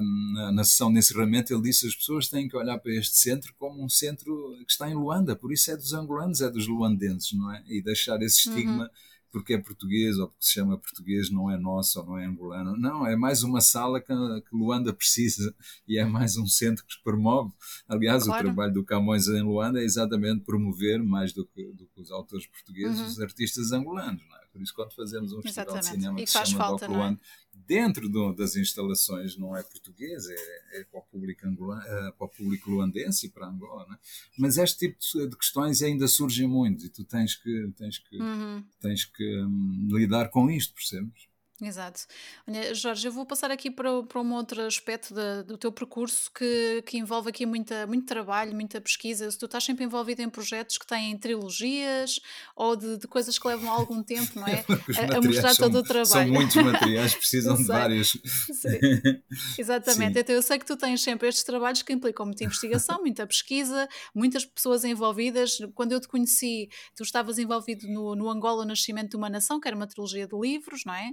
um, 0.00 0.52
na, 0.54 0.64
sessão 0.64 0.90
de 0.90 0.98
encerramento, 0.98 1.52
ele 1.52 1.62
disse 1.62 1.86
as 1.86 1.94
pessoas 1.94 2.28
têm 2.28 2.48
que 2.48 2.56
olhar 2.56 2.78
para 2.78 2.94
este 2.94 3.18
centro 3.18 3.52
como 3.58 3.84
um 3.84 3.88
centro 3.88 4.56
que 4.66 4.72
está 4.72 4.88
em 4.88 4.94
Luanda, 4.94 5.36
por 5.36 5.52
isso 5.52 5.70
é 5.70 5.76
dos 5.76 5.92
angolanos, 5.92 6.40
é 6.40 6.50
dos 6.50 6.66
luandenses, 6.66 7.32
não 7.32 7.52
é? 7.52 7.62
E 7.66 7.82
deixar 7.82 8.22
esse 8.22 8.48
uhum. 8.48 8.54
estigma. 8.54 8.84
Uhum 8.84 9.13
porque 9.34 9.54
é 9.54 9.58
português 9.58 10.16
ou 10.16 10.28
porque 10.28 10.44
se 10.44 10.52
chama 10.52 10.78
português 10.78 11.28
não 11.28 11.50
é 11.50 11.58
nosso 11.58 11.98
ou 11.98 12.06
não 12.06 12.16
é 12.16 12.24
angolano. 12.24 12.76
Não, 12.76 13.04
é 13.04 13.16
mais 13.16 13.42
uma 13.42 13.60
sala 13.60 14.00
que, 14.00 14.06
que 14.06 14.56
Luanda 14.56 14.94
precisa 14.94 15.52
e 15.88 15.98
é 15.98 16.04
mais 16.04 16.36
um 16.36 16.46
centro 16.46 16.84
que 16.86 17.02
promove. 17.02 17.52
Aliás, 17.88 18.22
claro. 18.22 18.42
o 18.42 18.44
trabalho 18.44 18.74
do 18.74 18.84
Camões 18.84 19.26
em 19.26 19.42
Luanda 19.42 19.80
é 19.80 19.84
exatamente 19.84 20.44
promover, 20.44 21.02
mais 21.02 21.32
do 21.32 21.44
que, 21.44 21.64
do 21.72 21.84
que 21.84 22.00
os 22.00 22.12
autores 22.12 22.46
portugueses, 22.46 23.00
uhum. 23.00 23.06
os 23.06 23.20
artistas 23.20 23.72
angolanos. 23.72 24.22
Não 24.24 24.36
é? 24.36 24.43
Por 24.54 24.62
isso, 24.62 24.72
quando 24.72 24.92
fazemos 24.92 25.32
um 25.32 25.42
festival 25.42 25.80
de 25.80 25.84
cinema 25.84 26.16
que 26.16 26.26
se 26.28 26.46
chama 26.46 26.64
falta, 26.64 26.86
Luanda, 26.86 27.20
é? 27.20 27.58
dentro 27.66 28.08
do, 28.08 28.32
das 28.32 28.54
instalações 28.54 29.36
não 29.36 29.56
é 29.56 29.64
português, 29.64 30.28
é, 30.28 30.80
é 30.80 30.84
para, 30.84 31.00
o 31.00 31.02
público 31.02 31.44
angolano, 31.44 31.82
é 31.82 32.12
para 32.12 32.24
o 32.24 32.28
público 32.28 32.70
luandense 32.70 33.26
e 33.26 33.30
para 33.30 33.48
Angola. 33.48 33.84
É? 33.92 33.98
Mas 34.38 34.56
este 34.56 34.86
tipo 34.86 35.28
de 35.28 35.36
questões 35.36 35.82
ainda 35.82 36.06
surgem 36.06 36.46
muito 36.46 36.86
e 36.86 36.88
tu 36.88 37.02
tens 37.02 37.34
que, 37.34 37.72
tens 37.76 37.98
que, 37.98 38.16
uhum. 38.16 38.64
tens 38.80 39.04
que 39.04 39.42
hum, 39.42 39.88
lidar 39.90 40.28
com 40.28 40.48
isto, 40.48 40.72
percebes? 40.72 41.33
Exato. 41.62 42.00
Olha, 42.48 42.74
Jorge, 42.74 43.06
eu 43.06 43.12
vou 43.12 43.24
passar 43.24 43.50
aqui 43.50 43.70
para, 43.70 44.02
para 44.02 44.20
um 44.20 44.32
outro 44.34 44.60
aspecto 44.62 45.14
do 45.46 45.56
teu 45.56 45.70
percurso 45.70 46.28
que, 46.32 46.82
que 46.84 46.98
envolve 46.98 47.28
aqui 47.28 47.46
muita, 47.46 47.86
muito 47.86 48.06
trabalho, 48.06 48.52
muita 48.52 48.80
pesquisa. 48.80 49.30
Se 49.30 49.38
tu 49.38 49.46
estás 49.46 49.62
sempre 49.62 49.84
envolvido 49.84 50.20
em 50.20 50.28
projetos 50.28 50.78
que 50.78 50.86
têm 50.86 51.16
trilogias 51.16 52.18
ou 52.56 52.74
de, 52.74 52.98
de 52.98 53.06
coisas 53.06 53.38
que 53.38 53.46
levam 53.46 53.70
algum 53.70 54.02
tempo, 54.02 54.40
não 54.40 54.48
é? 54.48 54.64
a, 55.14 55.18
a, 55.18 55.22
mostrar 55.22 55.54
são, 55.54 55.70
todo 55.70 55.78
o 55.78 55.82
trabalho. 55.84 56.06
São 56.06 56.26
muitos 56.26 56.56
materiais, 56.56 57.14
precisam 57.14 57.54
de 57.54 57.64
vários. 57.64 58.18
Sim. 58.52 59.22
Exatamente. 59.56 60.14
Sim. 60.14 60.20
Então 60.20 60.34
eu 60.34 60.42
sei 60.42 60.58
que 60.58 60.66
tu 60.66 60.76
tens 60.76 61.02
sempre 61.02 61.28
estes 61.28 61.44
trabalhos 61.44 61.82
que 61.82 61.92
implicam 61.92 62.26
muita 62.26 62.42
investigação, 62.42 63.00
muita 63.00 63.24
pesquisa, 63.28 63.88
muitas 64.12 64.44
pessoas 64.44 64.82
envolvidas. 64.84 65.58
Quando 65.72 65.92
eu 65.92 66.00
te 66.00 66.08
conheci, 66.08 66.68
tu 66.96 67.04
estavas 67.04 67.38
envolvido 67.38 67.86
no, 67.86 68.16
no 68.16 68.28
Angola, 68.28 68.62
o 68.62 68.66
Nascimento 68.66 69.10
de 69.10 69.16
uma 69.16 69.30
Nação, 69.30 69.60
que 69.60 69.68
era 69.68 69.76
uma 69.76 69.86
trilogia 69.86 70.26
de 70.26 70.36
livros, 70.36 70.84
não 70.84 70.94
é? 70.94 71.12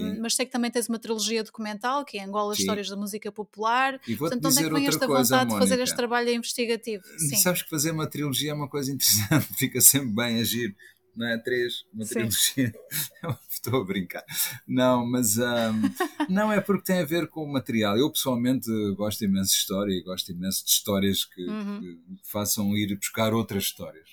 Um, 0.00 0.22
mas 0.22 0.34
sei 0.34 0.46
que 0.46 0.52
também 0.52 0.70
tens 0.70 0.88
uma 0.88 0.98
trilogia 0.98 1.44
documental, 1.44 2.04
que 2.04 2.18
é 2.18 2.24
Angola 2.24 2.54
Sim. 2.54 2.62
Histórias 2.62 2.88
da 2.88 2.96
Música 2.96 3.30
Popular. 3.30 4.00
E 4.06 4.16
Portanto, 4.16 4.46
onde 4.46 4.58
é 4.58 4.62
que 4.62 4.74
vem 4.74 4.86
esta 4.86 5.06
coisa, 5.06 5.22
vontade 5.22 5.50
Mónica. 5.50 5.64
de 5.64 5.70
fazer 5.70 5.82
este 5.82 5.96
trabalho 5.96 6.30
investigativo? 6.30 7.04
Sim. 7.18 7.36
Sabes 7.36 7.62
que 7.62 7.70
fazer 7.70 7.90
uma 7.90 8.06
trilogia 8.06 8.50
é 8.50 8.54
uma 8.54 8.68
coisa 8.68 8.90
interessante, 8.92 9.46
fica 9.56 9.80
sempre 9.80 10.10
bem 10.10 10.40
agir 10.40 10.74
não 11.18 11.26
é? 11.26 11.36
Três, 11.36 11.84
uma 11.92 12.06
trilogia. 12.06 12.72
Estou 13.50 13.82
a 13.82 13.84
brincar. 13.84 14.24
Não, 14.66 15.04
mas 15.04 15.36
um, 15.36 15.82
não 16.28 16.52
é 16.52 16.60
porque 16.60 16.92
tem 16.92 17.00
a 17.00 17.04
ver 17.04 17.26
com 17.26 17.42
o 17.42 17.52
material. 17.52 17.98
Eu 17.98 18.10
pessoalmente 18.10 18.70
gosto 18.94 19.24
imenso 19.24 19.50
de 19.50 19.56
história 19.56 19.92
e 19.92 20.02
gosto 20.02 20.30
imenso 20.30 20.64
de 20.64 20.70
histórias 20.70 21.24
que, 21.24 21.44
uhum. 21.44 21.80
que 21.80 21.98
façam 22.22 22.76
ir 22.76 22.96
buscar 22.96 23.34
outras 23.34 23.64
histórias. 23.64 24.06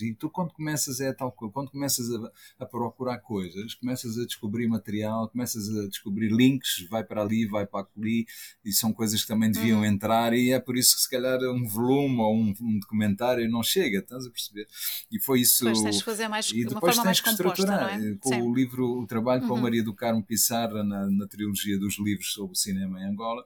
E 0.00 0.14
tu, 0.14 0.30
quando 0.30 0.52
começas, 0.52 1.00
é 1.00 1.12
tal 1.12 1.32
quando 1.32 1.70
começas 1.70 2.10
a, 2.10 2.30
a, 2.60 2.66
procurar 2.66 3.18
coisas, 3.18 3.74
começas 3.74 4.18
a 4.18 4.24
descobrir 4.24 4.68
material, 4.68 5.28
começas 5.28 5.68
a 5.68 5.88
descobrir 5.88 6.30
links, 6.30 6.86
vai 6.88 7.02
para 7.02 7.22
ali, 7.22 7.46
vai 7.46 7.66
para 7.66 7.86
ali, 7.96 8.26
e 8.64 8.72
são 8.72 8.92
coisas 8.92 9.22
que 9.22 9.28
também 9.28 9.50
deviam 9.50 9.80
uhum. 9.80 9.84
entrar, 9.84 10.32
e 10.34 10.52
é 10.52 10.60
por 10.60 10.76
isso 10.76 10.94
que 10.94 11.02
se 11.02 11.10
calhar 11.10 11.40
um 11.42 11.66
volume 11.66 12.20
ou 12.20 12.36
um, 12.36 12.54
um 12.60 12.78
documentário 12.78 13.50
não 13.50 13.62
chega, 13.62 13.98
estás 13.98 14.26
a 14.26 14.30
perceber? 14.30 14.66
E 15.10 15.18
foi 15.18 15.40
isso. 15.40 15.64
Pois 15.64 15.82
tens 15.82 15.98
de 15.98 16.04
fazer 16.04 16.28
mais 16.28 16.51
e 16.52 16.64
depois 16.64 16.98
tens 16.98 17.20
que 17.20 17.28
estruturar. 17.28 18.00
É? 18.00 18.14
Com 18.20 18.28
Sim. 18.28 18.42
o 18.42 18.54
livro, 18.54 19.00
o 19.00 19.06
trabalho 19.06 19.46
com 19.46 19.52
a 19.52 19.56
uhum. 19.56 19.62
Maria 19.62 19.82
do 19.82 19.94
Carmo 19.94 20.22
Pissarra 20.22 20.82
na, 20.82 21.10
na 21.10 21.26
trilogia 21.26 21.78
dos 21.78 21.98
livros 21.98 22.32
sobre 22.32 22.52
o 22.52 22.56
cinema 22.56 23.00
em 23.00 23.04
Angola, 23.04 23.42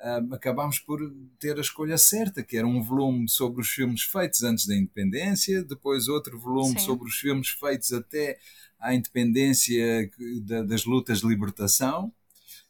uh, 0.00 0.34
acabámos 0.34 0.78
por 0.78 1.00
ter 1.38 1.56
a 1.56 1.60
escolha 1.60 1.98
certa, 1.98 2.42
que 2.42 2.56
era 2.56 2.66
um 2.66 2.82
volume 2.82 3.28
sobre 3.28 3.60
os 3.60 3.68
filmes 3.68 4.02
feitos 4.02 4.42
antes 4.42 4.66
da 4.66 4.76
independência, 4.76 5.62
depois 5.62 6.08
outro 6.08 6.38
volume 6.38 6.78
Sim. 6.78 6.86
sobre 6.86 7.08
os 7.08 7.14
filmes 7.16 7.48
feitos 7.48 7.92
até 7.92 8.38
à 8.78 8.94
independência 8.94 10.10
da, 10.42 10.62
das 10.62 10.84
lutas 10.84 11.20
de 11.20 11.26
libertação, 11.26 12.12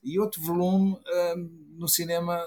e 0.02 0.18
outro 0.18 0.40
volume 0.40 0.92
uh, 0.92 1.50
no 1.76 1.88
cinema 1.88 2.40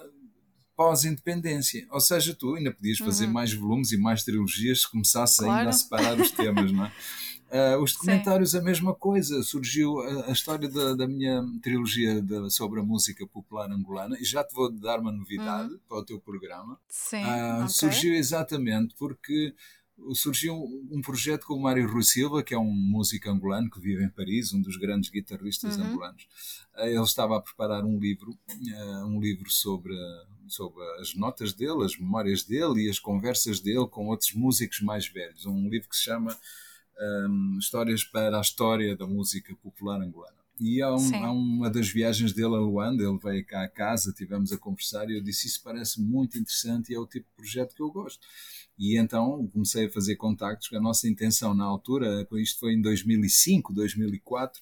pós-independência. 0.81 1.85
Ou 1.91 2.01
seja, 2.01 2.33
tu 2.33 2.55
ainda 2.55 2.73
podias 2.73 2.97
fazer 2.97 3.27
uhum. 3.27 3.33
mais 3.33 3.53
volumes 3.53 3.91
e 3.91 3.97
mais 3.97 4.23
trilogias 4.23 4.81
se 4.81 4.89
começasse 4.89 5.37
claro. 5.37 5.59
ainda 5.59 5.69
a 5.69 5.73
separar 5.73 6.19
os 6.19 6.31
temas, 6.31 6.71
não 6.71 6.85
é? 6.85 6.91
Uh, 7.51 7.77
os 7.83 7.93
documentários, 7.93 8.51
Sim. 8.51 8.57
a 8.57 8.61
mesma 8.63 8.95
coisa. 8.95 9.43
Surgiu 9.43 9.99
a, 9.99 10.29
a 10.29 10.31
história 10.31 10.67
da, 10.67 10.95
da, 10.95 11.07
minha 11.07 11.43
trilogia 11.61 12.19
de, 12.19 12.49
sobre 12.49 12.79
a 12.79 12.83
música 12.83 13.27
popular 13.27 13.71
angolana, 13.71 14.17
e 14.19 14.23
já 14.23 14.43
te 14.43 14.55
vou 14.55 14.71
dar 14.71 14.99
uma 14.99 15.11
novidade 15.11 15.71
uhum. 15.71 15.79
para 15.87 15.97
o 15.99 16.03
teu 16.03 16.19
programa. 16.19 16.79
Sim, 16.89 17.23
uh, 17.23 17.57
okay. 17.57 17.69
Surgiu 17.69 18.15
exatamente 18.15 18.95
porque 18.97 19.53
surgiu 20.13 20.55
um 20.89 21.01
projeto 21.01 21.45
com 21.45 21.55
o 21.55 21.61
Mário 21.61 21.89
Rui 21.91 22.03
Silva, 22.03 22.43
que 22.43 22.53
é 22.53 22.57
um 22.57 22.71
músico 22.71 23.29
angolano 23.29 23.69
que 23.69 23.79
vive 23.79 24.03
em 24.03 24.09
Paris, 24.09 24.53
um 24.53 24.61
dos 24.61 24.77
grandes 24.77 25.09
guitarristas 25.09 25.77
uhum. 25.77 25.85
angolanos. 25.85 26.27
Eh, 26.77 26.93
ele 26.93 27.03
estava 27.03 27.37
a 27.37 27.41
preparar 27.41 27.83
um 27.83 27.99
livro, 27.99 28.37
eh, 28.49 29.03
um 29.05 29.19
livro 29.19 29.49
sobre, 29.49 29.95
sobre 30.47 30.83
as 30.99 31.15
notas 31.15 31.53
dele, 31.53 31.83
as 31.83 31.97
memórias 31.97 32.43
dele 32.43 32.85
e 32.85 32.89
as 32.89 32.99
conversas 32.99 33.59
dele 33.59 33.87
com 33.87 34.07
outros 34.07 34.33
músicos 34.33 34.81
mais 34.81 35.07
velhos. 35.07 35.45
Um 35.45 35.69
livro 35.69 35.89
que 35.89 35.95
se 35.95 36.03
chama 36.03 36.37
um, 37.01 37.57
Histórias 37.59 38.03
para 38.03 38.37
a 38.37 38.41
História 38.41 38.95
da 38.95 39.07
Música 39.07 39.55
Popular 39.55 40.01
Angolana. 40.01 40.41
E 40.59 40.79
há, 40.79 40.95
um, 40.95 41.15
há, 41.15 41.31
uma 41.31 41.69
das 41.71 41.89
viagens 41.89 42.33
dele 42.33 42.55
a 42.55 42.59
Luanda, 42.59 43.03
ele 43.03 43.17
veio 43.17 43.43
cá 43.43 43.63
a 43.63 43.67
casa, 43.67 44.13
tivemos 44.13 44.51
a 44.51 44.59
conversar 44.59 45.09
e 45.09 45.17
eu 45.17 45.23
disse: 45.23 45.47
Isso 45.47 45.59
parece 45.63 45.99
muito 45.99 46.37
interessante 46.37 46.91
e 46.91 46.95
é 46.95 46.99
o 46.99 47.07
tipo 47.07 47.27
de 47.27 47.35
projeto 47.35 47.73
que 47.73 47.81
eu 47.81 47.91
gosto. 47.91 48.19
E 48.81 48.97
então 48.97 49.47
comecei 49.53 49.85
a 49.85 49.91
fazer 49.91 50.15
contactos. 50.15 50.73
A 50.73 50.81
nossa 50.81 51.07
intenção 51.07 51.53
na 51.53 51.63
altura, 51.63 52.27
isto 52.33 52.59
foi 52.59 52.73
em 52.73 52.81
2005, 52.81 53.71
2004, 53.71 54.59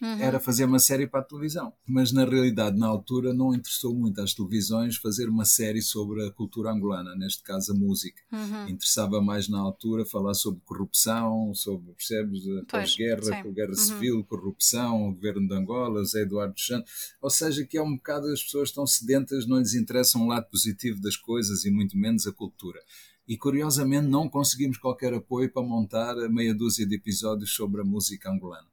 uhum. 0.00 0.20
era 0.20 0.38
fazer 0.38 0.66
uma 0.66 0.78
série 0.78 1.04
para 1.04 1.18
a 1.18 1.24
televisão. 1.24 1.72
Mas 1.84 2.12
na 2.12 2.24
realidade, 2.24 2.78
na 2.78 2.86
altura, 2.86 3.34
não 3.34 3.52
interessou 3.52 3.92
muito 3.92 4.20
às 4.20 4.32
televisões 4.32 4.94
fazer 4.98 5.28
uma 5.28 5.44
série 5.44 5.82
sobre 5.82 6.24
a 6.24 6.30
cultura 6.30 6.70
angolana, 6.70 7.16
neste 7.16 7.42
caso 7.42 7.72
a 7.72 7.74
música. 7.74 8.22
Uhum. 8.30 8.68
Interessava 8.68 9.20
mais 9.20 9.48
na 9.48 9.58
altura 9.58 10.06
falar 10.06 10.34
sobre 10.34 10.60
corrupção, 10.64 11.52
sobre, 11.52 11.92
percebes, 11.92 12.44
pós-guerra, 12.68 13.42
guerra 13.50 13.70
uhum. 13.70 13.74
civil, 13.74 14.24
corrupção, 14.24 15.08
o 15.08 15.12
governo 15.12 15.48
de 15.48 15.54
Angola, 15.54 16.04
Zé 16.04 16.22
Eduardo 16.22 16.60
Santos. 16.60 16.92
Ou 17.20 17.30
seja, 17.30 17.64
que 17.64 17.76
é 17.76 17.82
um 17.82 17.96
bocado 17.96 18.28
as 18.28 18.44
pessoas 18.44 18.68
estão 18.68 18.86
sedentas, 18.86 19.44
não 19.44 19.58
lhes 19.58 19.74
interessa 19.74 20.18
um 20.18 20.28
lado 20.28 20.48
positivo 20.48 21.00
das 21.00 21.16
coisas 21.16 21.64
e 21.64 21.70
muito 21.72 21.98
menos 21.98 22.28
a 22.28 22.32
cultura 22.32 22.78
e 23.26 23.36
curiosamente 23.36 24.06
não 24.06 24.28
conseguimos 24.28 24.78
qualquer 24.78 25.12
apoio 25.14 25.50
para 25.50 25.62
montar 25.62 26.14
meia 26.28 26.54
dúzia 26.54 26.86
de 26.86 26.94
episódios 26.94 27.54
sobre 27.54 27.80
a 27.80 27.84
música 27.84 28.30
angolana. 28.30 28.68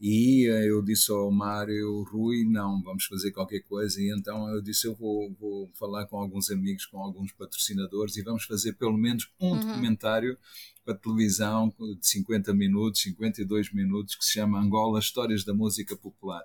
E 0.00 0.46
eh, 0.48 0.68
eu 0.68 0.82
disse 0.82 1.10
ao 1.10 1.30
Mário 1.30 2.02
Rui, 2.02 2.44
não, 2.44 2.82
vamos 2.82 3.04
fazer 3.04 3.30
qualquer 3.30 3.60
coisa. 3.60 4.00
E 4.02 4.10
então 4.10 4.48
eu 4.50 4.60
disse, 4.60 4.86
eu 4.86 4.94
vou, 4.94 5.32
vou 5.40 5.70
falar 5.78 6.06
com 6.06 6.18
alguns 6.18 6.50
amigos, 6.50 6.84
com 6.84 6.98
alguns 6.98 7.32
patrocinadores 7.32 8.16
e 8.16 8.22
vamos 8.22 8.44
fazer 8.44 8.74
pelo 8.74 8.98
menos 8.98 9.30
um 9.40 9.52
uhum. 9.52 9.60
documentário 9.60 10.36
para 10.84 10.94
televisão 10.94 11.72
de 11.98 12.06
50 12.06 12.52
minutos, 12.52 13.00
52 13.00 13.72
minutos, 13.72 14.14
que 14.14 14.24
se 14.24 14.32
chama 14.32 14.60
Angola, 14.60 14.98
Histórias 14.98 15.44
da 15.44 15.54
Música 15.54 15.96
Popular. 15.96 16.42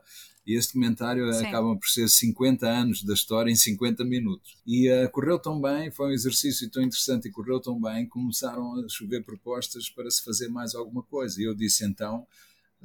E 0.50 0.58
esse 0.58 0.70
documentário 0.70 1.32
Sim. 1.32 1.46
acaba 1.46 1.76
por 1.76 1.88
ser 1.88 2.10
50 2.10 2.68
anos 2.68 3.04
da 3.04 3.14
história 3.14 3.52
em 3.52 3.56
50 3.56 4.04
minutos. 4.04 4.58
E 4.66 4.92
uh, 4.92 5.08
correu 5.12 5.38
tão 5.38 5.62
bem, 5.62 5.92
foi 5.92 6.08
um 6.08 6.12
exercício 6.12 6.68
tão 6.72 6.82
interessante 6.82 7.28
e 7.28 7.32
correu 7.32 7.60
tão 7.60 7.80
bem, 7.80 8.08
começaram 8.08 8.84
a 8.84 8.90
chover 8.90 9.24
propostas 9.24 9.92
para 9.92 10.10
se 10.10 10.24
fazer 10.24 10.48
mais 10.48 10.74
alguma 10.74 11.04
coisa. 11.04 11.40
E 11.40 11.44
eu 11.44 11.54
disse 11.54 11.86
então, 11.86 12.26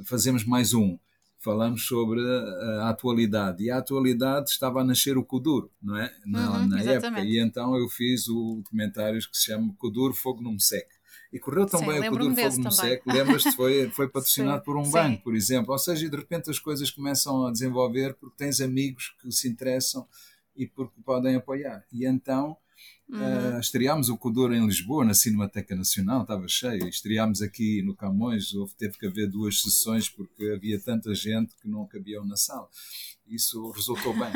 fazemos 0.04 0.44
mais 0.44 0.74
um. 0.74 0.98
Falamos 1.38 1.86
sobre 1.86 2.20
a, 2.20 2.82
a 2.82 2.90
atualidade. 2.90 3.64
E 3.64 3.70
a 3.70 3.78
atualidade 3.78 4.50
estava 4.50 4.82
a 4.82 4.84
nascer 4.84 5.16
o 5.16 5.24
Kuduro, 5.24 5.70
não 5.82 5.96
é? 5.96 6.14
Na, 6.26 6.58
uhum, 6.58 6.68
na 6.68 6.82
época. 6.82 7.24
E 7.24 7.38
então 7.38 7.74
eu 7.76 7.88
fiz 7.88 8.28
o 8.28 8.56
documentário 8.62 9.18
que 9.20 9.38
se 9.38 9.46
chama 9.46 9.74
Kuduro 9.78 10.12
Fogo 10.12 10.42
Não 10.42 10.52
Me 10.52 10.60
Seque. 10.60 10.94
E 11.34 11.38
correu 11.40 11.66
tão 11.66 11.80
Sim, 11.80 11.86
bem 11.86 11.98
o 11.98 12.12
Kuduro 12.12 12.36
Fogo 12.36 12.62
no 12.62 12.70
Seco. 12.70 13.12
Lembras-te? 13.12 13.56
Foi, 13.56 13.90
foi 13.90 14.06
patrocinado 14.08 14.58
Sim. 14.58 14.64
por 14.64 14.76
um 14.76 14.88
banco, 14.88 15.24
por 15.24 15.34
exemplo. 15.34 15.72
Ou 15.72 15.78
seja, 15.78 16.08
de 16.08 16.16
repente 16.16 16.48
as 16.48 16.60
coisas 16.60 16.92
começam 16.92 17.46
a 17.46 17.50
desenvolver 17.50 18.14
porque 18.14 18.36
tens 18.36 18.60
amigos 18.60 19.12
que 19.20 19.32
se 19.32 19.48
interessam 19.48 20.06
e 20.54 20.64
porque 20.64 20.94
podem 21.02 21.34
apoiar. 21.34 21.84
E 21.92 22.06
então 22.06 22.56
Uhum. 23.08 23.56
Uh, 23.56 23.60
estreámos 23.60 24.08
o 24.08 24.16
Codor 24.16 24.52
em 24.52 24.66
Lisboa, 24.66 25.04
na 25.04 25.12
Cinemateca 25.12 25.76
Nacional, 25.76 26.22
estava 26.22 26.48
cheio. 26.48 26.88
Estreámos 26.88 27.42
aqui 27.42 27.82
no 27.82 27.94
Camões, 27.94 28.54
houve, 28.54 28.74
teve 28.74 28.98
que 28.98 29.06
haver 29.06 29.28
duas 29.28 29.60
sessões 29.60 30.08
porque 30.08 30.52
havia 30.56 30.80
tanta 30.80 31.14
gente 31.14 31.54
que 31.56 31.68
não 31.68 31.86
cabiam 31.86 32.24
na 32.24 32.36
sala. 32.36 32.68
Isso 33.26 33.70
resultou 33.72 34.14
bem. 34.14 34.32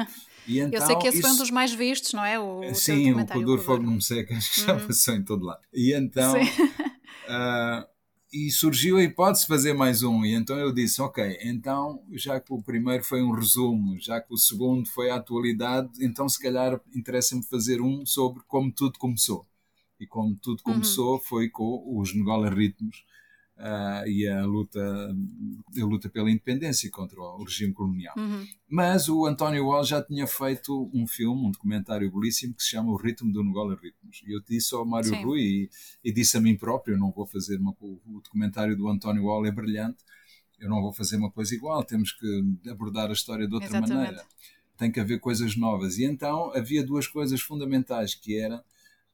E 0.46 0.60
então, 0.60 0.78
Eu 0.80 0.86
sei 0.86 0.96
que 0.96 1.06
esse 1.08 1.18
isso... 1.18 1.26
foi 1.26 1.34
um 1.34 1.38
dos 1.38 1.50
mais 1.50 1.72
vistos, 1.72 2.12
não 2.12 2.24
é? 2.24 2.38
O 2.38 2.74
Sim, 2.74 3.12
o 3.12 3.26
Codor 3.26 3.58
Fogo 3.58 3.82
Não 3.82 3.94
Me 3.94 4.02
Seca, 4.02 4.36
acho 4.36 4.54
que 4.54 4.60
já 4.66 4.74
uhum. 4.74 4.86
passou 4.86 5.14
em 5.14 5.22
todo 5.22 5.44
lado. 5.44 5.62
E 5.72 5.94
então. 5.94 6.34
Uh, 7.28 7.86
e 8.32 8.50
surgiu 8.50 8.98
a 8.98 9.02
hipótese 9.02 9.42
de 9.42 9.48
fazer 9.48 9.72
mais 9.72 10.02
um. 10.02 10.24
E 10.24 10.34
então 10.34 10.58
eu 10.58 10.72
disse: 10.72 11.00
Ok, 11.00 11.38
então, 11.42 12.02
já 12.12 12.40
que 12.40 12.52
o 12.52 12.62
primeiro 12.62 13.02
foi 13.04 13.22
um 13.22 13.30
resumo, 13.30 13.98
já 13.98 14.20
que 14.20 14.32
o 14.32 14.36
segundo 14.36 14.88
foi 14.88 15.10
a 15.10 15.16
atualidade, 15.16 16.04
então 16.04 16.28
se 16.28 16.40
calhar 16.40 16.80
interessa-me 16.94 17.42
fazer 17.42 17.80
um 17.80 18.04
sobre 18.04 18.42
como 18.46 18.72
tudo 18.72 18.98
começou. 18.98 19.46
E 19.98 20.06
como 20.06 20.36
tudo 20.36 20.62
uhum. 20.66 20.74
começou 20.74 21.14
uhum. 21.14 21.20
foi 21.20 21.48
com 21.48 21.82
os 21.98 22.14
Negola 22.14 22.50
Ritmos, 22.50 23.04
uh, 23.58 24.06
e 24.06 24.26
a 24.28 24.44
luta, 24.44 24.80
a 24.80 25.84
luta 25.84 26.08
pela 26.08 26.30
independência 26.30 26.90
contra 26.90 27.20
o 27.20 27.42
regime 27.42 27.72
colonial. 27.72 28.14
Uhum. 28.16 28.46
Mas 28.68 29.08
o 29.08 29.26
António 29.26 29.66
Wall 29.66 29.84
já 29.84 30.02
tinha 30.02 30.26
feito 30.26 30.90
um 30.94 31.06
filme, 31.06 31.46
um 31.46 31.50
documentário 31.50 32.10
belíssimo 32.10 32.54
que 32.54 32.62
se 32.62 32.70
chama 32.70 32.92
O 32.92 32.96
Ritmo 32.96 33.32
do 33.32 33.40
Angola 33.40 33.74
Ritmos. 33.74 34.22
E 34.26 34.32
eu 34.34 34.40
disse 34.40 34.74
ao 34.74 34.86
Mário 34.86 35.10
Sim. 35.10 35.22
Rui 35.22 35.40
e, 35.40 35.70
e, 36.04 36.12
disse 36.12 36.36
a 36.36 36.40
mim 36.40 36.56
próprio: 36.56 36.94
eu 36.94 36.98
não 36.98 37.10
vou 37.10 37.26
fazer 37.26 37.58
uma, 37.58 37.74
o 37.80 38.20
documentário 38.22 38.76
do 38.76 38.88
António 38.88 39.24
Wall 39.24 39.46
é 39.46 39.50
brilhante, 39.50 39.98
eu 40.58 40.68
não 40.68 40.80
vou 40.80 40.92
fazer 40.92 41.16
uma 41.16 41.30
coisa 41.30 41.54
igual, 41.54 41.84
temos 41.84 42.12
que 42.12 42.44
abordar 42.70 43.10
a 43.10 43.12
história 43.12 43.46
de 43.46 43.54
outra 43.54 43.68
Exatamente. 43.68 43.94
maneira. 43.94 44.24
Tem 44.76 44.92
que 44.92 45.00
haver 45.00 45.18
coisas 45.18 45.56
novas. 45.56 45.98
E 45.98 46.04
então 46.04 46.52
havia 46.54 46.84
duas 46.84 47.06
coisas 47.06 47.40
fundamentais 47.40 48.14
que 48.14 48.38
era 48.38 48.62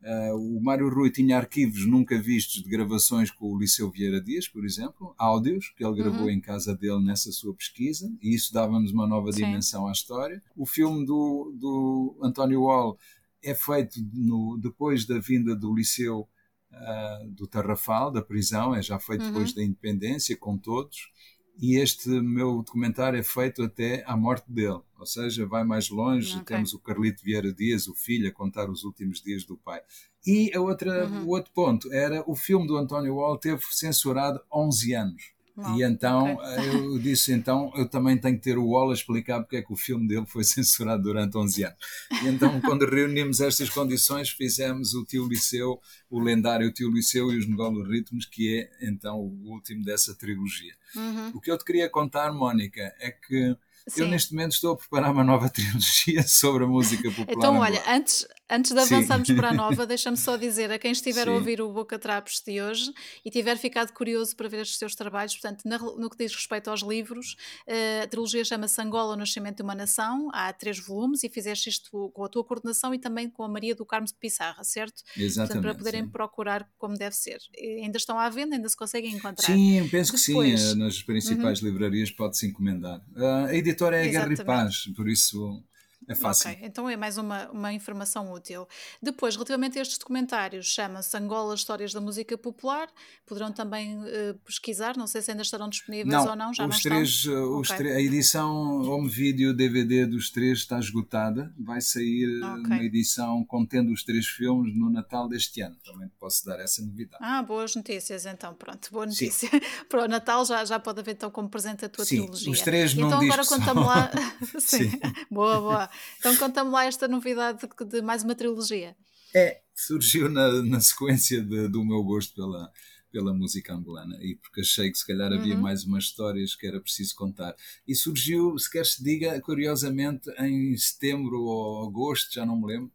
Uh, 0.05 0.59
o 0.59 0.62
Mário 0.62 0.90
Rui 0.90 1.11
tinha 1.11 1.38
arquivos 1.38 1.87
nunca 1.87 2.21
vistos 2.21 2.62
de 2.62 2.69
gravações 2.69 3.31
com 3.31 3.47
o 3.47 3.59
Liceu 3.59 3.90
Vieira 3.90 4.21
Dias, 4.21 4.47
por 4.47 4.62
exemplo, 4.62 5.14
áudios 5.17 5.73
que 5.75 5.83
ele 5.83 5.97
gravou 5.97 6.25
uhum. 6.25 6.31
em 6.31 6.40
casa 6.40 6.77
dele 6.77 7.03
nessa 7.03 7.33
sua 7.33 7.55
pesquisa, 7.55 8.12
e 8.21 8.35
isso 8.35 8.53
dava-nos 8.53 8.93
uma 8.93 9.07
nova 9.07 9.33
Sim. 9.33 9.47
dimensão 9.47 9.88
à 9.88 9.93
história. 9.93 10.43
O 10.55 10.67
filme 10.67 11.07
do, 11.07 11.55
do 11.59 12.19
António 12.23 12.64
Wall 12.64 12.99
é 13.43 13.55
feito 13.55 13.99
no, 14.12 14.59
depois 14.61 15.07
da 15.07 15.19
vinda 15.19 15.57
do 15.57 15.75
Liceu 15.75 16.29
uh, 16.71 17.29
do 17.31 17.47
Tarrafal, 17.47 18.11
da 18.11 18.21
prisão, 18.21 18.75
é 18.75 18.83
já 18.83 18.99
feito 18.99 19.23
uhum. 19.23 19.33
depois 19.33 19.55
da 19.55 19.64
independência, 19.64 20.37
com 20.37 20.59
todos 20.59 21.09
e 21.57 21.77
este 21.77 22.09
meu 22.09 22.62
documentário 22.62 23.19
é 23.19 23.23
feito 23.23 23.62
até 23.62 24.03
à 24.07 24.17
morte 24.17 24.51
dele, 24.51 24.81
ou 24.99 25.07
seja, 25.07 25.47
vai 25.47 25.64
mais 25.64 25.88
longe. 25.88 26.33
Okay. 26.38 26.57
Temos 26.57 26.73
o 26.73 26.79
Carlito 26.79 27.23
Vieira 27.23 27.53
Dias, 27.53 27.87
o 27.87 27.95
filho, 27.95 28.29
a 28.29 28.33
contar 28.33 28.69
os 28.69 28.85
últimos 28.85 29.23
dias 29.23 29.45
do 29.45 29.57
pai. 29.57 29.81
E 30.27 30.51
a 30.55 30.61
outra, 30.61 31.07
uhum. 31.07 31.25
o 31.25 31.29
outro 31.29 31.53
ponto 31.53 31.93
era 31.93 32.25
o 32.27 32.35
filme 32.35 32.67
do 32.67 32.77
António 32.77 33.17
Wall 33.17 33.38
teve 33.38 33.62
censurado 33.71 34.40
11 34.53 34.95
anos. 34.95 35.34
Não, 35.57 35.79
e 35.79 35.85
então 35.85 36.35
okay. 36.35 36.69
eu 36.69 36.99
disse, 36.99 37.33
então 37.33 37.73
eu 37.77 37.88
também 37.88 38.19
tenho 38.19 38.37
que 38.37 38.43
ter 38.43 38.59
o 38.59 38.67
Wall 38.67 38.90
a 38.90 38.95
explicar 38.95 39.40
porque 39.40 39.59
é 39.59 39.62
que 39.62 39.73
o 39.73 39.77
filme 39.77 40.09
dele 40.09 40.27
foi 40.27 40.43
censurado 40.45 41.03
durante 41.03 41.37
11 41.37 41.64
anos. 41.64 41.79
E 42.23 42.29
então 42.29 42.61
quando 42.61 42.85
reunimos 42.85 43.40
estas 43.40 43.71
condições 43.71 44.31
fizemos 44.31 44.95
o 44.95 45.05
Tio 45.05 45.29
Liceu, 45.29 45.81
o 46.11 46.19
lendário 46.19 46.73
Tio 46.73 46.90
Liceu 46.90 47.33
e 47.33 47.38
os 47.38 47.47
Negolo 47.47 47.85
Ritmos, 47.85 48.27
que 48.27 48.59
é 48.59 48.88
então 48.88 49.21
o 49.21 49.51
último 49.51 49.85
dessa 49.85 50.14
trilogia. 50.14 50.75
Uhum. 50.97 51.29
O 51.35 51.40
que 51.40 51.51
eu 51.51 51.59
te 51.59 51.64
queria 51.64 51.88
contar, 51.88 52.33
Mónica, 52.33 52.93
é 52.99 53.11
que 53.11 53.57
Sim. 53.87 54.03
eu 54.03 54.09
neste 54.09 54.33
momento 54.33 54.53
estou 54.53 54.73
a 54.73 54.77
preparar 54.77 55.12
uma 55.12 55.25
nova 55.25 55.49
trilogia 55.51 56.23
sobre 56.27 56.64
a 56.64 56.66
música 56.66 57.11
popular. 57.11 57.37
Então 57.37 57.59
olha, 57.59 57.83
antes, 57.87 58.27
Antes 58.51 58.73
de 58.73 58.79
avançarmos 58.79 59.27
Sim. 59.27 59.37
para 59.37 59.49
a 59.49 59.53
nova, 59.55 59.87
deixa-me 59.87 60.18
só 60.18 60.37
dizer 60.37 60.70
a 60.70 60.79
quem 60.79 60.92
estiver 60.92 61.25
Sim. 61.25 61.31
a 61.31 61.33
ouvir 61.33 61.62
o 61.62 61.73
Boca 61.73 61.99
Trapos 61.99 62.42
de 62.47 62.61
hoje 62.61 62.92
e 63.25 63.31
tiver 63.31 63.57
ficado 63.57 63.92
curioso 63.92 64.37
para 64.37 64.49
ver 64.49 64.61
estes 64.61 64.79
seus 64.79 64.94
trabalhos, 64.94 65.35
portanto, 65.35 65.62
no 65.64 66.11
que 66.11 66.16
diz 66.18 66.35
respeito 66.35 66.68
aos 66.68 66.83
livros, 66.83 67.37
eh, 67.66 68.03
a 68.03 68.07
trilogia 68.07 68.44
chama-se 68.44 68.81
Angola, 68.83 69.14
o 69.14 69.16
Nascimento 69.16 69.57
de 69.57 69.62
uma 69.62 69.75
Nação, 69.75 70.29
há 70.33 70.53
três 70.53 70.79
volumes 70.79 71.25
e 71.25 71.31
fizeste 71.31 71.70
isto 71.70 72.11
com 72.12 72.25
a 72.25 72.29
tua 72.29 72.44
coordenação 72.44 72.92
e 72.92 72.99
também 72.99 73.31
com 73.31 73.42
a 73.44 73.49
Maria 73.49 73.75
do 73.75 73.87
Carmo 73.87 74.07
de 74.07 74.14
Pissarra, 74.14 74.62
certo? 74.62 75.03
Exatamente. 75.16 75.37
Portanto, 75.37 75.62
para 75.62 75.75
poderem 75.75 76.05
sim. 76.05 76.11
procurar 76.11 76.68
como 76.77 76.99
deve 76.99 77.16
ser. 77.16 77.38
E 77.57 77.83
ainda 77.83 77.97
estão 77.97 78.18
à 78.18 78.29
venda, 78.29 78.57
ainda 78.57 78.68
se 78.68 78.77
conseguem 78.77 79.14
encontrar. 79.14 79.47
Sim, 79.47 79.88
penso 79.90 80.12
Depois, 80.12 80.61
que 80.61 80.68
sim, 80.68 80.73
eh, 80.73 80.75
nas 80.75 81.03
principais 81.03 81.62
uhum. 81.62 81.68
livrarias 81.68 82.11
pode-se 82.11 82.47
encomendar. 82.47 83.01
Uh, 83.16 83.47
a 83.49 83.57
editora 83.75 83.97
é 83.97 84.09
a 84.09 84.11
Guerra 84.11 84.33
e 84.33 84.45
Paz, 84.45 84.87
por 84.97 85.09
isso 85.09 85.63
É 86.09 86.14
fácil. 86.14 86.51
Ok, 86.51 86.67
então 86.67 86.88
é 86.88 86.97
mais 86.97 87.19
uma, 87.19 87.49
uma 87.51 87.73
informação 87.73 88.33
útil. 88.33 88.67
Depois, 89.03 89.35
relativamente 89.35 89.79
a 89.79 89.83
estes 89.83 89.99
documentários, 89.99 90.67
chama-se 90.67 91.17
Angola 91.17 91.55
Histórias 91.55 91.93
da 91.93 92.01
Música 92.01 92.37
Popular. 92.37 92.88
Poderão 93.27 93.53
também 93.53 93.97
uh, 93.99 94.35
pesquisar, 94.45 94.97
não 94.97 95.07
sei 95.07 95.23
se 95.23 95.31
ainda 95.31 95.43
estarão 95.43 95.69
disponíveis 95.69 96.12
não, 96.12 96.31
ou 96.31 96.37
não. 96.37 96.53
Já 96.53 96.67
os 96.67 96.75
não 96.75 96.83
três, 96.83 97.09
estão? 97.09 97.59
Os 97.61 97.71
okay. 97.71 97.93
A 97.93 98.01
edição 98.01 98.83
home 98.83 99.09
video 99.09 99.55
DVD 99.55 100.07
dos 100.07 100.31
três 100.31 100.59
está 100.59 100.79
esgotada. 100.79 101.53
Vai 101.59 101.81
sair 101.81 102.43
okay. 102.43 102.64
uma 102.64 102.85
edição 102.85 103.45
contendo 103.45 103.93
os 103.93 104.05
três 104.05 104.27
filmes 104.27 104.77
no 104.77 104.90
Natal 104.90 105.29
deste 105.29 105.61
ano. 105.61 105.77
Também 105.85 106.11
posso 106.19 106.45
dar 106.45 106.61
essa 106.61 106.83
novidade. 106.85 107.23
Ah, 107.23 107.43
boas 107.43 107.75
notícias 107.75 108.27
então, 108.27 108.55
pronto. 108.55 108.90
Boa 108.90 109.07
notícia. 109.07 109.49
Para 109.88 110.05
o 110.05 110.09
Natal 110.09 110.45
já, 110.45 110.64
já 110.64 110.79
pode 110.79 111.01
haver 111.01 111.14
então 111.14 111.31
como 111.31 111.49
presente 111.49 111.85
a 111.85 111.88
tua 111.88 112.05
Sim, 112.05 112.23
trilogia. 112.23 112.51
os 112.51 112.61
três 112.61 112.93
então 112.93 113.09
num 113.11 113.27
agora 113.27 113.45
conta-me 113.47 113.81
lá. 113.81 114.11
Sim. 114.59 114.90
Sim. 114.90 115.01
boa, 115.31 115.61
boa. 115.61 115.90
Então 116.18 116.37
conta-me 116.37 116.70
lá 116.70 116.85
esta 116.85 117.09
novidade 117.09 117.61
de, 117.88 118.02
mais 118.02 118.22
uma 118.22 118.35
trilogia. 118.35 118.96
É, 119.35 119.61
surgiu 119.74 120.28
na, 120.28 120.62
na 120.62 120.80
sequência 120.80 121.42
de, 121.42 121.68
do 121.68 121.85
meu 121.85 122.02
gosto 122.02 122.35
pela, 122.35 122.70
pela 123.11 123.33
música 123.33 123.72
angolana 123.72 124.16
e 124.20 124.35
porque 124.37 124.61
achei 124.61 124.90
que 124.90 124.98
se 124.98 125.07
calhar 125.07 125.33
havia 125.33 125.54
uhum. 125.54 125.61
mais 125.61 125.85
umas 125.85 126.04
histórias 126.04 126.57
que 126.57 126.66
era 126.66 126.80
preciso 126.80 127.14
contar. 127.14 127.54
E 127.87 127.94
surgiu, 127.94 128.59
se 128.59 128.70
quer 128.70 128.85
se 128.85 129.02
diga, 129.02 129.40
curiosamente, 129.40 130.28
em 130.40 130.76
setembro 130.76 131.40
ou 131.42 131.88
agosto, 131.88 132.35
já 132.35 132.44
não 132.44 132.61
me 132.61 132.66
lembro, 132.66 132.92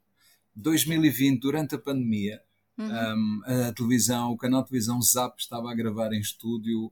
2020, 0.55 1.39
durante 1.39 1.75
a 1.75 1.79
pandemia, 1.79 2.41
uhum. 2.77 2.85
um, 2.85 3.41
a 3.45 3.71
televisão, 3.71 4.31
o 4.31 4.38
canal 4.38 4.62
de 4.62 4.69
televisão 4.69 5.01
Zap 5.01 5.39
estava 5.39 5.71
a 5.71 5.75
gravar 5.75 6.12
em 6.12 6.19
estúdio 6.19 6.91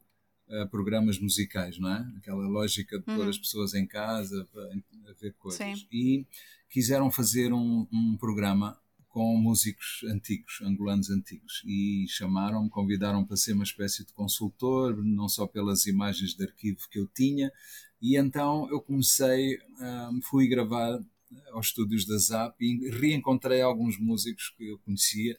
Uh, 0.50 0.66
programas 0.70 1.20
musicais, 1.20 1.78
não 1.78 1.90
é? 1.90 2.08
Aquela 2.18 2.48
lógica 2.48 2.98
de 2.98 3.04
pôr 3.04 3.20
uhum. 3.20 3.30
as 3.30 3.38
pessoas 3.38 3.74
em 3.74 3.86
casa 3.86 4.48
para 4.54 5.14
ver 5.20 5.34
coisas. 5.34 5.80
Sim. 5.80 5.88
E 5.92 6.26
quiseram 6.70 7.12
fazer 7.12 7.52
um, 7.52 7.86
um, 7.92 8.16
programa 8.18 8.80
com 9.10 9.36
músicos 9.36 10.06
antigos, 10.06 10.60
angolanos 10.62 11.10
antigos, 11.10 11.62
e 11.66 12.06
chamaram-me, 12.08 12.70
convidaram 12.70 13.26
para 13.26 13.36
ser 13.36 13.54
uma 13.54 13.64
espécie 13.64 14.06
de 14.06 14.14
consultor, 14.14 15.04
não 15.04 15.28
só 15.28 15.46
pelas 15.48 15.86
imagens 15.86 16.34
de 16.34 16.44
arquivo 16.46 16.88
que 16.90 17.00
eu 17.00 17.08
tinha, 17.08 17.52
e 18.02 18.16
então 18.16 18.70
eu 18.70 18.80
comecei, 18.80 19.58
um, 19.82 20.22
fui 20.22 20.48
gravar 20.48 21.04
aos 21.52 21.68
estúdios 21.68 22.06
da 22.06 22.18
ZAP 22.18 22.56
e 22.62 22.90
reencontrei 22.90 23.62
alguns 23.62 24.00
músicos 24.00 24.54
que 24.56 24.68
eu 24.68 24.78
conhecia 24.80 25.38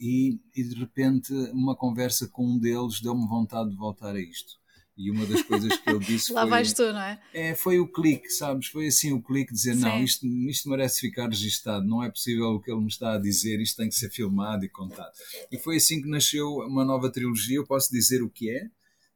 e, 0.00 0.40
e, 0.56 0.64
de 0.64 0.74
repente 0.74 1.32
uma 1.52 1.76
conversa 1.76 2.26
com 2.26 2.46
um 2.46 2.58
deles 2.58 3.00
deu-me 3.00 3.28
vontade 3.28 3.70
de 3.70 3.76
voltar 3.76 4.16
a 4.16 4.20
isto. 4.20 4.58
E 4.96 5.10
uma 5.10 5.24
das 5.24 5.42
coisas 5.42 5.76
que 5.78 5.88
ele 5.88 5.98
disse 6.00 6.30
Lá 6.34 6.42
foi... 6.42 6.50
vais 6.50 6.72
tu, 6.72 6.92
não 6.92 7.00
é? 7.00 7.20
é? 7.32 7.54
Foi 7.54 7.78
o 7.78 7.86
clique, 7.86 8.28
sabes? 8.30 8.66
Foi 8.66 8.86
assim 8.86 9.12
o 9.12 9.22
clique, 9.22 9.52
dizer, 9.52 9.74
Sim. 9.74 9.80
não, 9.80 10.02
isto, 10.02 10.26
isto 10.26 10.68
merece 10.68 11.00
ficar 11.00 11.28
registado, 11.28 11.86
não 11.86 12.02
é 12.02 12.10
possível 12.10 12.48
o 12.48 12.60
que 12.60 12.70
ele 12.70 12.80
me 12.80 12.88
está 12.88 13.14
a 13.14 13.18
dizer, 13.18 13.60
isto 13.60 13.76
tem 13.76 13.88
que 13.88 13.94
ser 13.94 14.10
filmado 14.10 14.64
e 14.64 14.68
contado. 14.68 15.12
E 15.50 15.58
foi 15.58 15.76
assim 15.76 16.02
que 16.02 16.08
nasceu 16.08 16.46
uma 16.66 16.84
nova 16.84 17.10
trilogia, 17.10 17.56
eu 17.56 17.66
posso 17.66 17.90
dizer 17.90 18.22
o 18.22 18.28
que 18.28 18.50
é, 18.50 18.68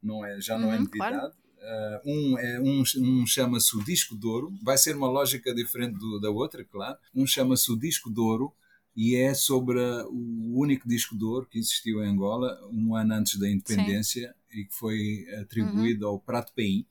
não 0.02 0.24
é 0.24 0.40
já 0.40 0.58
não 0.58 0.72
é 0.72 0.76
uhum, 0.76 0.84
novidade. 0.84 1.16
Claro. 1.16 1.34
Uh, 1.64 2.10
um, 2.10 2.38
é, 2.38 2.60
um, 2.60 2.82
um 2.98 3.26
chama-se 3.26 3.74
o 3.76 3.82
Disco 3.82 4.18
de 4.18 4.26
Ouro, 4.26 4.52
vai 4.62 4.76
ser 4.76 4.94
uma 4.96 5.08
lógica 5.08 5.54
diferente 5.54 5.98
do, 5.98 6.20
da 6.20 6.30
outra, 6.30 6.62
claro. 6.64 6.98
Um 7.14 7.26
chama-se 7.26 7.72
o 7.72 7.76
Disco 7.76 8.12
de 8.12 8.20
Ouro, 8.20 8.52
e 8.96 9.16
é 9.16 9.34
sobre 9.34 9.78
o 9.80 10.58
único 10.58 10.88
disco 10.88 11.16
de 11.16 11.24
ouro 11.24 11.46
que 11.46 11.58
existiu 11.58 12.02
em 12.02 12.08
Angola 12.08 12.58
um 12.72 12.94
ano 12.94 13.14
antes 13.14 13.38
da 13.38 13.48
independência 13.48 14.28
Sim. 14.28 14.60
e 14.60 14.64
que 14.64 14.74
foi 14.74 15.26
atribuído 15.40 16.06
uhum. 16.06 16.12
ao 16.12 16.20
Prato 16.20 16.52
Paim 16.54 16.86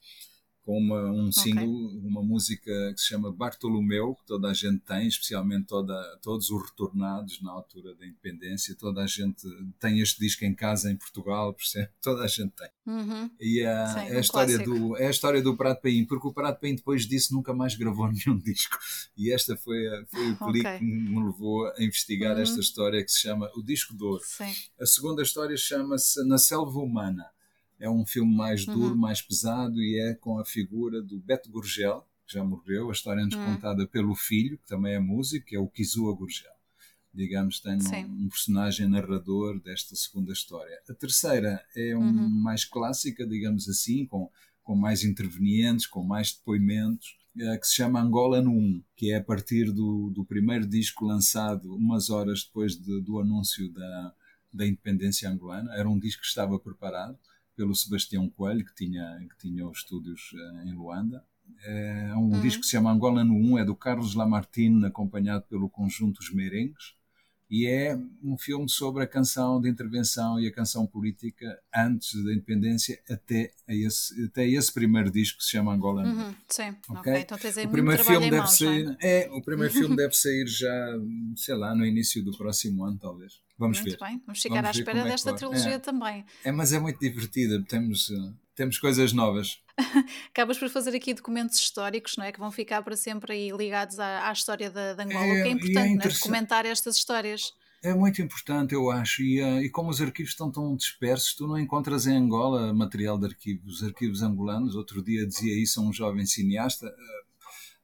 com 0.63 0.78
uma, 0.78 1.12
um 1.12 1.32
single, 1.32 1.88
okay. 1.88 1.99
uma 1.99 2.23
música 2.23 2.71
que 2.93 3.02
se 3.02 3.08
chama 3.08 3.32
Bartolomeu, 3.32 4.15
que 4.15 4.26
toda 4.26 4.49
a 4.49 4.54
gente 4.54 4.80
tem, 4.80 5.08
especialmente 5.08 5.67
toda, 5.67 5.93
todos 6.21 6.49
os 6.49 6.69
retornados 6.69 7.41
na 7.41 7.52
altura 7.52 7.93
da 7.95 8.06
independência, 8.06 8.76
toda 8.76 9.04
a 9.04 9.08
gente 9.08 9.45
tem 9.80 9.99
este 9.99 10.19
disco 10.19 10.45
em 10.45 10.56
casa 10.56 10.89
em 10.89 10.95
Portugal, 10.95 11.54
percebe? 11.54 11.89
Toda 12.02 12.23
a 12.23 12.28
gente 12.28 12.52
tem. 12.52 12.69
Uhum. 12.86 13.30
E 13.39 13.63
a, 13.65 13.88
Sim, 13.88 13.99
é, 13.99 14.17
a 14.17 14.19
história 14.19 14.60
do, 14.60 14.97
é 14.97 15.08
a 15.08 15.10
história 15.10 15.41
do 15.41 15.56
Prato 15.56 15.82
Paim, 15.82 16.06
porque 16.06 16.28
o 16.28 16.34
Prato 16.34 16.60
Paim 16.60 16.76
depois 16.76 17.06
disso 17.06 17.34
nunca 17.34 17.54
mais 17.54 17.76
gravou 17.76 18.08
nenhum 18.12 18.38
disco. 18.38 18.78
E 19.17 19.32
esta 19.32 19.58
foi, 19.58 19.88
a, 19.88 20.06
foi 20.06 20.32
o 20.32 20.38
clique 20.38 20.67
okay. 20.67 20.80
que 20.80 20.86
me 20.86 21.26
levou 21.26 21.67
a 21.67 21.84
investigar 21.84 22.36
uhum. 22.36 22.41
esta 22.41 22.60
história 22.60 23.04
que 23.04 23.12
se 23.12 23.21
chama 23.21 23.49
O 23.56 23.62
Disco 23.62 23.95
de 23.95 24.04
Ouro. 24.04 24.23
Sim. 24.23 24.54
A 24.80 24.86
segunda 24.86 25.21
história 25.23 25.58
chama-se 25.58 26.23
Na 26.26 26.38
Selva 26.38 26.80
Humana 26.80 27.33
é 27.84 27.89
um 27.89 28.06
filme 28.06 28.34
mais 28.34 28.65
duro, 28.65 28.93
uhum. 28.93 28.96
mais 28.96 29.22
pesado 29.22 29.84
e 29.84 30.00
é 30.00 30.13
com 30.15 30.39
a 30.39 30.46
figura 30.46 31.02
do 31.02 31.19
Beto 31.19 31.52
Gurgel, 31.52 32.08
que 32.26 32.36
já 32.36 32.43
morreu, 32.43 32.88
a 32.88 32.93
história 32.93 33.26
nos 33.26 33.36
uhum. 33.36 33.46
contada 33.46 33.86
pelo 33.86 34.15
filho, 34.15 34.58
que 34.58 34.65
também 34.65 34.93
é 34.93 35.00
músico, 35.00 35.48
que 35.48 35.56
é 35.58 35.60
o 35.60 35.67
Kizua 35.67 36.15
Gurgel. 36.15 36.54
Digamos, 37.13 37.60
tem 37.60 37.74
um, 37.76 38.24
um, 38.24 38.30
personagem 38.30 38.88
narrador 38.88 39.62
desta 39.62 39.98
segunda 39.98 40.32
história. 40.32 40.80
A 40.89 40.93
terceira 40.93 41.62
é 41.76 41.93
um, 41.93 42.00
uhum. 42.00 42.30
mais 42.30 42.63
clássica, 42.63 43.28
digamos 43.28 43.67
assim, 43.67 44.06
com, 44.06 44.32
com 44.63 44.76
mais 44.76 45.04
intervenientes, 45.04 45.86
com 45.86 46.02
mais 46.02 46.32
depoimentos, 46.32 47.17
é, 47.38 47.58
que 47.58 47.67
se 47.67 47.76
chama 47.76 48.02
Angola 48.02 48.41
no 48.41 48.52
1, 48.52 48.84
que 48.96 49.12
é 49.12 49.17
a 49.17 49.24
partir 49.24 49.74
do, 49.74 50.10
do 50.10 50.24
primeiro 50.24 50.65
disco 50.65 51.04
lançado 51.04 51.76
umas 51.76 52.10
horas 52.10 52.46
depois 52.46 52.78
de, 52.78 53.02
do 53.02 53.19
anúncio 53.19 53.69
da, 53.74 54.13
da 54.54 54.65
independência 54.65 55.30
angolana. 55.30 55.76
Era 55.76 55.89
um 55.89 56.00
disco 56.00 56.22
que 56.22 56.28
estava 56.30 56.58
preparado 56.58 57.19
pelo 57.55 57.75
Sebastião 57.75 58.29
Coelho, 58.29 58.65
que 58.65 58.75
tinha, 58.75 59.19
que 59.29 59.37
tinha 59.37 59.67
os 59.67 59.79
estúdios 59.79 60.31
uh, 60.33 60.67
em 60.67 60.73
Luanda. 60.73 61.23
É 61.65 62.13
um 62.15 62.33
uhum. 62.33 62.41
disco 62.41 62.61
que 62.61 62.65
se 62.65 62.71
chama 62.71 62.91
Angola 62.91 63.23
no 63.23 63.35
1, 63.35 63.59
é 63.59 63.65
do 63.65 63.75
Carlos 63.75 64.15
Lamartine, 64.15 64.85
acompanhado 64.85 65.45
pelo 65.45 65.69
conjunto 65.69 66.19
Os 66.19 66.33
Merengues, 66.33 66.95
e 67.49 67.67
é 67.67 67.97
um 68.23 68.38
filme 68.38 68.69
sobre 68.69 69.03
a 69.03 69.08
canção 69.08 69.62
de 69.62 69.69
intervenção 69.69 70.39
e 70.39 70.47
a 70.47 70.51
canção 70.51 70.86
política 70.88 71.60
antes 71.75 72.13
da 72.23 72.34
independência 72.34 72.99
até 73.10 73.51
esse, 73.67 74.25
até 74.25 74.47
esse 74.47 74.73
primeiro 74.73 75.12
disco 75.12 75.38
que 75.38 75.43
se 75.43 75.51
chama 75.51 75.73
Angola 75.73 76.03
no 76.03 76.10
1. 76.10 76.13
Uhum, 76.13 76.36
sim, 76.47 76.75
okay? 76.89 77.13
okay? 77.13 77.21
Então 77.21 77.38
o 77.65 77.71
primeiro 77.71 78.03
filme 78.03 78.29
deve 78.29 78.38
mãos, 78.38 78.58
sair, 78.58 78.97
é? 79.01 79.25
é? 79.25 79.32
o 79.32 79.41
primeiro 79.41 79.71
filme 79.73 79.95
deve 79.95 80.15
sair 80.15 80.47
já, 80.47 80.99
sei 81.36 81.56
lá, 81.56 81.75
no 81.75 81.86
início 81.86 82.23
do 82.23 82.36
próximo 82.38 82.84
ano, 82.86 82.97
talvez. 82.97 83.41
Vamos 83.58 83.79
muito 83.79 83.99
ver. 83.99 84.06
bem, 84.06 84.21
vamos 84.25 84.41
ficar 84.41 84.56
vamos 84.56 84.69
à 84.69 84.79
espera 84.79 84.99
é 84.99 85.03
desta 85.03 85.34
trilogia 85.34 85.73
é. 85.73 85.79
também. 85.79 86.25
É, 86.43 86.51
mas 86.51 86.73
é 86.73 86.79
muito 86.79 86.99
divertida, 86.99 87.63
temos, 87.63 88.10
temos 88.55 88.77
coisas 88.77 89.13
novas. 89.13 89.59
Acabas 90.29 90.57
por 90.57 90.69
fazer 90.69 90.95
aqui 90.95 91.13
documentos 91.13 91.59
históricos, 91.59 92.15
não 92.17 92.25
é? 92.25 92.31
Que 92.31 92.39
vão 92.39 92.51
ficar 92.51 92.81
para 92.83 92.95
sempre 92.95 93.33
aí 93.33 93.51
ligados 93.51 93.99
à, 93.99 94.29
à 94.29 94.31
história 94.31 94.69
da, 94.69 94.93
de 94.93 95.01
Angola, 95.01 95.25
é, 95.25 95.39
o 95.39 95.43
que 95.43 95.49
é 95.49 95.51
importante, 95.51 96.07
é 96.07 96.09
documentar 96.09 96.65
estas 96.65 96.95
histórias. 96.95 97.53
É 97.83 97.93
muito 97.93 98.21
importante, 98.21 98.73
eu 98.73 98.89
acho, 98.89 99.21
e, 99.21 99.41
e, 99.41 99.69
como 99.69 99.89
os 99.89 99.99
arquivos 99.99 100.31
estão 100.31 100.49
tão 100.49 100.73
dispersos, 100.73 101.33
tu 101.35 101.45
não 101.45 101.59
encontras 101.59 102.07
em 102.07 102.15
Angola 102.15 102.73
material 102.73 103.17
de 103.19 103.25
arquivos, 103.25 103.81
os 103.81 103.83
arquivos 103.83 104.21
angolanos. 104.21 104.75
Outro 104.75 105.03
dia 105.03 105.27
dizia 105.27 105.61
isso 105.61 105.81
a 105.81 105.83
um 105.83 105.91
jovem 105.91 106.25
cineasta, 106.25 106.87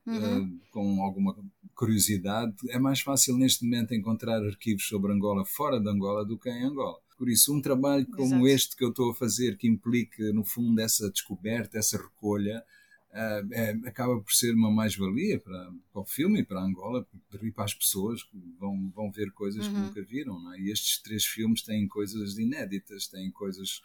uh, 0.08 0.10
uhum. 0.10 0.43
uh, 0.43 0.60
com 0.71 1.03
alguma 1.03 1.36
curiosidade. 1.75 2.53
É 2.69 2.79
mais 2.79 3.01
fácil 3.01 3.36
neste 3.36 3.65
momento 3.65 3.93
encontrar 3.93 4.41
arquivos 4.41 4.88
sobre 4.88 5.12
Angola 5.12 5.43
fora 5.43 5.82
de 5.82 5.89
Angola 5.89 6.23
do 6.23 6.38
que 6.38 6.49
em 6.49 6.63
Angola. 6.63 6.99
Por 7.19 7.29
isso, 7.29 7.53
um 7.53 7.62
trabalho 7.62 8.08
como 8.08 8.27
Exato. 8.27 8.47
este 8.47 8.75
que 8.77 8.84
eu 8.84 8.91
estou 8.91 9.12
a 9.12 9.15
fazer, 9.15 9.58
que 9.58 9.67
implica, 9.67 10.32
no 10.32 10.45
fundo, 10.45 10.79
essa 10.79 11.12
descoberta, 11.12 11.77
essa 11.77 11.97
recolha, 11.97 12.63
Uh, 13.12 13.41
é, 13.51 13.71
acaba 13.88 14.21
por 14.21 14.32
ser 14.32 14.53
uma 14.53 14.69
mais-valia 14.69 15.39
para, 15.39 15.71
para, 15.91 16.01
o 16.03 16.05
filme 16.05 16.41
e 16.41 16.45
para 16.45 16.62
Angola 16.62 17.03
e 17.41 17.51
para 17.51 17.63
as 17.63 17.73
pessoas 17.73 18.21
que 18.21 18.38
vão, 18.60 18.88
vão 18.95 19.12
ver 19.12 19.32
coisas 19.32 19.65
uhum. 19.65 19.73
que 19.73 19.79
nunca 19.79 20.03
viram. 20.03 20.53
É? 20.53 20.60
E 20.60 20.71
estes 20.71 21.01
três 21.01 21.25
filmes 21.25 21.63
têm 21.63 21.88
coisas 21.88 22.38
inéditas, 22.38 23.08
têm 23.08 23.32
coisas 23.32 23.82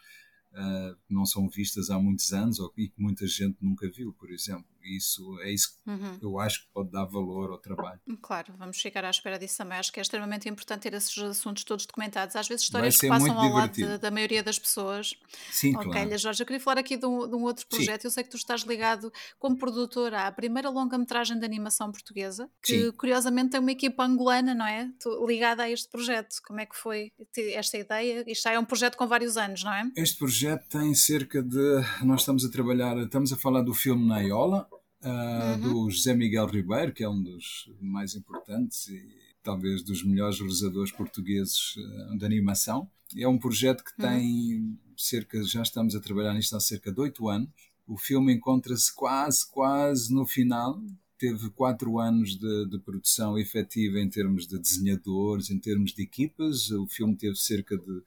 uh, 0.53 0.95
que 1.09 1.15
não 1.15 1.25
são 1.25 1.49
vistas 1.49 1.89
há 1.89 1.99
muitos 1.99 2.35
anos 2.35 2.61
ou, 2.61 2.71
e 2.77 2.87
que 2.87 3.01
muita 3.01 3.27
gente 3.27 3.57
nunca 3.63 3.91
viu, 3.91 4.13
por 4.13 4.31
exemplo. 4.31 4.67
Isso 4.85 5.39
é 5.41 5.51
isso 5.51 5.71
que 5.83 5.91
uhum. 5.91 6.19
eu 6.21 6.39
acho 6.39 6.61
que 6.61 6.73
pode 6.73 6.91
dar 6.91 7.05
valor 7.07 7.51
ao 7.51 7.59
trabalho. 7.59 8.01
Claro, 8.23 8.55
vamos 8.59 8.81
ficar 8.81 9.05
à 9.05 9.11
espera 9.11 9.39
disso 9.39 9.59
também. 9.59 9.79
Acho 9.79 9.93
que 9.93 9.99
é 9.99 10.03
extremamente 10.03 10.49
importante 10.49 10.83
ter 10.83 10.95
esses 10.95 11.17
assuntos 11.19 11.65
todos 11.65 11.87
documentados. 11.87 12.37
Às 12.37 12.49
vezes 12.49 12.65
histórias 12.65 12.97
que 12.97 13.09
passam 13.09 13.39
ao 13.39 13.47
divertido. 13.47 13.89
lado 13.89 14.01
da, 14.01 14.09
da, 14.09 14.15
maioria 14.15 14.43
das 14.43 14.59
pessoas. 14.59 15.15
Sim, 15.51 15.75
ok, 15.77 15.91
claro. 15.91 16.19
Jorge, 16.19 16.43
eu 16.43 16.47
queria 16.47 16.61
falar 16.61 16.79
aqui 16.81 16.97
de 16.97 17.07
um, 17.07 17.29
de 17.29 17.35
um 17.35 17.43
outro 17.43 17.67
projeto. 17.67 18.03
Sim. 18.03 18.09
Eu 18.09 18.11
sei 18.11 18.25
que 18.25 18.31
tu 18.31 18.37
estás 18.37 18.63
ligado 18.63 19.13
como 19.39 19.57
produtora 19.57 20.27
à 20.27 20.33
primeira 20.33 20.69
longa-metragem 20.69 21.39
de 21.39 21.45
animação 21.45 21.91
portuguesa, 21.91 22.51
que 22.63 22.85
Sim. 22.85 22.93
curiosamente 22.93 23.51
tem 23.51 23.61
uma 23.61 23.73
equipa 23.73 24.05
angolana, 24.05 24.55
não 24.55 24.67
é? 24.67 24.91
Tu, 25.01 25.27
ligada 25.27 25.63
a 25.63 25.71
este 25.71 25.89
projeto. 25.89 26.37
Como 26.47 26.61
é 26.61 26.67
que 26.67 26.77
foi 26.77 27.13
esta 27.55 27.79
ideia? 27.79 28.25
Isto 28.27 28.49
é 28.49 28.59
um 28.59 28.65
projeto 28.65 28.97
com 28.97 29.07
vários 29.07 29.37
anos, 29.37 29.65
não 29.65 29.73
é? 29.73 29.91
Este 29.97 30.19
projeto 30.19 30.69
tem 30.69 30.95
cerca 30.95 31.43
de. 31.43 31.85
Nós 32.03 32.21
estamos 32.21 32.45
a 32.45 32.51
trabalhar, 32.51 32.97
estamos 32.99 33.33
a 33.33 33.37
falar 33.37 33.63
do 33.63 33.75
filme 33.75 34.07
na 34.07 34.21
Iola, 34.21 34.69
uh, 35.05 35.55
uhum. 35.55 35.61
do 35.61 35.91
José 35.91 36.15
Miguel 36.15 36.47
Ribeiro, 36.47 36.93
que 36.93 37.05
é 37.05 37.09
um 37.09 37.23
dos 37.23 37.71
mais 37.81 38.15
importantes 38.15 38.89
e 38.89 39.07
talvez 39.43 39.83
dos 39.83 40.03
melhores 40.03 40.39
realizadores 40.39 40.91
portugueses 40.91 41.77
uh, 41.77 42.19
de 42.19 42.25
animação. 42.25 42.91
É 43.17 43.29
um 43.29 43.39
projeto 43.39 43.85
que 43.85 44.03
uhum. 44.03 44.09
tem 44.09 44.79
cerca, 44.97 45.43
já 45.45 45.63
estamos 45.63 45.95
a 45.95 46.01
trabalhar 46.01 46.35
nisto 46.35 46.57
há 46.57 46.61
cerca 46.61 46.93
de 46.93 47.01
oito 47.01 47.29
anos. 47.29 47.51
O 47.87 47.99
filme 47.99 48.33
encontra-se 48.33 48.95
quase, 48.95 49.49
quase 49.51 50.13
no 50.13 50.27
final, 50.27 50.83
teve 51.19 51.51
quatro 51.51 51.99
anos 51.99 52.37
de, 52.37 52.67
de, 52.69 52.79
produção 52.79 53.39
efetiva 53.39 54.01
em 54.01 54.09
termos 54.09 54.47
de 54.47 54.59
desenhadores, 54.59 55.51
em 55.51 55.59
termos 55.59 55.93
de 55.93 56.03
equipas. 56.03 56.71
O 56.71 56.87
filme 56.87 57.15
teve 57.17 57.37
cerca 57.37 57.77
de 57.77 58.03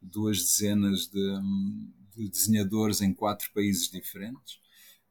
duas 0.00 0.38
dezenas 0.38 1.06
de, 1.06 1.38
de 2.16 2.28
desenhadores 2.28 3.00
em 3.00 3.12
quatro 3.12 3.50
países 3.54 3.88
diferentes. 3.88 4.58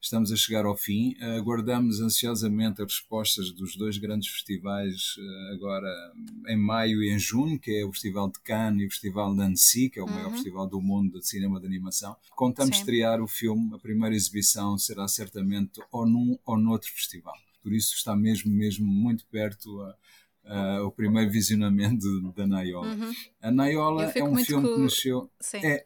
Estamos 0.01 0.31
a 0.31 0.35
chegar 0.35 0.65
ao 0.65 0.77
fim. 0.77 1.13
Aguardamos 1.37 1.99
ansiosamente 1.99 2.81
as 2.81 2.93
respostas 2.93 3.51
dos 3.51 3.75
dois 3.75 3.97
grandes 3.97 4.29
festivais, 4.29 5.15
eh, 5.19 5.53
agora 5.53 5.89
em 6.47 6.57
maio 6.57 7.03
e 7.03 7.13
em 7.13 7.19
junho, 7.19 7.59
que 7.59 7.71
é 7.79 7.85
o 7.85 7.91
Festival 7.91 8.29
de 8.29 8.39
Cannes 8.39 8.83
e 8.83 8.87
o 8.87 8.89
Festival 8.89 9.35
de 9.35 9.41
Annecy, 9.41 9.89
que 9.89 9.99
é 9.99 10.01
o 10.01 10.05
uhum. 10.05 10.13
maior 10.13 10.31
festival 10.31 10.67
do 10.67 10.81
mundo 10.81 11.19
de 11.19 11.27
cinema 11.27 11.59
de 11.59 11.65
animação. 11.65 12.15
Contamos 12.35 12.77
Sim. 12.77 12.81
estrear 12.81 13.21
o 13.21 13.27
filme, 13.27 13.75
a 13.75 13.79
primeira 13.79 14.15
exibição 14.15 14.77
será 14.77 15.07
certamente 15.07 15.81
ou 15.91 16.07
num 16.07 16.37
ou 16.45 16.57
noutro 16.57 16.89
festival. 16.91 17.35
Por 17.61 17.73
isso 17.73 17.93
está 17.93 18.15
mesmo, 18.15 18.51
mesmo 18.51 18.87
muito 18.87 19.25
perto 19.27 19.81
a, 19.81 19.95
Uh, 20.41 20.83
o 20.83 20.91
primeiro 20.91 21.29
visionamento 21.29 22.07
da 22.31 22.47
Naiola. 22.47 22.87
Uhum. 22.87 23.11
A 23.39 23.51
Naiola 23.51 24.05
é 24.15 24.23
um 24.23 24.35
filme 24.37 24.67
que 24.67 24.79
nasceu. 24.79 25.29
Sim. 25.39 25.57
É, 25.57 25.85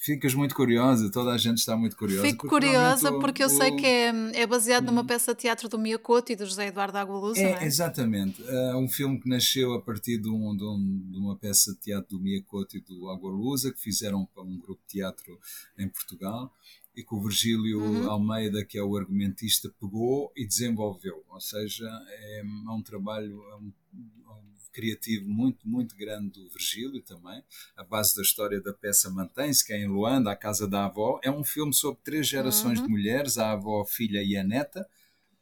ficas 0.00 0.34
muito 0.34 0.54
curiosa, 0.54 1.10
toda 1.10 1.30
a 1.30 1.36
gente 1.36 1.58
está 1.58 1.76
muito 1.76 1.94
curiosa. 1.94 2.26
Fico 2.26 2.48
curiosa 2.48 3.12
porque 3.20 3.42
eu 3.42 3.48
o... 3.48 3.50
sei 3.50 3.76
que 3.76 3.84
é, 3.84 4.08
é 4.40 4.46
baseado 4.46 4.86
numa 4.86 5.02
uhum. 5.02 5.06
peça 5.06 5.34
de 5.34 5.40
teatro 5.42 5.68
do 5.68 5.78
Miyakoto 5.78 6.32
e 6.32 6.36
do 6.36 6.46
José 6.46 6.68
Eduardo 6.68 6.96
Agualusa, 6.96 7.40
é, 7.40 7.62
é? 7.62 7.64
Exatamente. 7.64 8.42
É 8.42 8.74
um 8.74 8.88
filme 8.88 9.20
que 9.20 9.28
nasceu 9.28 9.74
a 9.74 9.80
partir 9.80 10.18
de, 10.18 10.28
um, 10.28 10.56
de, 10.56 10.64
um, 10.64 11.10
de, 11.10 11.18
uma 11.18 11.36
peça 11.36 11.74
de 11.74 11.80
teatro 11.80 12.16
do 12.16 12.22
Miyakoto 12.22 12.78
e 12.78 12.80
do 12.80 13.10
Agualusa, 13.10 13.70
que 13.70 13.80
fizeram 13.80 14.24
para 14.24 14.42
um 14.42 14.58
grupo 14.58 14.80
de 14.86 14.94
teatro 14.94 15.38
em 15.78 15.88
Portugal 15.88 16.50
e 16.96 17.04
que 17.04 17.14
o 17.14 17.20
Virgílio 17.20 17.82
uhum. 17.82 18.10
Almeida, 18.10 18.64
que 18.64 18.78
é 18.78 18.82
o 18.82 18.96
argumentista, 18.96 19.70
pegou 19.78 20.32
e 20.34 20.46
desenvolveu. 20.46 21.22
Ou 21.28 21.40
seja, 21.40 21.86
é, 22.08 22.40
é 22.40 22.70
um 22.70 22.82
trabalho, 22.82 23.42
é 23.50 23.56
um, 23.56 23.72
criativo 24.72 25.28
muito, 25.28 25.68
muito 25.68 25.96
grande 25.96 26.30
do 26.30 26.48
Virgílio 26.48 27.02
também. 27.02 27.42
A 27.76 27.84
base 27.84 28.14
da 28.16 28.22
história 28.22 28.60
da 28.60 28.72
peça 28.72 29.10
mantém-se, 29.10 29.64
que 29.64 29.72
é 29.72 29.78
em 29.78 29.86
Luanda, 29.86 30.30
a 30.30 30.36
casa 30.36 30.68
da 30.68 30.86
avó. 30.86 31.20
É 31.22 31.30
um 31.30 31.44
filme 31.44 31.74
sobre 31.74 32.00
três 32.02 32.26
gerações 32.26 32.78
uhum. 32.78 32.86
de 32.86 32.92
mulheres, 32.92 33.38
a 33.38 33.52
avó, 33.52 33.82
a 33.82 33.86
filha 33.86 34.22
e 34.22 34.36
a 34.36 34.44
neta. 34.44 34.86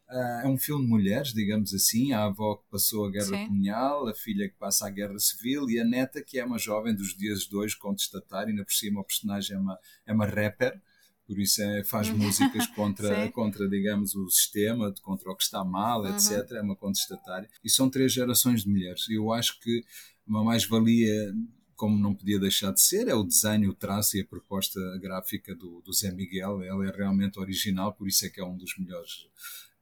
Uh, 0.09 0.45
é 0.45 0.47
um 0.47 0.57
filme 0.57 0.85
de 0.85 0.89
mulheres, 0.89 1.31
digamos 1.31 1.71
assim, 1.71 2.13
a 2.13 2.23
avó 2.23 2.55
que 2.55 2.63
passou 2.71 3.05
a 3.05 3.11
guerra 3.11 3.25
Sim. 3.25 3.45
colonial, 3.45 4.07
a 4.07 4.15
filha 4.15 4.49
que 4.49 4.55
passa 4.55 4.87
a 4.87 4.89
guerra 4.89 5.19
civil 5.19 5.69
e 5.69 5.79
a 5.79 5.85
neta 5.85 6.23
que 6.23 6.39
é 6.39 6.43
uma 6.43 6.57
jovem 6.57 6.95
dos 6.95 7.15
dias 7.15 7.41
de 7.41 7.55
hoje, 7.55 7.77
contestatária, 7.77 8.49
ainda 8.49 8.65
por 8.65 8.73
cima 8.73 9.01
o 9.01 9.03
personagem 9.03 9.55
é 9.55 9.59
uma, 9.59 9.79
é 10.07 10.11
uma 10.11 10.25
rapper, 10.25 10.81
por 11.29 11.37
isso 11.37 11.61
é, 11.61 11.83
faz 11.83 12.09
uhum. 12.09 12.17
músicas 12.17 12.65
contra, 12.65 13.29
contra, 13.31 13.69
digamos, 13.69 14.15
o 14.15 14.27
sistema, 14.31 14.91
contra 15.03 15.29
o 15.29 15.35
que 15.35 15.43
está 15.43 15.63
mal, 15.63 16.01
uhum. 16.01 16.09
etc. 16.09 16.53
É 16.53 16.61
uma 16.61 16.75
contestatária. 16.75 17.47
E 17.63 17.69
são 17.69 17.87
três 17.87 18.11
gerações 18.11 18.63
de 18.63 18.69
mulheres. 18.69 19.07
Eu 19.07 19.31
acho 19.31 19.59
que 19.59 19.85
uma 20.25 20.43
mais-valia, 20.43 21.31
como 21.75 21.99
não 21.99 22.15
podia 22.15 22.39
deixar 22.39 22.71
de 22.71 22.81
ser, 22.81 23.07
é 23.07 23.13
o 23.13 23.23
desenho, 23.23 23.69
o 23.69 23.75
traço 23.75 24.17
e 24.17 24.21
a 24.21 24.25
proposta 24.25 24.79
gráfica 24.97 25.53
do, 25.53 25.83
do 25.85 25.93
Zé 25.93 26.11
Miguel. 26.11 26.63
Ela 26.63 26.87
é 26.87 26.91
realmente 26.91 27.39
original, 27.39 27.93
por 27.93 28.07
isso 28.07 28.25
é 28.25 28.29
que 28.29 28.41
é 28.41 28.43
um 28.43 28.57
dos 28.57 28.75
melhores 28.79 29.27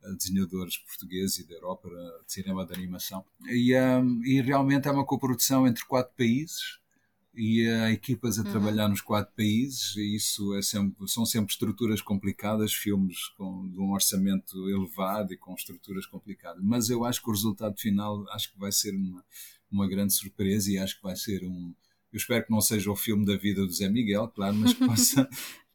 eh, 0.03 0.13
desenhadores 0.17 0.75
portugueses 0.79 1.39
e 1.39 1.47
da 1.47 1.55
Europa 1.55 1.87
de 2.25 2.33
cinema 2.33 2.65
de 2.65 2.73
animação. 2.73 3.23
E, 3.47 3.73
um, 3.73 4.21
e 4.25 4.41
realmente 4.41 4.89
é 4.89 4.91
uma 4.91 5.05
coprodução 5.05 5.65
entre 5.65 5.85
quatro 5.85 6.13
países 6.17 6.77
e 7.37 7.69
há 7.69 7.91
equipas 7.91 8.39
a 8.39 8.41
uhum. 8.41 8.49
trabalhar 8.49 8.89
nos 8.89 8.99
quatro 8.99 9.31
países 9.35 9.95
e 9.95 10.15
isso 10.15 10.55
é 10.55 10.61
sempre, 10.61 11.07
são 11.07 11.25
sempre 11.25 11.53
estruturas 11.53 12.01
complicadas, 12.01 12.73
filmes 12.73 13.27
com 13.37 13.69
de 13.69 13.79
um 13.79 13.91
orçamento 13.91 14.67
elevado 14.67 15.31
e 15.31 15.37
com 15.37 15.53
estruturas 15.53 16.07
complicadas. 16.07 16.61
Mas 16.63 16.89
eu 16.89 17.05
acho 17.05 17.21
que 17.21 17.29
o 17.29 17.33
resultado 17.33 17.79
final 17.79 18.27
acho 18.31 18.51
que 18.51 18.59
vai 18.59 18.71
ser 18.71 18.95
uma, 18.95 19.23
uma 19.71 19.87
grande 19.87 20.13
surpresa 20.13 20.71
e 20.71 20.79
acho 20.79 20.97
que 20.97 21.03
vai 21.03 21.15
ser 21.15 21.43
um. 21.45 21.73
Eu 22.11 22.17
espero 22.17 22.43
que 22.45 22.51
não 22.51 22.61
seja 22.61 22.89
o 22.89 22.95
filme 22.95 23.25
da 23.25 23.37
vida 23.37 23.65
do 23.65 23.71
Zé 23.71 23.87
Miguel, 23.87 24.27
claro, 24.29 24.55
mas 24.55 24.73
que 24.73 24.79
possa, 24.87 25.29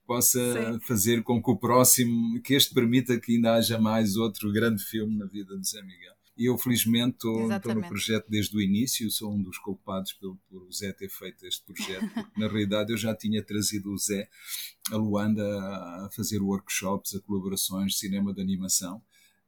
possa 0.05 0.81
fazer 0.83 1.22
com 1.22 1.40
que 1.40 1.51
o 1.51 1.57
próximo, 1.57 2.40
que 2.42 2.55
este 2.55 2.75
permita 2.75 3.20
que 3.20 3.37
ainda 3.37 3.55
haja 3.55 3.79
mais 3.79 4.16
outro 4.16 4.53
grande 4.53 4.83
filme 4.83 5.16
na 5.16 5.27
vida 5.27 5.57
do 5.57 5.64
Zé 5.64 5.81
Miguel. 5.83 6.14
E 6.36 6.48
eu, 6.48 6.56
felizmente, 6.56 7.16
estou, 7.16 7.46
no 7.46 7.88
projeto 7.88 8.26
desde 8.28 8.56
o 8.56 8.60
início, 8.60 9.10
sou 9.10 9.34
um 9.34 9.42
dos 9.42 9.58
culpados 9.58 10.14
pelo, 10.14 10.36
por 10.48 10.62
o 10.62 10.72
Zé 10.72 10.92
ter 10.92 11.10
feito 11.10 11.46
este 11.46 11.62
projeto, 11.64 12.08
porque 12.14 12.40
na 12.40 12.48
realidade 12.48 12.90
eu 12.90 12.96
já 12.96 13.14
tinha 13.14 13.44
trazido 13.44 13.92
o 13.92 13.98
Zé 13.98 14.28
a 14.90 14.96
Luanda 14.96 15.44
a 15.44 16.08
fazer 16.14 16.40
workshops, 16.40 17.14
a 17.14 17.20
colaborações 17.20 17.92
de 17.92 17.98
cinema 17.98 18.32
de 18.32 18.40
animação. 18.40 19.02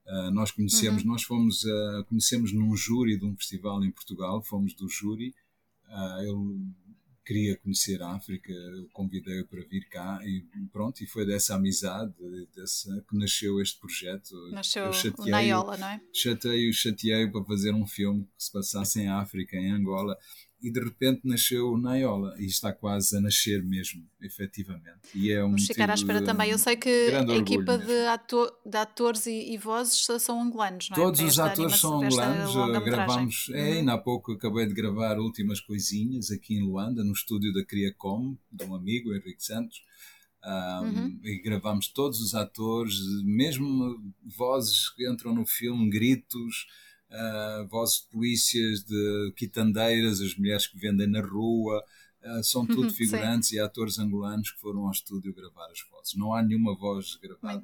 Uh, 0.06 0.30
nós 0.30 0.50
conhecemos, 0.50 1.02
uhum. 1.02 1.08
nós 1.08 1.22
fomos, 1.22 1.64
uh, 1.64 2.04
conhecemos 2.06 2.52
num 2.52 2.76
júri 2.76 3.18
de 3.18 3.24
um 3.24 3.34
festival 3.34 3.82
em 3.82 3.90
Portugal, 3.90 4.42
fomos 4.42 4.74
do 4.74 4.86
júri. 4.86 5.34
Uh, 5.88 6.20
ele 6.20 6.66
queria 7.24 7.56
conhecer 7.56 8.02
a 8.02 8.14
África, 8.14 8.52
eu 8.52 8.88
convidei-o 8.92 9.46
para 9.46 9.62
vir 9.62 9.88
cá 9.88 10.20
e 10.22 10.44
pronto, 10.72 11.02
e 11.02 11.06
foi 11.06 11.24
dessa 11.24 11.54
amizade 11.54 12.12
dessa, 12.54 13.04
que 13.08 13.16
nasceu 13.16 13.60
este 13.60 13.78
projeto. 13.78 14.34
Nasceu 14.50 14.90
o 15.18 15.26
Naiola, 15.26 15.76
não 15.76 15.88
é? 15.88 16.00
Chatei, 16.12 16.72
chateei 16.72 17.26
para 17.28 17.44
fazer 17.44 17.72
um 17.72 17.86
filme 17.86 18.24
que 18.36 18.44
se 18.44 18.52
passasse 18.52 19.00
em 19.00 19.08
África, 19.08 19.56
em 19.56 19.72
Angola, 19.72 20.16
e 20.64 20.70
de 20.70 20.80
repente 20.80 21.20
nasceu 21.24 21.72
o 21.72 21.76
Naiola 21.76 22.34
e 22.38 22.46
está 22.46 22.72
quase 22.72 23.14
a 23.18 23.20
nascer 23.20 23.62
mesmo, 23.62 24.02
efetivamente. 24.18 25.10
E 25.14 25.30
é 25.30 25.44
um 25.44 25.48
Vamos 25.48 25.66
ficar 25.66 25.90
à 25.90 25.94
espera 25.94 26.22
também. 26.22 26.50
Eu 26.50 26.58
sei 26.58 26.74
que 26.74 26.88
a 26.88 27.36
equipa 27.36 27.76
de, 27.76 28.06
ator, 28.06 28.50
de, 28.64 28.78
atores 28.78 29.26
e, 29.26 29.52
e, 29.52 29.58
vozes 29.58 30.06
são 30.18 30.40
angolanos, 30.40 30.88
não 30.88 30.96
é? 30.96 31.00
Todos 31.00 31.20
os 31.20 31.38
atores 31.38 31.76
são 31.76 32.02
angolanos. 32.02 32.82
Gravamos, 32.82 33.50
é, 33.52 33.60
uhum. 33.60 33.72
ainda 33.74 33.92
há 33.92 33.98
pouco 33.98 34.32
acabei 34.32 34.66
de 34.66 34.72
gravar 34.72 35.18
últimas 35.18 35.60
coisinhas 35.60 36.30
aqui 36.30 36.54
em 36.54 36.62
Luanda, 36.62 37.04
no 37.04 37.12
estúdio 37.12 37.52
da 37.52 37.62
Criacom, 37.62 38.34
de 38.50 38.64
um 38.64 38.74
amigo, 38.74 39.14
Henrique 39.14 39.44
Santos. 39.44 39.82
Um, 40.42 40.86
uhum. 40.86 41.20
E 41.22 41.42
gravamos 41.42 41.88
todos 41.88 42.20
os 42.20 42.34
atores, 42.34 42.94
mesmo 43.22 44.02
vozes 44.24 44.88
que 44.88 45.06
entram 45.10 45.34
no 45.34 45.44
filme, 45.44 45.90
gritos 45.90 46.66
uh, 47.14 47.66
vozes 47.68 48.00
de 48.00 48.06
polícias, 48.08 48.84
de 48.84 49.32
quitandeiras, 49.36 50.20
as 50.20 50.34
mulheres 50.36 50.66
que 50.66 50.78
vendem 50.78 51.06
na 51.06 51.20
rua, 51.20 51.82
uh, 52.22 52.44
são 52.44 52.66
tudo 52.66 52.90
figurantes 52.90 53.52
e 53.52 53.60
atores 53.60 53.98
angolanos 53.98 54.50
que 54.50 54.60
foram 54.60 54.86
ao 54.86 54.90
estúdio 54.90 55.34
gravar 55.34 55.70
as 55.70 55.80
vozes. 55.90 56.14
Não 56.14 56.34
há 56.34 56.42
nenhuma 56.42 56.74
voz 56.76 57.16
gravada 57.16 57.54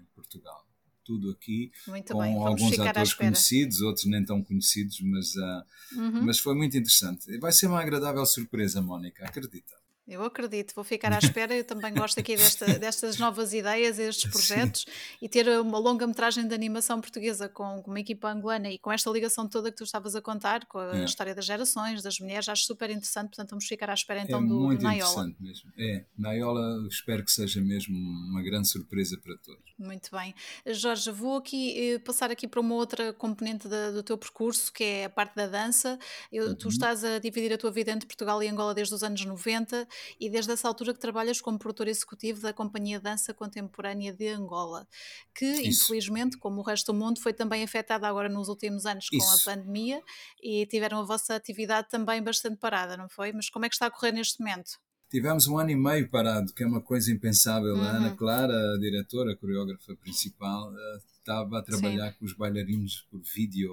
em 0.00 0.04
Portugal. 0.14 0.66
Tudo 1.04 1.30
aqui, 1.30 1.70
muito 1.86 2.12
com 2.12 2.46
alguns 2.46 2.76
atores 2.80 3.14
conhecidos, 3.14 3.80
outros 3.80 4.06
nem 4.06 4.24
tão 4.24 4.42
conhecidos, 4.42 5.00
mas, 5.00 5.36
uh, 5.36 5.64
uhum. 6.00 6.24
mas 6.24 6.40
foi 6.40 6.52
muito 6.56 6.76
interessante. 6.76 7.38
Vai 7.38 7.52
ser 7.52 7.68
uma 7.68 7.80
agradável 7.80 8.26
surpresa, 8.26 8.82
Mónica, 8.82 9.24
acredita. 9.24 9.72
Eu 10.06 10.22
acredito, 10.24 10.72
vou 10.74 10.84
ficar 10.84 11.12
à 11.12 11.18
espera. 11.20 11.54
Eu 11.54 11.64
também 11.64 11.92
gosto 11.92 12.20
aqui 12.20 12.36
desta, 12.36 12.78
destas 12.78 13.18
novas 13.18 13.52
ideias, 13.52 13.98
estes 13.98 14.30
projetos 14.30 14.82
Sim. 14.82 14.90
e 15.22 15.28
ter 15.28 15.48
uma 15.60 15.78
longa-metragem 15.78 16.46
de 16.46 16.54
animação 16.54 17.00
portuguesa 17.00 17.48
com, 17.48 17.82
com, 17.82 17.90
uma 17.90 17.98
equipa 17.98 18.30
angolana 18.30 18.70
e 18.70 18.78
com 18.78 18.92
esta 18.92 19.10
ligação 19.10 19.48
toda 19.48 19.70
que 19.70 19.76
tu 19.76 19.84
estavas 19.84 20.14
a 20.14 20.22
contar, 20.22 20.64
com 20.66 20.78
a 20.78 20.98
é. 20.98 21.04
história 21.04 21.34
das 21.34 21.44
gerações, 21.44 22.02
das 22.02 22.20
mulheres, 22.20 22.48
acho 22.48 22.64
super 22.64 22.88
interessante. 22.88 23.30
Portanto, 23.30 23.50
vamos 23.50 23.66
ficar 23.66 23.90
à 23.90 23.94
espera 23.94 24.20
então 24.20 24.40
é 24.40 24.46
do, 24.46 24.60
muito 24.60 24.80
do 24.80 24.84
Naiola. 24.84 25.10
Interessante 25.10 25.42
mesmo. 25.42 25.72
É, 25.76 26.04
Naiola, 26.16 26.86
espero 26.88 27.24
que 27.24 27.32
seja 27.32 27.60
mesmo 27.60 27.96
uma 27.98 28.42
grande 28.42 28.68
surpresa 28.68 29.18
para 29.18 29.36
todos. 29.38 29.74
Muito 29.76 30.10
bem. 30.12 30.34
Jorge, 30.66 31.10
vou 31.10 31.36
aqui 31.36 31.94
eh, 31.94 31.98
passar 31.98 32.30
aqui 32.30 32.46
para 32.46 32.60
uma 32.60 32.74
outra 32.74 33.12
componente 33.12 33.66
da, 33.66 33.90
do 33.90 34.02
teu 34.02 34.16
percurso, 34.16 34.72
que 34.72 34.84
é 34.84 35.04
a 35.06 35.10
parte 35.10 35.34
da 35.34 35.48
dança. 35.48 35.98
Eu, 36.32 36.48
uhum. 36.48 36.54
Tu 36.54 36.68
estás 36.68 37.02
a 37.02 37.18
dividir 37.18 37.52
a 37.52 37.58
tua 37.58 37.70
vida 37.70 37.90
entre 37.90 38.06
Portugal 38.06 38.42
e 38.42 38.48
Angola 38.48 38.72
desde 38.72 38.94
os 38.94 39.02
anos 39.02 39.24
90 39.24 39.86
e 40.20 40.30
desde 40.30 40.52
essa 40.52 40.68
altura 40.68 40.94
que 40.94 41.00
trabalhas 41.00 41.40
como 41.40 41.58
produtor 41.58 41.88
executivo 41.88 42.40
da 42.40 42.52
Companhia 42.52 43.00
Dança 43.00 43.34
Contemporânea 43.34 44.12
de 44.12 44.28
Angola, 44.28 44.86
que 45.34 45.44
Isso. 45.44 45.84
infelizmente, 45.84 46.38
como 46.38 46.60
o 46.60 46.64
resto 46.64 46.92
do 46.92 46.98
mundo, 46.98 47.20
foi 47.20 47.32
também 47.32 47.62
afetada 47.62 48.06
agora 48.06 48.28
nos 48.28 48.48
últimos 48.48 48.86
anos 48.86 49.08
com 49.08 49.16
Isso. 49.16 49.48
a 49.48 49.54
pandemia 49.54 50.02
e 50.42 50.66
tiveram 50.66 51.00
a 51.00 51.02
vossa 51.02 51.34
atividade 51.34 51.88
também 51.88 52.22
bastante 52.22 52.56
parada, 52.56 52.96
não 52.96 53.08
foi? 53.08 53.32
Mas 53.32 53.48
como 53.48 53.64
é 53.64 53.68
que 53.68 53.74
está 53.74 53.86
a 53.86 53.90
correr 53.90 54.12
neste 54.12 54.40
momento? 54.40 54.78
Tivemos 55.08 55.46
um 55.46 55.56
ano 55.58 55.70
e 55.70 55.76
meio 55.76 56.10
parado, 56.10 56.52
que 56.52 56.64
é 56.64 56.66
uma 56.66 56.80
coisa 56.80 57.12
impensável. 57.12 57.74
Uhum. 57.74 57.82
A 57.82 57.90
Ana 57.90 58.08
uhum. 58.10 58.16
Clara, 58.16 58.74
a 58.74 58.78
diretora, 58.78 59.32
a 59.32 59.36
coreógrafa 59.36 59.94
principal, 59.96 60.72
eh, 60.76 60.98
estava 61.18 61.58
a 61.58 61.62
trabalhar 61.62 62.12
Sim. 62.12 62.18
com 62.18 62.24
os 62.24 62.32
bailarinos 62.34 63.06
por 63.10 63.20
vídeo 63.22 63.72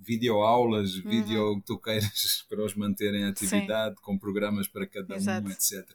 videoaulas, 0.00 0.94
uhum. 0.96 1.10
video 1.10 1.62
toqueiras 1.66 2.44
para 2.48 2.64
os 2.64 2.74
manterem 2.74 3.22
em 3.22 3.26
atividade, 3.26 3.96
Sim. 3.96 4.02
com 4.02 4.18
programas 4.18 4.66
para 4.66 4.86
cada 4.86 5.16
Exato. 5.16 5.46
um, 5.46 5.50
etc. 5.50 5.86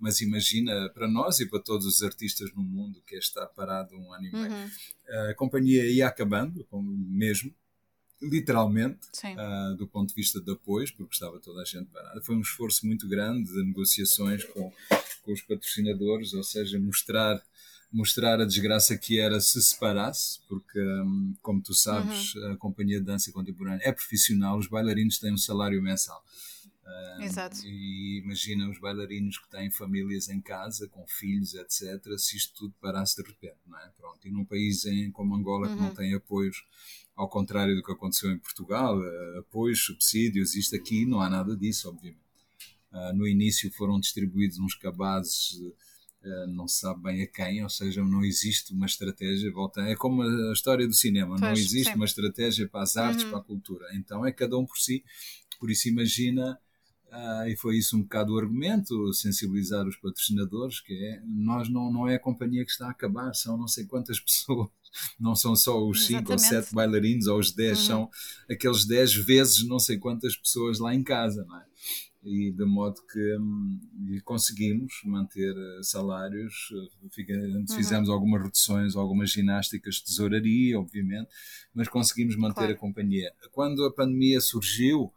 Mas 0.00 0.20
imagina, 0.20 0.88
para 0.94 1.06
nós 1.06 1.38
e 1.40 1.46
para 1.46 1.60
todos 1.60 1.86
os 1.86 2.02
artistas 2.02 2.52
no 2.54 2.62
mundo, 2.62 3.02
que 3.06 3.14
é 3.14 3.18
estar 3.18 3.46
parado 3.48 3.94
um 3.96 4.12
ano 4.12 4.26
e 4.26 4.32
meio. 4.32 4.50
Uhum. 4.50 5.30
A 5.30 5.34
companhia 5.34 5.84
ia 5.86 6.08
acabando, 6.08 6.66
mesmo, 6.72 7.54
literalmente, 8.20 9.00
uh, 9.24 9.76
do 9.76 9.86
ponto 9.86 10.08
de 10.08 10.14
vista 10.14 10.40
de 10.40 10.52
apoios, 10.52 10.90
porque 10.90 11.12
estava 11.12 11.38
toda 11.40 11.60
a 11.60 11.64
gente 11.64 11.90
parada. 11.90 12.22
Foi 12.22 12.36
um 12.36 12.40
esforço 12.40 12.86
muito 12.86 13.08
grande 13.08 13.52
de 13.52 13.64
negociações 13.64 14.44
com, 14.44 14.72
com 15.22 15.32
os 15.32 15.42
patrocinadores, 15.42 16.32
ou 16.32 16.42
seja, 16.42 16.78
mostrar 16.78 17.42
mostrar 17.92 18.40
a 18.40 18.46
desgraça 18.46 18.96
que 18.96 19.20
era 19.20 19.38
se 19.40 19.62
separasse, 19.62 20.40
porque, 20.48 20.80
hum, 20.80 21.34
como 21.42 21.60
tu 21.60 21.74
sabes, 21.74 22.34
uhum. 22.34 22.52
a 22.52 22.56
Companhia 22.56 22.98
de 22.98 23.04
Dança 23.04 23.30
Contemporânea 23.30 23.80
é 23.82 23.92
profissional, 23.92 24.58
os 24.58 24.66
bailarinos 24.66 25.18
têm 25.18 25.32
um 25.32 25.38
salário 25.38 25.80
mensal. 25.82 26.24
Um, 26.84 27.22
Exato. 27.22 27.58
E 27.64 28.20
imagina 28.24 28.68
os 28.68 28.78
bailarinos 28.78 29.38
que 29.38 29.48
têm 29.50 29.70
famílias 29.70 30.28
em 30.28 30.40
casa, 30.40 30.88
com 30.88 31.06
filhos, 31.06 31.54
etc., 31.54 32.18
se 32.18 32.36
isto 32.36 32.54
tudo 32.54 32.74
parasse 32.80 33.22
de 33.22 33.28
repente, 33.28 33.58
não 33.66 33.78
é? 33.78 33.88
Pronto. 33.96 34.26
E 34.26 34.30
num 34.30 34.44
país 34.44 34.84
em, 34.86 35.10
como 35.10 35.34
Angola 35.34 35.68
uhum. 35.68 35.74
que 35.74 35.80
não 35.80 35.88
uhum. 35.88 35.94
tem 35.94 36.14
apoios, 36.14 36.64
ao 37.14 37.28
contrário 37.28 37.76
do 37.76 37.82
que 37.82 37.92
aconteceu 37.92 38.30
em 38.32 38.38
Portugal, 38.38 38.98
uh, 38.98 39.38
apoios, 39.38 39.84
subsídios, 39.84 40.54
isto 40.54 40.74
aqui 40.74 41.04
não 41.04 41.20
há 41.20 41.28
nada 41.28 41.56
disso, 41.56 41.88
obviamente. 41.88 42.22
Uh, 42.90 43.12
no 43.14 43.26
início 43.28 43.70
foram 43.72 44.00
distribuídos 44.00 44.58
uns 44.58 44.74
cabazes. 44.74 45.60
Eh, 46.24 46.46
não 46.46 46.68
se 46.68 46.78
sabe 46.78 47.02
bem 47.02 47.22
a 47.22 47.26
quem, 47.26 47.64
ou 47.64 47.68
seja, 47.68 48.02
não 48.04 48.24
existe 48.24 48.72
uma 48.72 48.86
estratégia. 48.86 49.50
Volta, 49.50 49.80
é 49.82 49.96
como 49.96 50.22
a 50.22 50.52
história 50.52 50.86
do 50.86 50.94
cinema, 50.94 51.30
pois, 51.30 51.40
não 51.40 51.52
existe 51.52 51.90
sim. 51.90 51.96
uma 51.96 52.04
estratégia 52.04 52.68
para 52.68 52.82
as 52.82 52.96
artes, 52.96 53.24
uhum. 53.24 53.30
para 53.30 53.38
a 53.40 53.42
cultura. 53.42 53.86
Então 53.94 54.24
é 54.24 54.30
cada 54.30 54.56
um 54.56 54.64
por 54.64 54.78
si. 54.78 55.04
Por 55.58 55.70
isso, 55.70 55.88
imagina, 55.88 56.58
uh, 57.08 57.48
e 57.48 57.56
foi 57.56 57.76
isso 57.76 57.96
um 57.96 58.02
bocado 58.02 58.34
o 58.34 58.38
argumento, 58.38 59.12
sensibilizar 59.12 59.86
os 59.86 59.96
patrocinadores, 59.96 60.80
que 60.80 60.92
é 60.92 61.20
nós 61.26 61.68
não, 61.68 61.92
não 61.92 62.08
é 62.08 62.14
a 62.14 62.20
companhia 62.20 62.64
que 62.64 62.70
está 62.70 62.86
a 62.86 62.90
acabar, 62.90 63.34
são 63.34 63.56
não 63.56 63.66
sei 63.66 63.84
quantas 63.84 64.18
pessoas. 64.20 64.68
Não 65.18 65.34
são 65.34 65.56
só 65.56 65.82
os 65.82 66.04
5 66.06 66.30
ou 66.30 66.38
7 66.38 66.74
bailarinos 66.74 67.26
ou 67.26 67.38
os 67.38 67.50
10, 67.50 67.78
uhum. 67.78 67.86
são 67.86 68.10
aqueles 68.48 68.84
10 68.84 69.14
vezes 69.14 69.66
não 69.66 69.78
sei 69.78 69.98
quantas 69.98 70.36
pessoas 70.36 70.78
lá 70.78 70.94
em 70.94 71.02
casa, 71.02 71.46
não 71.46 71.56
é? 71.56 71.64
E 72.24 72.52
de 72.52 72.64
modo 72.64 73.00
que 73.10 73.36
hum, 73.36 73.80
conseguimos 74.24 74.92
manter 75.04 75.54
eh, 75.56 75.82
salários, 75.82 76.68
eh, 76.72 77.54
uhum. 77.54 77.66
fizemos 77.66 78.08
uhum. 78.08 78.14
algumas 78.14 78.42
reduções, 78.42 78.94
algumas 78.94 79.30
ginásticas 79.30 79.96
de 79.96 80.04
tesouraria, 80.04 80.78
obviamente, 80.78 81.28
mas 81.74 81.88
conseguimos 81.88 82.36
manter 82.36 82.60
claro. 82.60 82.72
a 82.74 82.76
companhia. 82.76 83.32
Quando 83.50 83.84
a 83.84 83.92
pandemia 83.92 84.40
surgiu, 84.40 85.12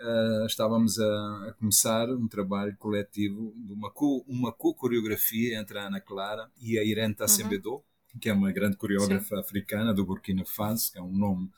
uh, 0.00 0.46
estávamos 0.46 0.98
a, 0.98 1.48
a, 1.48 1.54
começar 1.58 2.10
um 2.10 2.26
trabalho 2.26 2.76
coletivo 2.76 3.54
de 3.56 3.72
uma, 3.72 3.90
co, 3.92 4.24
uma 4.26 4.52
co-coreografia 4.52 5.58
entre 5.60 5.78
a 5.78 5.86
Ana 5.86 6.00
Clara 6.00 6.50
e 6.60 6.76
a 6.76 6.84
Irene 6.84 7.14
Tassembedo, 7.14 7.74
uhum. 7.74 7.82
que 8.20 8.28
é 8.28 8.32
uma 8.32 8.50
grande 8.50 8.76
coreógrafa 8.76 9.36
Sim. 9.36 9.40
africana 9.40 9.94
do 9.94 10.04
Burkina 10.04 10.44
Faso, 10.44 10.90
que 10.90 10.98
é 10.98 11.02
um 11.02 11.16
nome, 11.16 11.48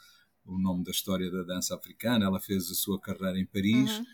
o 0.44 0.58
nome 0.58 0.84
da 0.84 0.90
história 0.90 1.30
da 1.30 1.42
dança 1.42 1.74
africana. 1.74 2.26
Ela 2.26 2.38
fez 2.38 2.70
a 2.70 2.74
sua 2.74 3.00
carreira 3.00 3.38
em 3.38 3.46
Paris. 3.46 3.98
Uhum 3.98 4.04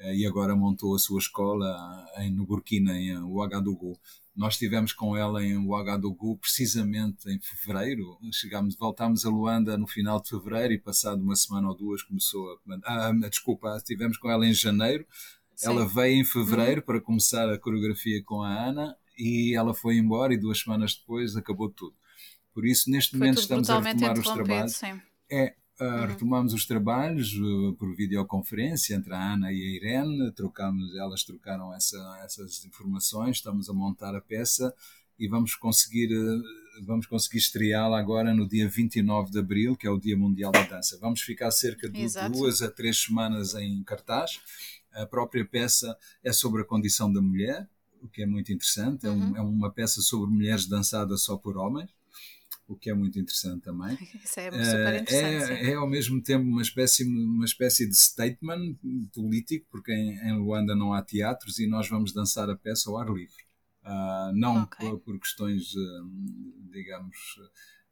e 0.00 0.26
agora 0.26 0.56
montou 0.56 0.94
a 0.94 0.98
sua 0.98 1.18
escola 1.18 2.06
em, 2.18 2.30
no 2.30 2.46
Burkina, 2.46 2.98
em 2.98 3.16
Ouagadougou. 3.18 3.98
Nós 4.34 4.54
estivemos 4.54 4.92
com 4.92 5.16
ela 5.16 5.44
em 5.44 5.56
Ouagadougou 5.56 6.38
precisamente 6.38 7.28
em 7.30 7.38
fevereiro. 7.40 8.18
Chegámos, 8.32 8.74
voltámos 8.76 9.26
a 9.26 9.28
Luanda 9.28 9.76
no 9.76 9.86
final 9.86 10.20
de 10.20 10.30
fevereiro 10.30 10.72
e 10.72 10.78
passado 10.78 11.22
uma 11.22 11.36
semana 11.36 11.68
ou 11.68 11.76
duas 11.76 12.02
começou 12.02 12.50
a... 12.52 12.56
Ah, 12.84 13.08
ah 13.08 13.28
desculpa, 13.28 13.76
estivemos 13.76 14.16
com 14.16 14.30
ela 14.30 14.46
em 14.46 14.54
janeiro. 14.54 15.06
Sim. 15.54 15.68
Ela 15.68 15.86
veio 15.86 16.20
em 16.20 16.24
fevereiro 16.24 16.80
uhum. 16.80 16.86
para 16.86 17.00
começar 17.00 17.50
a 17.50 17.58
coreografia 17.58 18.22
com 18.24 18.42
a 18.42 18.48
Ana 18.48 18.96
e 19.18 19.54
ela 19.54 19.74
foi 19.74 19.98
embora 19.98 20.32
e 20.32 20.38
duas 20.38 20.60
semanas 20.60 20.94
depois 20.94 21.36
acabou 21.36 21.68
tudo. 21.68 21.94
Por 22.54 22.64
isso, 22.64 22.90
neste 22.90 23.10
Foi 23.10 23.18
momento, 23.18 23.40
estamos 23.40 23.68
a 23.68 23.78
retomar 23.78 24.18
os 24.18 24.24
trabalhos. 24.24 24.72
Sim. 24.72 25.00
É, 25.30 25.54
Uh, 25.80 26.06
retomamos 26.06 26.52
os 26.52 26.66
trabalhos 26.66 27.32
uh, 27.36 27.72
por 27.78 27.96
videoconferência 27.96 28.94
entre 28.94 29.14
a 29.14 29.32
Ana 29.32 29.50
e 29.50 29.62
a 29.62 29.76
Irene, 29.76 30.30
trocamos, 30.32 30.94
elas 30.94 31.24
trocaram 31.24 31.72
essa, 31.72 31.96
essas 32.22 32.66
informações, 32.66 33.36
estamos 33.36 33.70
a 33.70 33.72
montar 33.72 34.14
a 34.14 34.20
peça 34.20 34.74
e 35.18 35.26
vamos 35.26 35.54
conseguir, 35.54 36.14
uh, 36.14 36.42
vamos 36.84 37.06
conseguir 37.06 37.38
estreá-la 37.38 37.98
agora 37.98 38.34
no 38.34 38.46
dia 38.46 38.68
29 38.68 39.30
de 39.30 39.38
Abril, 39.38 39.74
que 39.74 39.86
é 39.86 39.90
o 39.90 39.98
Dia 39.98 40.18
Mundial 40.18 40.52
da 40.52 40.64
Dança. 40.64 40.98
Vamos 41.00 41.22
ficar 41.22 41.50
cerca 41.50 41.88
de 41.88 42.02
Exato. 42.02 42.30
duas 42.30 42.60
a 42.60 42.70
três 42.70 43.02
semanas 43.02 43.54
em 43.54 43.82
cartaz. 43.82 44.38
A 44.92 45.06
própria 45.06 45.46
peça 45.46 45.96
é 46.22 46.30
sobre 46.30 46.60
a 46.60 46.64
condição 46.66 47.10
da 47.10 47.22
mulher, 47.22 47.66
o 48.02 48.08
que 48.08 48.22
é 48.22 48.26
muito 48.26 48.52
interessante. 48.52 49.06
Uhum. 49.06 49.12
É, 49.12 49.16
um, 49.16 49.30
uhum. 49.30 49.36
é 49.36 49.40
uma 49.40 49.70
peça 49.70 50.02
sobre 50.02 50.30
mulheres 50.30 50.66
dançadas 50.66 51.22
só 51.22 51.38
por 51.38 51.56
homens 51.56 51.88
o 52.70 52.76
que 52.76 52.88
é 52.88 52.94
muito 52.94 53.18
interessante 53.18 53.62
também. 53.62 53.98
Isso 54.24 54.38
é 54.38 54.50
super 54.50 54.94
eh, 54.94 54.98
interessante. 55.00 55.52
É, 55.52 55.70
é, 55.70 55.74
ao 55.74 55.88
mesmo 55.88 56.22
tempo 56.22 56.44
uma 56.44 56.62
espécie, 56.62 57.04
uma 57.04 57.44
espécie 57.44 57.86
de 57.88 57.96
statement 57.96 58.76
político, 59.12 59.66
porque 59.70 59.92
em, 59.92 60.16
em 60.20 60.38
Luanda 60.38 60.76
não 60.76 60.92
há 60.92 61.02
teatros 61.02 61.58
e 61.58 61.66
nós 61.66 61.88
vamos 61.88 62.12
dançar 62.12 62.48
a 62.48 62.56
peça 62.56 62.88
ao 62.88 62.98
ar 62.98 63.08
livre. 63.08 63.50
Uh, 63.82 64.32
não 64.34 64.62
okay. 64.62 64.88
por, 64.88 65.00
por, 65.00 65.18
questões, 65.18 65.74
uh, 65.74 66.70
digamos, 66.70 67.16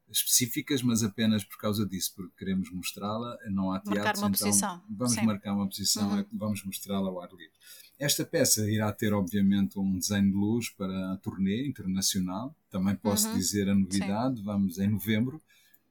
específicas, 0.08 0.82
mas 0.82 1.02
apenas 1.02 1.44
por 1.44 1.58
causa 1.58 1.84
disso, 1.84 2.12
porque 2.14 2.32
queremos 2.38 2.70
mostrá-la. 2.70 3.36
Não 3.50 3.72
há 3.72 3.80
teatros, 3.80 4.18
então 4.18 4.30
posição. 4.30 4.82
vamos 4.88 5.14
Sim. 5.14 5.26
marcar 5.26 5.54
uma 5.54 5.66
posição, 5.66 6.08
uhum. 6.08 6.24
vamos 6.32 6.64
mostrá-la 6.64 7.08
ao 7.08 7.20
ar 7.20 7.30
livre. 7.30 7.56
Esta 7.98 8.24
peça 8.24 8.70
irá 8.70 8.92
ter, 8.92 9.12
obviamente, 9.12 9.76
um 9.76 9.98
desenho 9.98 10.30
de 10.30 10.36
luz 10.36 10.70
para 10.70 11.14
a 11.14 11.16
turnê 11.16 11.66
internacional. 11.66 12.54
Também 12.70 12.94
posso 12.96 13.28
uhum. 13.28 13.34
dizer 13.36 13.68
a 13.68 13.74
novidade, 13.74 14.38
Sim. 14.38 14.44
vamos 14.44 14.78
em 14.78 14.88
novembro. 14.88 15.40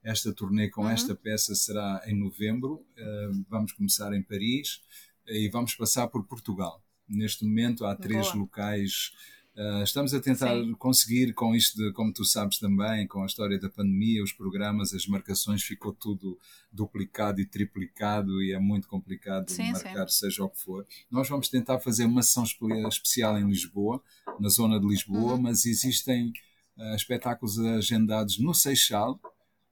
Esta 0.04 0.32
turnê 0.32 0.70
com 0.70 0.84
uhum. 0.84 0.90
esta 0.90 1.16
peça 1.16 1.54
será 1.56 2.02
em 2.06 2.16
novembro. 2.16 2.86
Uh, 2.98 3.46
vamos 3.50 3.72
começar 3.74 4.14
em 4.14 4.22
Paris 4.22 4.82
e 5.28 5.50
vamos 5.50 5.76
passar 5.76 6.08
por 6.08 6.26
Portugal. 6.26 6.84
Neste 7.08 7.46
momento 7.46 7.86
há 7.86 7.96
três 7.96 8.28
Boa. 8.28 8.40
locais 8.40 9.12
Uh, 9.58 9.82
estamos 9.82 10.14
a 10.14 10.20
tentar 10.20 10.54
Sim. 10.54 10.76
conseguir 10.76 11.34
com 11.34 11.56
isto, 11.56 11.76
de, 11.76 11.92
como 11.92 12.14
tu 12.14 12.24
sabes 12.24 12.60
também, 12.60 13.08
com 13.08 13.24
a 13.24 13.26
história 13.26 13.60
da 13.60 13.68
pandemia, 13.68 14.24
os 14.24 14.32
programas, 14.32 14.94
as 14.94 15.08
marcações, 15.08 15.64
ficou 15.64 15.92
tudo 15.92 16.38
duplicado 16.72 17.42
e 17.42 17.46
triplicado 17.46 18.40
e 18.44 18.54
é 18.54 18.60
muito 18.60 18.88
complicado 18.88 19.50
sim, 19.50 19.72
marcar, 19.72 20.08
sim. 20.10 20.20
seja 20.20 20.44
o 20.44 20.50
que 20.50 20.60
for. 20.60 20.86
Nós 21.10 21.28
vamos 21.28 21.50
tentar 21.50 21.80
fazer 21.80 22.06
uma 22.06 22.22
sessão 22.22 22.44
especial 22.88 23.36
em 23.40 23.48
Lisboa, 23.48 24.00
na 24.40 24.48
zona 24.48 24.80
de 24.80 24.86
Lisboa, 24.86 25.34
uhum. 25.34 25.42
mas 25.42 25.66
existem 25.66 26.32
uh, 26.78 26.96
espetáculos 26.96 27.60
agendados 27.60 28.40
no 28.40 28.54
Seixal, 28.54 29.20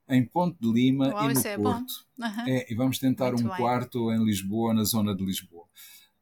em 0.08 0.24
Ponte 0.24 0.56
de 0.60 0.70
Lima 0.70 1.08
Uau, 1.08 1.30
e 1.30 1.34
no 1.34 1.40
é 1.40 1.58
Porto. 1.58 2.06
Uhum. 2.18 2.48
É, 2.48 2.72
e 2.72 2.74
vamos 2.74 2.98
tentar 2.98 3.32
muito 3.32 3.44
um 3.44 3.48
bem. 3.48 3.56
quarto 3.56 4.12
em 4.12 4.24
Lisboa, 4.24 4.72
na 4.72 4.84
zona 4.84 5.14
de 5.14 5.24
Lisboa. 5.24 5.64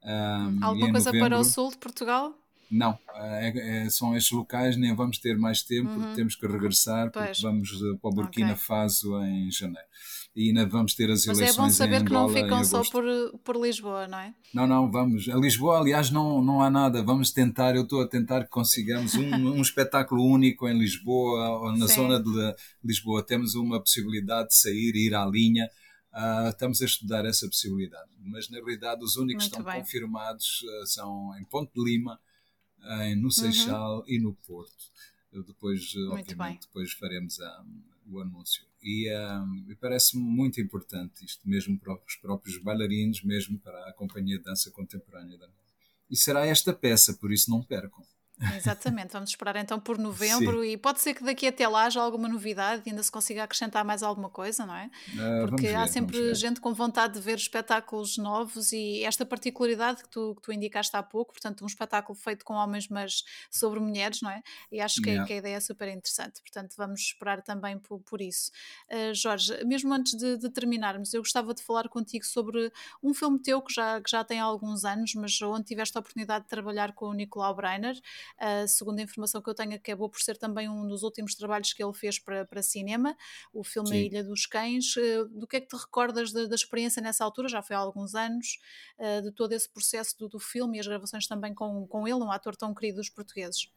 Um, 0.03 0.63
Alguma 0.63 0.91
coisa 0.91 1.09
novembro, 1.09 1.29
para 1.29 1.39
o 1.39 1.43
sul 1.43 1.71
de 1.71 1.77
Portugal? 1.77 2.33
Não, 2.69 2.97
é, 3.15 3.83
é, 3.83 3.89
são 3.89 4.15
estes 4.15 4.31
locais, 4.31 4.75
nem 4.75 4.95
vamos 4.95 5.17
ter 5.19 5.37
mais 5.37 5.61
tempo, 5.61 5.89
uhum. 5.89 6.01
porque 6.01 6.15
temos 6.15 6.35
que 6.35 6.47
regressar, 6.47 7.11
pois. 7.11 7.27
porque 7.27 7.41
vamos 7.41 7.69
eh, 7.71 7.97
para 8.01 8.09
o 8.09 8.13
Burkina 8.13 8.53
okay. 8.53 8.65
Faso 8.65 9.21
em 9.23 9.51
janeiro. 9.51 9.87
E 10.35 10.49
ainda 10.49 10.65
vamos 10.65 10.93
ter 10.93 11.09
as 11.09 11.25
Mas 11.25 11.37
eleições 11.39 11.55
Mas 11.55 11.55
é 11.55 11.61
bom 11.61 11.69
saber 11.69 12.05
que 12.05 12.11
não 12.11 12.27
ficam 12.27 12.63
só 12.65 12.83
por, 12.91 13.05
por 13.41 13.55
Lisboa, 13.55 14.05
não 14.05 14.17
é? 14.17 14.35
Não, 14.53 14.67
não, 14.67 14.91
vamos. 14.91 15.29
A 15.29 15.35
Lisboa, 15.35 15.79
aliás, 15.79 16.09
não, 16.09 16.43
não 16.43 16.61
há 16.61 16.69
nada. 16.69 17.01
Vamos 17.01 17.31
tentar, 17.31 17.73
eu 17.73 17.83
estou 17.83 18.01
a 18.01 18.07
tentar 18.07 18.43
que 18.43 18.49
consigamos 18.49 19.15
um, 19.15 19.21
um 19.55 19.61
espetáculo 19.61 20.25
único 20.25 20.67
em 20.67 20.77
Lisboa, 20.77 21.61
ou 21.61 21.71
na 21.77 21.87
Sim. 21.87 21.95
zona 21.95 22.21
de 22.21 22.55
Lisboa. 22.83 23.23
Temos 23.23 23.55
uma 23.55 23.79
possibilidade 23.79 24.49
de 24.49 24.55
sair 24.55 24.91
e 24.95 25.07
ir 25.07 25.15
à 25.15 25.25
linha. 25.25 25.69
Uh, 26.13 26.49
estamos 26.49 26.81
a 26.81 26.85
estudar 26.85 27.25
essa 27.25 27.47
possibilidade. 27.47 28.09
Mas, 28.19 28.49
na 28.49 28.57
realidade, 28.57 29.05
os 29.05 29.15
únicos 29.15 29.45
que 29.45 29.51
estão 29.51 29.63
bem. 29.63 29.79
confirmados 29.79 30.63
uh, 30.63 30.85
são 30.85 31.31
em 31.39 31.45
Ponte 31.45 31.71
de 31.73 31.81
Lima, 31.81 32.19
em, 33.01 33.15
no 33.15 33.31
Seixal 33.31 33.99
uhum. 33.99 34.03
e 34.07 34.19
no 34.19 34.33
Porto. 34.33 34.91
Depois, 35.31 35.93
muito 35.93 36.11
obviamente, 36.13 36.37
bem. 36.37 36.59
depois 36.61 36.93
faremos 36.93 37.37
um, 37.39 38.13
o 38.13 38.19
anúncio. 38.21 38.63
E 38.81 39.11
um, 39.11 39.75
parece-me 39.81 40.23
muito 40.23 40.61
importante 40.61 41.25
isto, 41.25 41.47
mesmo 41.47 41.77
para 41.77 41.93
os 41.93 42.15
próprios 42.15 42.57
bailarinos, 42.57 43.21
mesmo 43.23 43.59
para 43.59 43.89
a 43.89 43.93
Companhia 43.93 44.37
de 44.37 44.43
Dança 44.43 44.71
Contemporânea 44.71 45.37
da 45.37 45.49
E 46.09 46.15
será 46.15 46.45
esta 46.45 46.71
peça, 46.71 47.13
por 47.15 47.33
isso 47.33 47.49
não 47.49 47.61
percam. 47.61 48.05
Exatamente, 48.55 49.13
vamos 49.13 49.29
esperar 49.29 49.55
então 49.55 49.79
por 49.79 49.97
novembro 49.97 50.61
Sim. 50.61 50.69
e 50.69 50.77
pode 50.77 50.99
ser 50.99 51.13
que 51.13 51.23
daqui 51.23 51.47
até 51.47 51.65
lá 51.67 51.85
haja 51.85 52.01
alguma 52.01 52.27
novidade 52.27 52.81
e 52.85 52.89
ainda 52.89 53.01
se 53.01 53.11
consiga 53.11 53.43
acrescentar 53.43 53.85
mais 53.85 54.03
alguma 54.03 54.29
coisa, 54.29 54.65
não 54.65 54.75
é? 54.75 54.89
Uh, 55.13 55.47
Porque 55.47 55.67
ver, 55.67 55.75
há 55.75 55.87
sempre 55.87 56.33
gente 56.35 56.59
com 56.59 56.73
vontade 56.73 57.13
de 57.13 57.21
ver 57.21 57.37
espetáculos 57.37 58.17
novos 58.17 58.73
e 58.73 59.03
esta 59.03 59.25
particularidade 59.25 60.03
que 60.03 60.09
tu, 60.09 60.35
que 60.35 60.41
tu 60.41 60.51
indicaste 60.51 60.95
há 60.97 61.01
pouco, 61.01 61.31
portanto, 61.33 61.63
um 61.63 61.67
espetáculo 61.67 62.17
feito 62.17 62.43
com 62.43 62.55
homens, 62.55 62.89
mas 62.89 63.23
sobre 63.49 63.79
mulheres, 63.79 64.21
não 64.21 64.29
é? 64.29 64.41
E 64.69 64.81
acho 64.81 65.01
que, 65.01 65.09
yeah. 65.09 65.25
que 65.25 65.33
a 65.33 65.37
ideia 65.37 65.55
é 65.55 65.59
super 65.61 65.87
interessante, 65.87 66.41
portanto, 66.41 66.75
vamos 66.77 66.99
esperar 67.01 67.41
também 67.41 67.79
por, 67.79 67.99
por 68.01 68.21
isso. 68.21 68.51
Uh, 68.89 69.13
Jorge, 69.13 69.63
mesmo 69.63 69.93
antes 69.93 70.13
de, 70.13 70.37
de, 70.37 70.49
terminarmos, 70.49 71.13
eu 71.13 71.21
gostava 71.21 71.53
de 71.53 71.63
falar 71.63 71.87
contigo 71.87 72.25
sobre 72.25 72.71
um 73.01 73.13
filme 73.13 73.39
teu 73.39 73.61
que 73.61 73.73
já, 73.73 74.01
que 74.01 74.11
já 74.11 74.25
tem 74.25 74.39
alguns 74.39 74.83
anos, 74.83 75.13
mas 75.15 75.41
onde 75.41 75.65
tiveste 75.65 75.97
a 75.97 76.01
oportunidade 76.01 76.43
de 76.43 76.49
trabalhar 76.49 76.91
com 76.93 77.05
o 77.07 77.13
Nicolau 77.13 77.55
Breiner. 77.55 77.95
Uh, 78.41 78.67
segundo 78.67 78.99
a 78.99 79.01
informação 79.03 79.41
que 79.41 79.49
eu 79.49 79.53
tenho, 79.53 79.73
acabou 79.73 80.09
por 80.09 80.21
ser 80.21 80.37
também 80.37 80.69
um 80.69 80.87
dos 80.87 81.03
últimos 81.03 81.35
trabalhos 81.35 81.73
que 81.73 81.83
ele 81.83 81.93
fez 81.93 82.19
para, 82.19 82.45
para 82.45 82.61
cinema, 82.61 83.15
o 83.53 83.63
filme 83.63 83.89
Sim. 83.89 83.95
A 83.95 83.99
Ilha 83.99 84.23
dos 84.23 84.45
Cães. 84.45 84.95
Uh, 84.95 85.27
do 85.29 85.47
que 85.47 85.57
é 85.57 85.61
que 85.61 85.67
te 85.67 85.75
recordas 85.75 86.31
da, 86.31 86.45
da, 86.45 86.55
experiência 86.55 87.01
nessa 87.01 87.23
altura? 87.23 87.47
Já 87.47 87.61
foi 87.61 87.75
há 87.75 87.79
alguns 87.79 88.15
anos, 88.15 88.59
uh, 88.99 89.21
de 89.21 89.31
todo 89.31 89.51
esse 89.53 89.69
processo 89.69 90.17
do, 90.17 90.29
do 90.29 90.39
filme 90.39 90.77
e 90.77 90.79
as 90.79 90.87
gravações 90.87 91.27
também 91.27 91.53
com, 91.53 91.87
com 91.87 92.07
ele, 92.07 92.17
um 92.17 92.31
ator 92.31 92.55
tão 92.55 92.73
querido 92.73 92.97
dos 92.97 93.09
portugueses. 93.09 93.69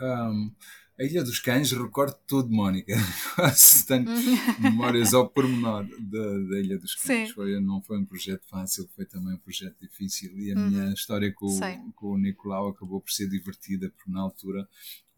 Um, 0.00 0.50
A 0.98 1.04
Ilha 1.04 1.24
dos 1.24 1.38
Cães, 1.38 1.72
recordo 1.72 2.16
tudo, 2.26 2.50
Mónica. 2.50 2.94
Tenho 3.88 4.08
uhum. 4.10 4.60
memórias 4.60 5.14
ao 5.14 5.28
pormenor 5.28 5.86
da, 5.98 6.38
da 6.50 6.60
Ilha 6.60 6.78
dos 6.78 6.94
Cães. 6.94 7.30
Foi, 7.30 7.58
não 7.60 7.80
foi 7.80 7.98
um 7.98 8.04
projeto 8.04 8.46
fácil, 8.46 8.88
foi 8.94 9.06
também 9.06 9.34
um 9.34 9.38
projeto 9.38 9.74
difícil. 9.80 10.38
E 10.38 10.52
a 10.52 10.56
uhum. 10.56 10.68
minha 10.68 10.92
história 10.92 11.32
com, 11.32 11.48
com 11.96 12.08
o 12.08 12.18
Nicolau 12.18 12.68
acabou 12.68 13.00
por 13.00 13.10
ser 13.10 13.28
divertida, 13.28 13.88
porque 13.88 14.10
na 14.10 14.20
altura 14.20 14.68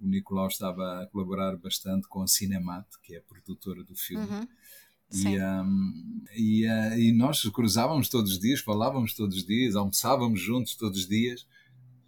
o 0.00 0.06
Nicolau 0.06 0.46
estava 0.46 1.02
a 1.02 1.06
colaborar 1.06 1.56
bastante 1.56 2.06
com 2.08 2.22
a 2.22 2.26
Cinemat, 2.28 2.86
que 3.02 3.16
é 3.16 3.18
a 3.18 3.22
produtora 3.22 3.82
do 3.82 3.96
filme. 3.96 4.26
Uhum. 4.26 4.48
E, 5.12 5.38
um, 5.38 6.24
e, 6.34 6.66
uh, 6.66 6.98
e, 6.98 7.12
nós 7.12 7.42
cruzávamos 7.50 8.08
todos 8.08 8.32
os 8.32 8.38
dias, 8.38 8.60
falávamos 8.60 9.14
todos 9.14 9.36
os 9.36 9.46
dias, 9.46 9.76
almoçávamos 9.76 10.40
juntos 10.40 10.74
todos 10.76 11.00
os 11.00 11.08
dias 11.08 11.46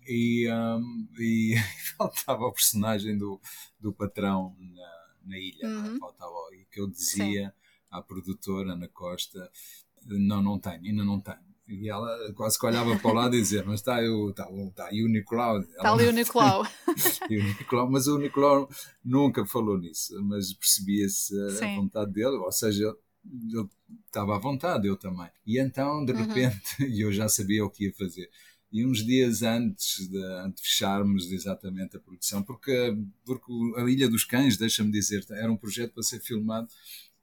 e, 0.07 0.51
um, 0.51 1.09
e 1.19 1.55
faltava 1.97 2.45
o 2.45 2.53
personagem 2.53 3.17
do, 3.17 3.41
do 3.81 3.93
patrão 3.93 4.57
na, 4.59 5.07
na 5.25 5.39
ilha, 5.39 5.69
uhum. 5.69 5.99
faltava, 5.99 6.33
e 6.53 6.65
que 6.71 6.81
eu 6.81 6.89
dizia 6.89 7.49
Sim. 7.49 7.53
à 7.91 8.03
produtora 8.03 8.73
Ana 8.73 8.89
Costa, 8.89 9.51
não, 10.07 10.43
não 10.43 10.59
tenho, 10.59 10.85
ainda 10.85 11.05
não 11.05 11.21
tenho. 11.21 11.47
E 11.69 11.89
ela 11.89 12.33
quase 12.35 12.57
que 12.57 12.65
olhava 12.65 12.97
para 12.97 13.11
o 13.11 13.15
lado 13.15 13.35
e 13.35 13.41
dizia, 13.41 13.65
mas 13.67 13.81
está, 13.81 14.01
eu, 14.01 14.31
está, 14.31 14.49
está 14.51 14.87
aí 14.87 15.03
o 15.03 15.09
Nicolau. 15.09 15.59
Está 15.61 15.93
ali 15.93 16.07
o 16.07 16.13
Nicolau. 16.13 16.65
e 17.29 17.39
o 17.39 17.45
Nicolau. 17.45 17.91
Mas 17.91 18.07
o 18.07 18.19
Nicolau 18.19 18.69
nunca 19.05 19.45
falou 19.45 19.77
nisso, 19.77 20.15
mas 20.23 20.53
percebia-se 20.53 21.35
a 21.65 21.75
vontade 21.75 22.13
dele, 22.13 22.37
ou 22.37 22.53
seja, 22.53 22.95
ele 23.25 23.69
estava 24.07 24.37
à 24.37 24.39
vontade, 24.39 24.87
eu 24.87 24.97
também. 24.97 25.29
E 25.45 25.59
então, 25.59 26.05
de 26.05 26.13
uhum. 26.13 26.19
repente, 26.25 26.85
uhum. 26.85 26.87
eu 26.97 27.13
já 27.13 27.29
sabia 27.29 27.65
o 27.65 27.71
que 27.71 27.87
ia 27.87 27.93
fazer 27.95 28.31
e 28.77 28.85
uns 28.85 29.05
dias 29.05 29.43
antes 29.43 30.07
de, 30.09 30.19
de, 30.19 30.63
fecharmos 30.63 31.33
exatamente 31.33 31.97
a 31.97 32.01
produção, 32.01 32.43
porque, 32.43 32.95
porque 33.25 33.51
a 33.77 33.91
Ilha 33.91 34.07
dos 34.07 34.23
Cães, 34.23 34.59
deixa-me 34.59 34.91
dizer, 34.91 35.25
era 35.31 35.51
um 35.51 35.57
projeto 35.57 35.95
para 35.95 36.03
ser 36.03 36.21
filmado 36.21 36.69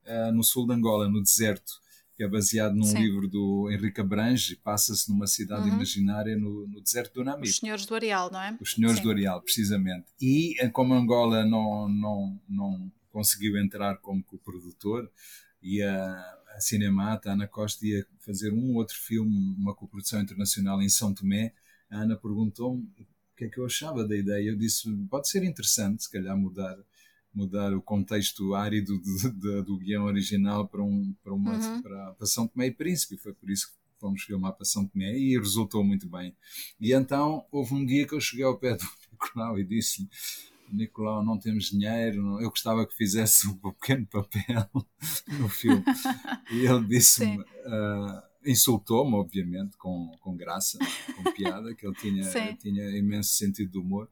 uh, 0.06 0.32
no 0.34 0.44
sul 0.44 0.66
de 0.66 0.74
Angola, 0.74 1.08
no 1.08 1.22
deserto, 1.22 1.74
que 2.16 2.24
é 2.24 2.28
baseado 2.28 2.74
num 2.74 2.86
Sim. 2.86 2.98
livro 3.00 3.28
do 3.28 3.70
Henrique 3.72 4.02
Abrange, 4.02 4.56
passa-se 4.56 5.08
numa 5.12 5.28
cidade 5.28 5.70
uhum. 5.70 5.76
imaginária 5.76 6.36
no, 6.36 6.68
no, 6.68 6.82
deserto 6.82 7.14
do 7.14 7.24
Namib. 7.24 7.48
Os 7.48 7.58
Senhores 7.58 7.86
do 7.86 7.94
Areal, 7.94 8.32
não 8.32 8.42
é? 8.42 8.58
Os 8.60 8.74
Senhores 8.74 8.98
Sim. 8.98 9.04
do 9.04 9.12
Areal, 9.12 9.42
precisamente. 9.42 10.08
E 10.20 10.60
eh, 10.60 10.70
como 10.70 10.96
Angola 10.96 11.46
não, 11.46 11.88
não, 11.88 12.42
não 12.50 12.92
conseguiu 13.12 13.58
entrar 13.58 13.98
como 13.98 14.24
co-produtor, 14.24 15.08
e 15.62 15.82
a 15.82 16.38
a 16.54 16.62
Cinemata, 16.62 17.30
a 17.30 17.34
Ana 17.34 17.48
Costa 17.48 17.86
ia 17.86 18.06
fazer 18.20 18.54
um 18.54 18.76
outro 18.76 18.96
filme, 18.96 19.56
uma 19.58 19.74
coprodução 19.74 20.22
internacional 20.22 20.82
em 20.82 20.90
São 20.90 21.14
Tomé. 21.14 21.54
A 21.90 22.02
Ana 22.02 22.16
perguntou-me 22.16 22.84
o 22.84 23.36
que 23.36 23.46
é 23.46 23.50
que 23.50 23.60
eu 23.60 23.66
achava 23.66 24.08
da 24.08 24.16
ideia. 24.16 24.50
Eu 24.50 24.56
disse, 24.56 24.92
pode 25.10 25.28
ser 25.30 25.44
interessante, 25.44 26.04
se 26.04 26.12
calhar 26.12 26.38
mudar 26.38 26.78
mudar 27.34 27.74
o 27.74 27.82
contexto 27.82 28.54
árido 28.54 29.00
do, 29.00 29.32
do, 29.32 29.64
do 29.64 29.78
guião 29.78 30.06
original 30.06 30.68
para, 30.68 30.84
um, 30.84 31.16
para, 31.24 31.34
uma, 31.34 31.58
uhum. 31.58 31.82
para, 31.82 32.14
para 32.14 32.28
São 32.28 32.48
Tomé 32.48 32.68
e 32.68 32.72
Príncipe. 32.72 33.18
Foi 33.18 33.34
por 33.34 33.50
isso 33.50 33.70
que 33.70 33.74
fomos 34.00 34.22
filmar 34.22 34.54
para 34.54 34.66
São 34.66 34.86
Tomé 34.86 35.18
e 35.18 35.38
resultou 35.38 35.84
muito 35.84 36.08
bem. 36.08 36.36
E 36.80 36.94
então 36.94 37.46
houve 37.52 37.74
um 37.74 37.86
dia 37.86 38.06
que 38.06 38.14
eu 38.14 38.22
cheguei 38.22 38.46
ao 38.46 38.58
pé 38.58 38.76
do 38.76 38.84
Nicolau 39.12 39.58
e 39.58 39.64
disse-lhe 39.64 40.08
Nicolau, 40.74 41.24
não 41.24 41.38
temos 41.38 41.66
dinheiro, 41.70 42.42
eu 42.42 42.50
gostava 42.50 42.86
que 42.86 42.96
fizesse 42.96 43.48
um 43.48 43.56
pequeno 43.56 44.06
papel 44.08 44.70
no 45.40 45.50
filme. 45.50 45.84
E 46.52 46.66
ele 46.66 46.86
disse-me, 46.86 47.40
uh, 47.40 48.22
insultou-me, 48.46 49.16
obviamente, 49.16 49.78
com, 49.78 50.12
com 50.20 50.36
graça, 50.36 50.78
com 51.16 51.32
piada, 51.32 51.74
que 51.76 51.86
ele 51.86 51.96
tinha, 51.96 52.56
tinha 52.56 52.98
imenso 52.98 53.34
sentido 53.34 53.72
de 53.72 53.78
humor, 53.78 54.10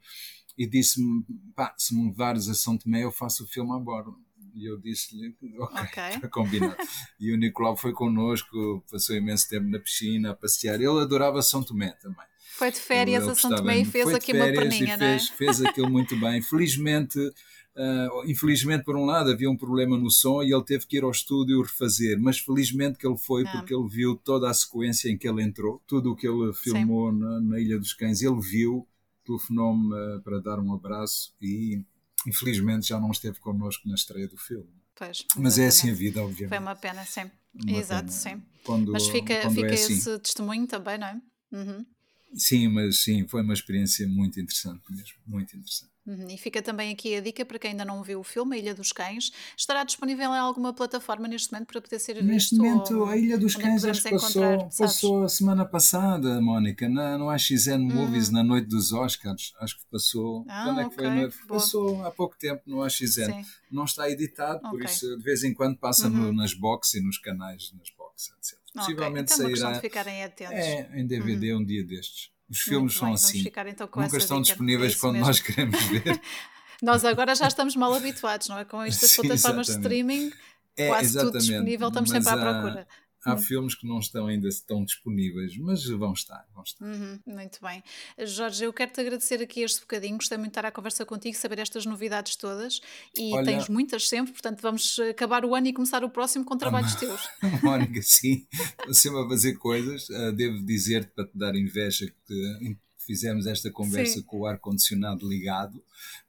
e 0.58 0.68
disse-me, 0.68 1.24
pá, 1.56 1.74
se 1.78 1.96
me 1.96 2.10
levares 2.10 2.48
a 2.48 2.54
São 2.54 2.78
Tomé, 2.78 3.04
eu 3.04 3.12
faço 3.12 3.44
o 3.44 3.48
filme 3.48 3.74
a 3.74 3.80
bordo. 3.80 4.18
E 4.54 4.66
eu 4.66 4.78
disse-lhe, 4.78 5.34
ok, 5.60 5.82
okay. 5.84 6.10
está 6.16 6.28
combinado. 6.30 6.76
E 7.20 7.34
o 7.34 7.38
Nicolau 7.38 7.78
foi 7.78 7.94
connosco, 7.94 8.84
passou 8.92 9.16
imenso 9.16 9.48
tempo 9.48 9.68
na 9.70 9.80
piscina, 9.80 10.32
a 10.32 10.36
passear. 10.36 10.76
Ele 10.76 11.00
adorava 11.00 11.42
São 11.42 11.64
Tomé 11.64 11.92
também. 12.02 12.31
Foi 12.58 12.72
de 12.72 12.80
férias 12.80 13.28
a 13.28 13.34
São 13.34 13.56
Tomé 13.56 13.80
e 13.80 13.86
fez 13.86 14.14
aqui 14.14 14.34
uma 14.34 14.46
perninha, 14.46 14.98
não 14.98 15.06
é? 15.06 15.20
Fez, 15.20 15.30
fez 15.30 15.62
aquilo 15.66 15.90
muito 15.90 16.16
bem. 16.18 16.42
Felizmente, 16.42 17.18
uh, 17.20 18.26
infelizmente, 18.28 18.84
por 18.84 18.96
um 18.96 19.06
lado, 19.06 19.32
havia 19.32 19.50
um 19.50 19.58
problema 19.58 19.98
no 19.98 20.12
som 20.12 20.44
e 20.44 20.54
ele 20.54 20.64
teve 20.64 20.86
que 20.86 20.98
ir 20.98 21.04
ao 21.04 21.12
estúdio 21.12 21.62
refazer, 21.62 22.20
mas 22.20 22.40
felizmente 22.40 23.00
que 23.00 23.08
ele 23.08 23.18
foi 23.18 23.44
ah. 23.48 23.52
porque 23.52 23.74
ele 23.74 23.88
viu 23.88 24.16
toda 24.16 24.50
a 24.50 24.54
sequência 24.54 25.10
em 25.10 25.18
que 25.18 25.28
ele 25.28 25.42
entrou, 25.42 25.82
tudo 25.88 26.12
o 26.12 26.16
que 26.16 26.28
ele 26.28 26.54
filmou 26.54 27.12
na, 27.12 27.40
na, 27.40 27.60
Ilha 27.60 27.80
dos 27.80 27.94
Cães, 27.94 28.22
ele 28.22 28.40
viu, 28.40 28.88
telefonou-me 29.26 29.94
uh, 29.94 30.22
para 30.22 30.40
dar 30.40 30.60
um 30.60 30.74
abraço 30.74 31.34
e 31.42 31.82
infelizmente 32.28 32.90
já 32.90 33.00
não 33.00 33.12
esteve 33.12 33.40
connosco 33.40 33.88
na 33.88 33.96
estreia 33.96 34.28
do 34.28 34.38
filme. 34.38 34.70
Pois, 34.94 35.26
mas 35.36 35.58
é 35.58 35.68
assim 35.68 35.90
a 35.90 35.94
vida, 35.94 36.22
obviamente. 36.22 36.50
Foi 36.50 36.60
uma 36.60 36.76
pena, 36.76 37.04
sim. 37.06 37.32
Uma 37.56 37.78
Exato, 37.78 38.02
pena. 38.02 38.12
sim. 38.12 38.44
Quando, 38.64 38.92
mas 38.92 39.08
fica, 39.08 39.50
fica 39.50 39.68
é 39.68 39.74
assim. 39.74 39.94
esse 39.94 40.20
testemunho 40.20 40.68
também, 40.68 41.00
não 41.00 41.08
é? 41.08 41.22
Uhum. 41.52 41.86
Sim, 42.34 42.70
mas 42.70 43.00
sim, 43.00 43.28
foi 43.28 43.42
uma 43.42 43.54
experiência 43.54 44.08
muito 44.08 44.40
interessante 44.40 44.82
mesmo, 44.90 45.18
muito 45.28 45.56
interessante. 45.56 45.92
Uhum, 46.06 46.28
e 46.30 46.38
fica 46.38 46.64
também 46.64 46.92
aqui 46.92 47.16
a 47.16 47.22
dica 47.22 47.46
para 47.46 47.60
quem 47.60 47.72
ainda 47.72 47.86
não 47.86 48.02
viu 48.02 48.22
o 48.22 48.24
filme, 48.24 48.56
A 48.56 48.60
Ilha 48.60 48.74
dos 48.74 48.92
Cães. 48.92 49.32
Estará 49.56 49.84
disponível 49.84 50.32
em 50.32 50.40
alguma 50.40 50.74
plataforma 50.74 51.28
neste 51.28 51.52
momento 51.52 51.68
para 51.68 51.80
poder 51.80 52.00
ser 52.00 52.14
visto? 52.14 52.26
Neste 52.26 52.56
momento, 52.56 52.98
ou, 52.98 53.06
A 53.06 53.16
Ilha 53.16 53.38
dos 53.38 53.56
é 53.56 53.62
Cães 53.62 53.86
acho 53.86 54.02
que 54.02 54.10
passou, 54.10 54.70
passou 54.78 55.24
a 55.24 55.30
semana 55.30 55.64
passada, 55.64 56.42
Mónica, 56.42 56.90
na, 56.90 57.20
no 57.20 57.30
AXN 57.30 57.78
Movies, 57.80 58.28
uhum. 58.28 58.34
na 58.34 58.44
noite 58.44 58.68
dos 58.68 58.92
Oscars. 58.92 59.54
Acho 59.60 59.78
que 59.78 59.86
passou. 59.92 60.44
Ah, 60.50 60.64
quando 60.66 60.80
é 60.82 60.90
que 60.90 60.96
okay, 60.96 61.32
foi? 61.32 61.48
Passou 61.48 62.04
há 62.04 62.10
pouco 62.10 62.36
tempo 62.38 62.64
no 62.66 62.82
AXN. 62.82 63.06
Sim. 63.06 63.46
Não 63.72 63.86
está 63.86 64.10
editado, 64.10 64.58
okay. 64.58 64.72
por 64.72 64.84
isso 64.84 65.18
de 65.18 65.24
vez 65.24 65.44
em 65.44 65.54
quando 65.54 65.78
passa 65.78 66.08
uhum. 66.08 66.14
no, 66.14 66.34
nas 66.34 66.54
boxes 66.54 66.96
e 66.96 67.02
nos 67.02 67.20
canais, 67.20 67.72
nas 67.78 67.90
boxes, 67.92 68.32
etc. 68.40 68.61
Possivelmente 68.74 69.34
okay. 69.34 69.46
então, 69.46 69.54
é 69.54 69.56
sairá. 69.56 69.72
De 69.74 69.82
ficarem 69.82 70.24
atentos. 70.24 70.56
É, 70.56 70.90
em 71.00 71.06
DVD 71.06 71.54
uhum. 71.54 71.60
um 71.60 71.66
dia 71.66 71.84
destes. 71.84 72.32
Os 72.50 72.60
filmes 72.60 72.94
são 72.96 73.14
assim. 73.14 73.44
Ficar, 73.44 73.68
então, 73.68 73.88
Nunca 73.96 74.18
estão 74.18 74.42
dica. 74.42 74.54
disponíveis 74.54 74.94
é 74.94 74.98
quando 74.98 75.14
mesmo. 75.14 75.28
nós 75.28 75.40
queremos 75.40 75.82
ver. 75.86 76.22
nós 76.82 77.06
agora 77.06 77.34
já 77.34 77.48
estamos 77.48 77.76
mal 77.76 77.94
habituados, 77.94 78.50
não 78.50 78.58
é? 78.58 78.66
Com 78.66 78.82
estas 78.84 79.16
plataformas 79.16 79.68
de 79.68 79.74
streaming, 79.74 80.32
é, 80.76 80.88
quase 80.88 81.18
tudo 81.18 81.38
disponível, 81.38 81.88
estamos 81.88 82.10
sempre 82.10 82.30
à 82.30 82.38
procura. 82.38 82.82
Há 82.82 83.01
hum. 83.28 83.38
filmes 83.38 83.76
que 83.76 83.88
não 83.88 84.00
estão 84.00 84.28
ainda 84.28 84.50
tão 84.66 84.84
disponíveis, 84.84 85.56
mas 85.58 85.86
vão 85.86 86.14
estar. 86.14 86.46
Vão 86.54 86.64
estar. 86.64 86.86
Uhum, 86.86 87.20
muito 87.26 87.60
bem. 87.62 87.84
Jorge, 88.20 88.66
eu 88.66 88.74
quero-te 88.74 89.00
agradecer 89.00 89.42
aqui 89.42 89.62
este 89.62 89.82
bocadinho. 89.82 90.16
Gostei 90.16 90.38
muito 90.38 90.52
de 90.52 90.60
estar 90.60 90.68
à 90.68 90.72
conversa 90.72 91.06
contigo, 91.06 91.36
saber 91.38 91.60
estas 91.60 91.86
novidades 91.86 92.36
todas. 92.36 92.82
E 93.16 93.34
Olha, 93.34 93.46
tens 93.46 93.70
muitas 93.70 94.08
sempre, 94.08 94.34
portanto, 94.34 94.62
vamos 94.62 95.00
acabar 95.00 95.46
o 95.46 95.54
ano 95.54 95.68
e 95.68 95.74
começar 95.74 96.04
o 96.04 96.10
próximo 96.10 96.44
com 96.44 96.58
trabalhos 96.58 96.96
teus. 96.96 97.22
Mónica, 97.64 98.02
sim. 98.02 98.48
Estou 98.52 98.94
sempre 98.96 99.20
a 99.22 99.28
fazer 99.28 99.54
coisas. 99.56 100.10
Uh, 100.10 100.32
devo 100.32 100.66
dizer-te, 100.66 101.12
para 101.12 101.26
te 101.26 101.38
dar 101.38 101.56
inveja, 101.56 102.12
que 102.28 102.78
fizemos 103.06 103.46
esta 103.48 103.70
conversa 103.72 104.20
Sim. 104.20 104.24
com 104.24 104.40
o 104.40 104.46
ar-condicionado 104.46 105.28
ligado, 105.28 105.84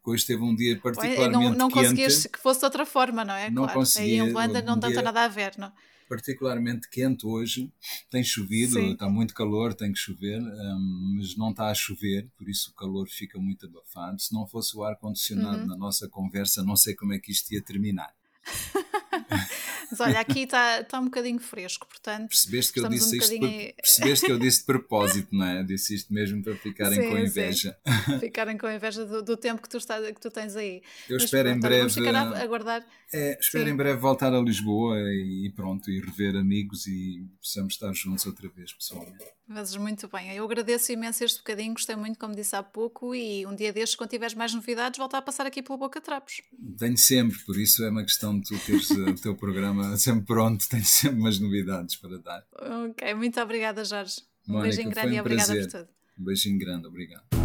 hoje 0.05 0.27
teve 0.27 0.43
um 0.43 0.55
dia 0.55 0.79
particularmente 0.81 1.33
não, 1.33 1.55
não 1.55 1.69
quente. 1.69 1.83
conseguias 1.83 2.27
que 2.27 2.39
fosse 2.39 2.61
de 2.61 2.65
outra 2.65 2.87
forma, 2.87 3.25
não 3.25 3.35
é? 3.35 3.51
Não 3.51 3.65
claro. 3.65 3.83
Aí 3.99 4.15
em 4.15 4.33
Luanda 4.33 4.63
não 4.63 4.81
tem 4.81 4.93
nada 4.95 5.25
a 5.25 5.29
ver, 5.29 5.53
não 5.59 5.73
particularmente 6.13 6.91
quente 6.91 7.27
hoje. 7.27 7.73
Tem 8.11 8.23
chovido, 8.23 8.75
Sim. 8.75 8.93
está 8.93 9.09
muito 9.09 9.33
calor, 9.33 9.73
tem 9.73 9.91
que 9.91 9.99
chover, 9.99 10.43
um, 10.43 11.15
mas 11.17 11.35
não 11.39 11.53
está 11.53 11.69
a 11.69 11.75
chover, 11.75 12.29
por 12.37 12.51
isso 12.51 12.71
o 12.71 12.75
calor 12.75 13.09
fica 13.09 13.39
muito 13.39 13.65
abafado. 13.65 14.21
Se 14.21 14.35
não 14.35 14.47
fosse 14.47 14.77
o 14.77 14.85
ar-condicionado 14.85 15.63
uhum. 15.63 15.67
na 15.69 15.77
nossa 15.77 16.07
conversa, 16.07 16.63
não 16.63 16.77
sei 16.77 16.95
como 16.95 17.15
é 17.15 17.19
que 17.19 17.33
isto 17.33 17.51
ia 17.55 17.63
terminar. 17.63 18.13
Mas 19.93 20.01
olha, 20.01 20.21
aqui 20.21 20.41
está 20.41 20.83
tá 20.85 20.99
um 20.99 21.05
bocadinho 21.05 21.39
fresco, 21.39 21.87
portanto. 21.87 22.29
Percebeste 22.29 22.73
que, 22.73 22.81
eu 22.81 22.89
disse, 22.89 23.15
um 23.15 23.19
isto 23.19 23.39
por, 23.39 23.51
percebeste 23.77 24.27
que 24.27 24.33
eu 24.33 24.39
disse 24.39 24.61
de 24.61 24.65
propósito, 24.65 25.29
não 25.37 25.47
é? 25.47 25.63
Disse 25.63 25.95
isto 25.95 26.15
mesmo 26.15 26.43
para 26.43 26.57
ficarem 26.57 27.03
sim, 27.03 27.11
com 27.11 27.19
inveja. 27.19 27.77
Sim. 28.07 28.19
Ficarem 28.21 28.57
com 28.57 28.71
inveja 28.71 29.05
do, 29.05 29.23
do, 29.23 29.37
tempo 29.37 29.61
que 29.61 29.69
tu, 29.69 29.77
está, 29.77 30.01
que 30.01 30.19
tu 30.21 30.31
tens 30.31 30.57
aí. 30.57 30.83
Eu 31.11 31.17
Mas, 31.17 31.25
espero 31.25 31.51
pronto, 31.51 31.59
em 31.59 31.61
breve. 31.61 32.01
Vamos 32.01 32.35
a 32.35 32.43
aguardar. 32.43 32.87
É, 33.13 33.39
espero 33.39 33.67
sim. 33.67 33.71
em 33.71 33.77
breve 33.77 34.01
voltar 34.01 34.33
a 34.33 34.41
Lisboa 34.41 34.97
e 35.13 35.53
pronto, 35.55 35.91
e 35.91 36.01
rever 36.01 36.35
amigos 36.35 36.87
e 36.87 37.27
possamos 37.39 37.75
estar 37.75 37.93
juntos 37.93 38.25
outra 38.25 38.49
vez, 38.49 38.73
pessoalmente. 38.73 39.23
Fazes 39.53 39.77
muito 39.77 40.09
bem. 40.09 40.35
Eu 40.35 40.45
agradeço 40.45 40.93
imenso 40.93 41.23
este 41.23 41.39
bocadinho, 41.39 41.75
gostei 41.75 41.95
muito, 41.95 42.19
como 42.19 42.35
disse 42.35 42.57
há 42.57 42.63
pouco, 42.63 43.15
e 43.15 43.45
um 43.45 43.55
dia 43.55 43.71
destes, 43.73 43.97
quando 43.97 44.09
tiveres 44.09 44.35
mais 44.35 44.55
novidades, 44.55 44.99
volta 44.99 45.19
a 45.19 45.23
passar 45.23 45.47
aqui 45.47 45.63
pela 45.63 45.77
Boca 45.77 46.01
Trapos. 46.01 46.41
Tenho 46.79 46.97
sempre, 46.97 47.39
por 47.41 47.59
isso 47.59 47.85
é 47.85 47.91
uma 47.91 48.03
questão 48.03 48.39
de 48.39 48.49
tu 48.49 48.59
teres 48.65 48.91
eh, 48.91 49.11
o 49.11 49.15
teu 49.15 49.35
programa 49.35 49.82
sempre 49.97 50.27
pronto, 50.27 50.65
tenho 50.71 50.85
sempre 50.85 51.21
umas 51.21 51.39
novidades 51.39 51.97
para 51.97 52.19
dar. 52.19 52.45
Ok, 52.89 53.15
muito 53.15 53.41
obrigada, 53.41 53.85
Jorge. 53.85 54.23
Um 54.49 54.55
Mónica, 54.55 54.69
beijinho 54.69 54.91
grande 54.95 55.13
um 55.13 55.17
e 55.17 55.21
obrigada 55.21 55.55
por 55.55 55.67
tudo. 55.67 55.89
Um 56.19 56.25
beijinho 56.25 56.59
grande, 56.59 56.87
obrigado. 56.87 57.42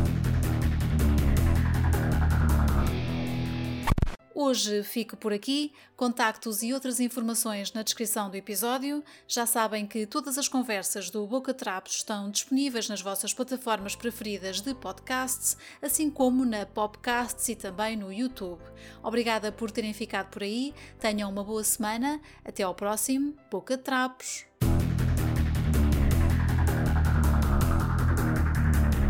Hoje 4.40 4.84
fico 4.84 5.18
por 5.18 5.34
aqui. 5.34 5.74
Contactos 5.96 6.62
e 6.62 6.72
outras 6.72 7.00
informações 7.00 7.74
na 7.74 7.82
descrição 7.82 8.30
do 8.30 8.38
episódio. 8.38 9.04
Já 9.28 9.48
sabem 9.48 9.88
que 9.88 10.06
todas 10.06 10.38
as 10.38 10.48
conversas 10.48 11.10
do 11.10 11.26
Boca 11.26 11.56
Trapos 11.56 11.96
estão 11.96 12.30
disponíveis 12.30 12.88
nas 12.88 13.02
vossas 13.02 13.34
plataformas 13.34 13.96
preferidas 13.96 14.62
de 14.62 14.76
podcasts, 14.76 15.58
assim 15.82 16.08
como 16.08 16.46
na 16.46 16.68
Popcasts 16.68 17.50
e 17.50 17.56
também 17.56 17.98
no 17.98 18.14
YouTube. 18.14 18.62
Obrigada 19.02 19.52
por 19.52 19.72
terem 19.72 19.92
ficado 19.92 20.28
por 20.28 20.44
aí. 20.44 20.72
Tenham 21.00 21.32
uma 21.32 21.44
boa 21.44 21.64
semana. 21.64 22.22
Até 22.46 22.62
ao 22.62 22.76
próximo 22.76 23.34
Boca 23.50 23.76
Trapos. 23.76 24.46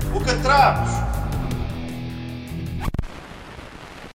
Boca 0.09 0.41
Trapos! 0.41 1.26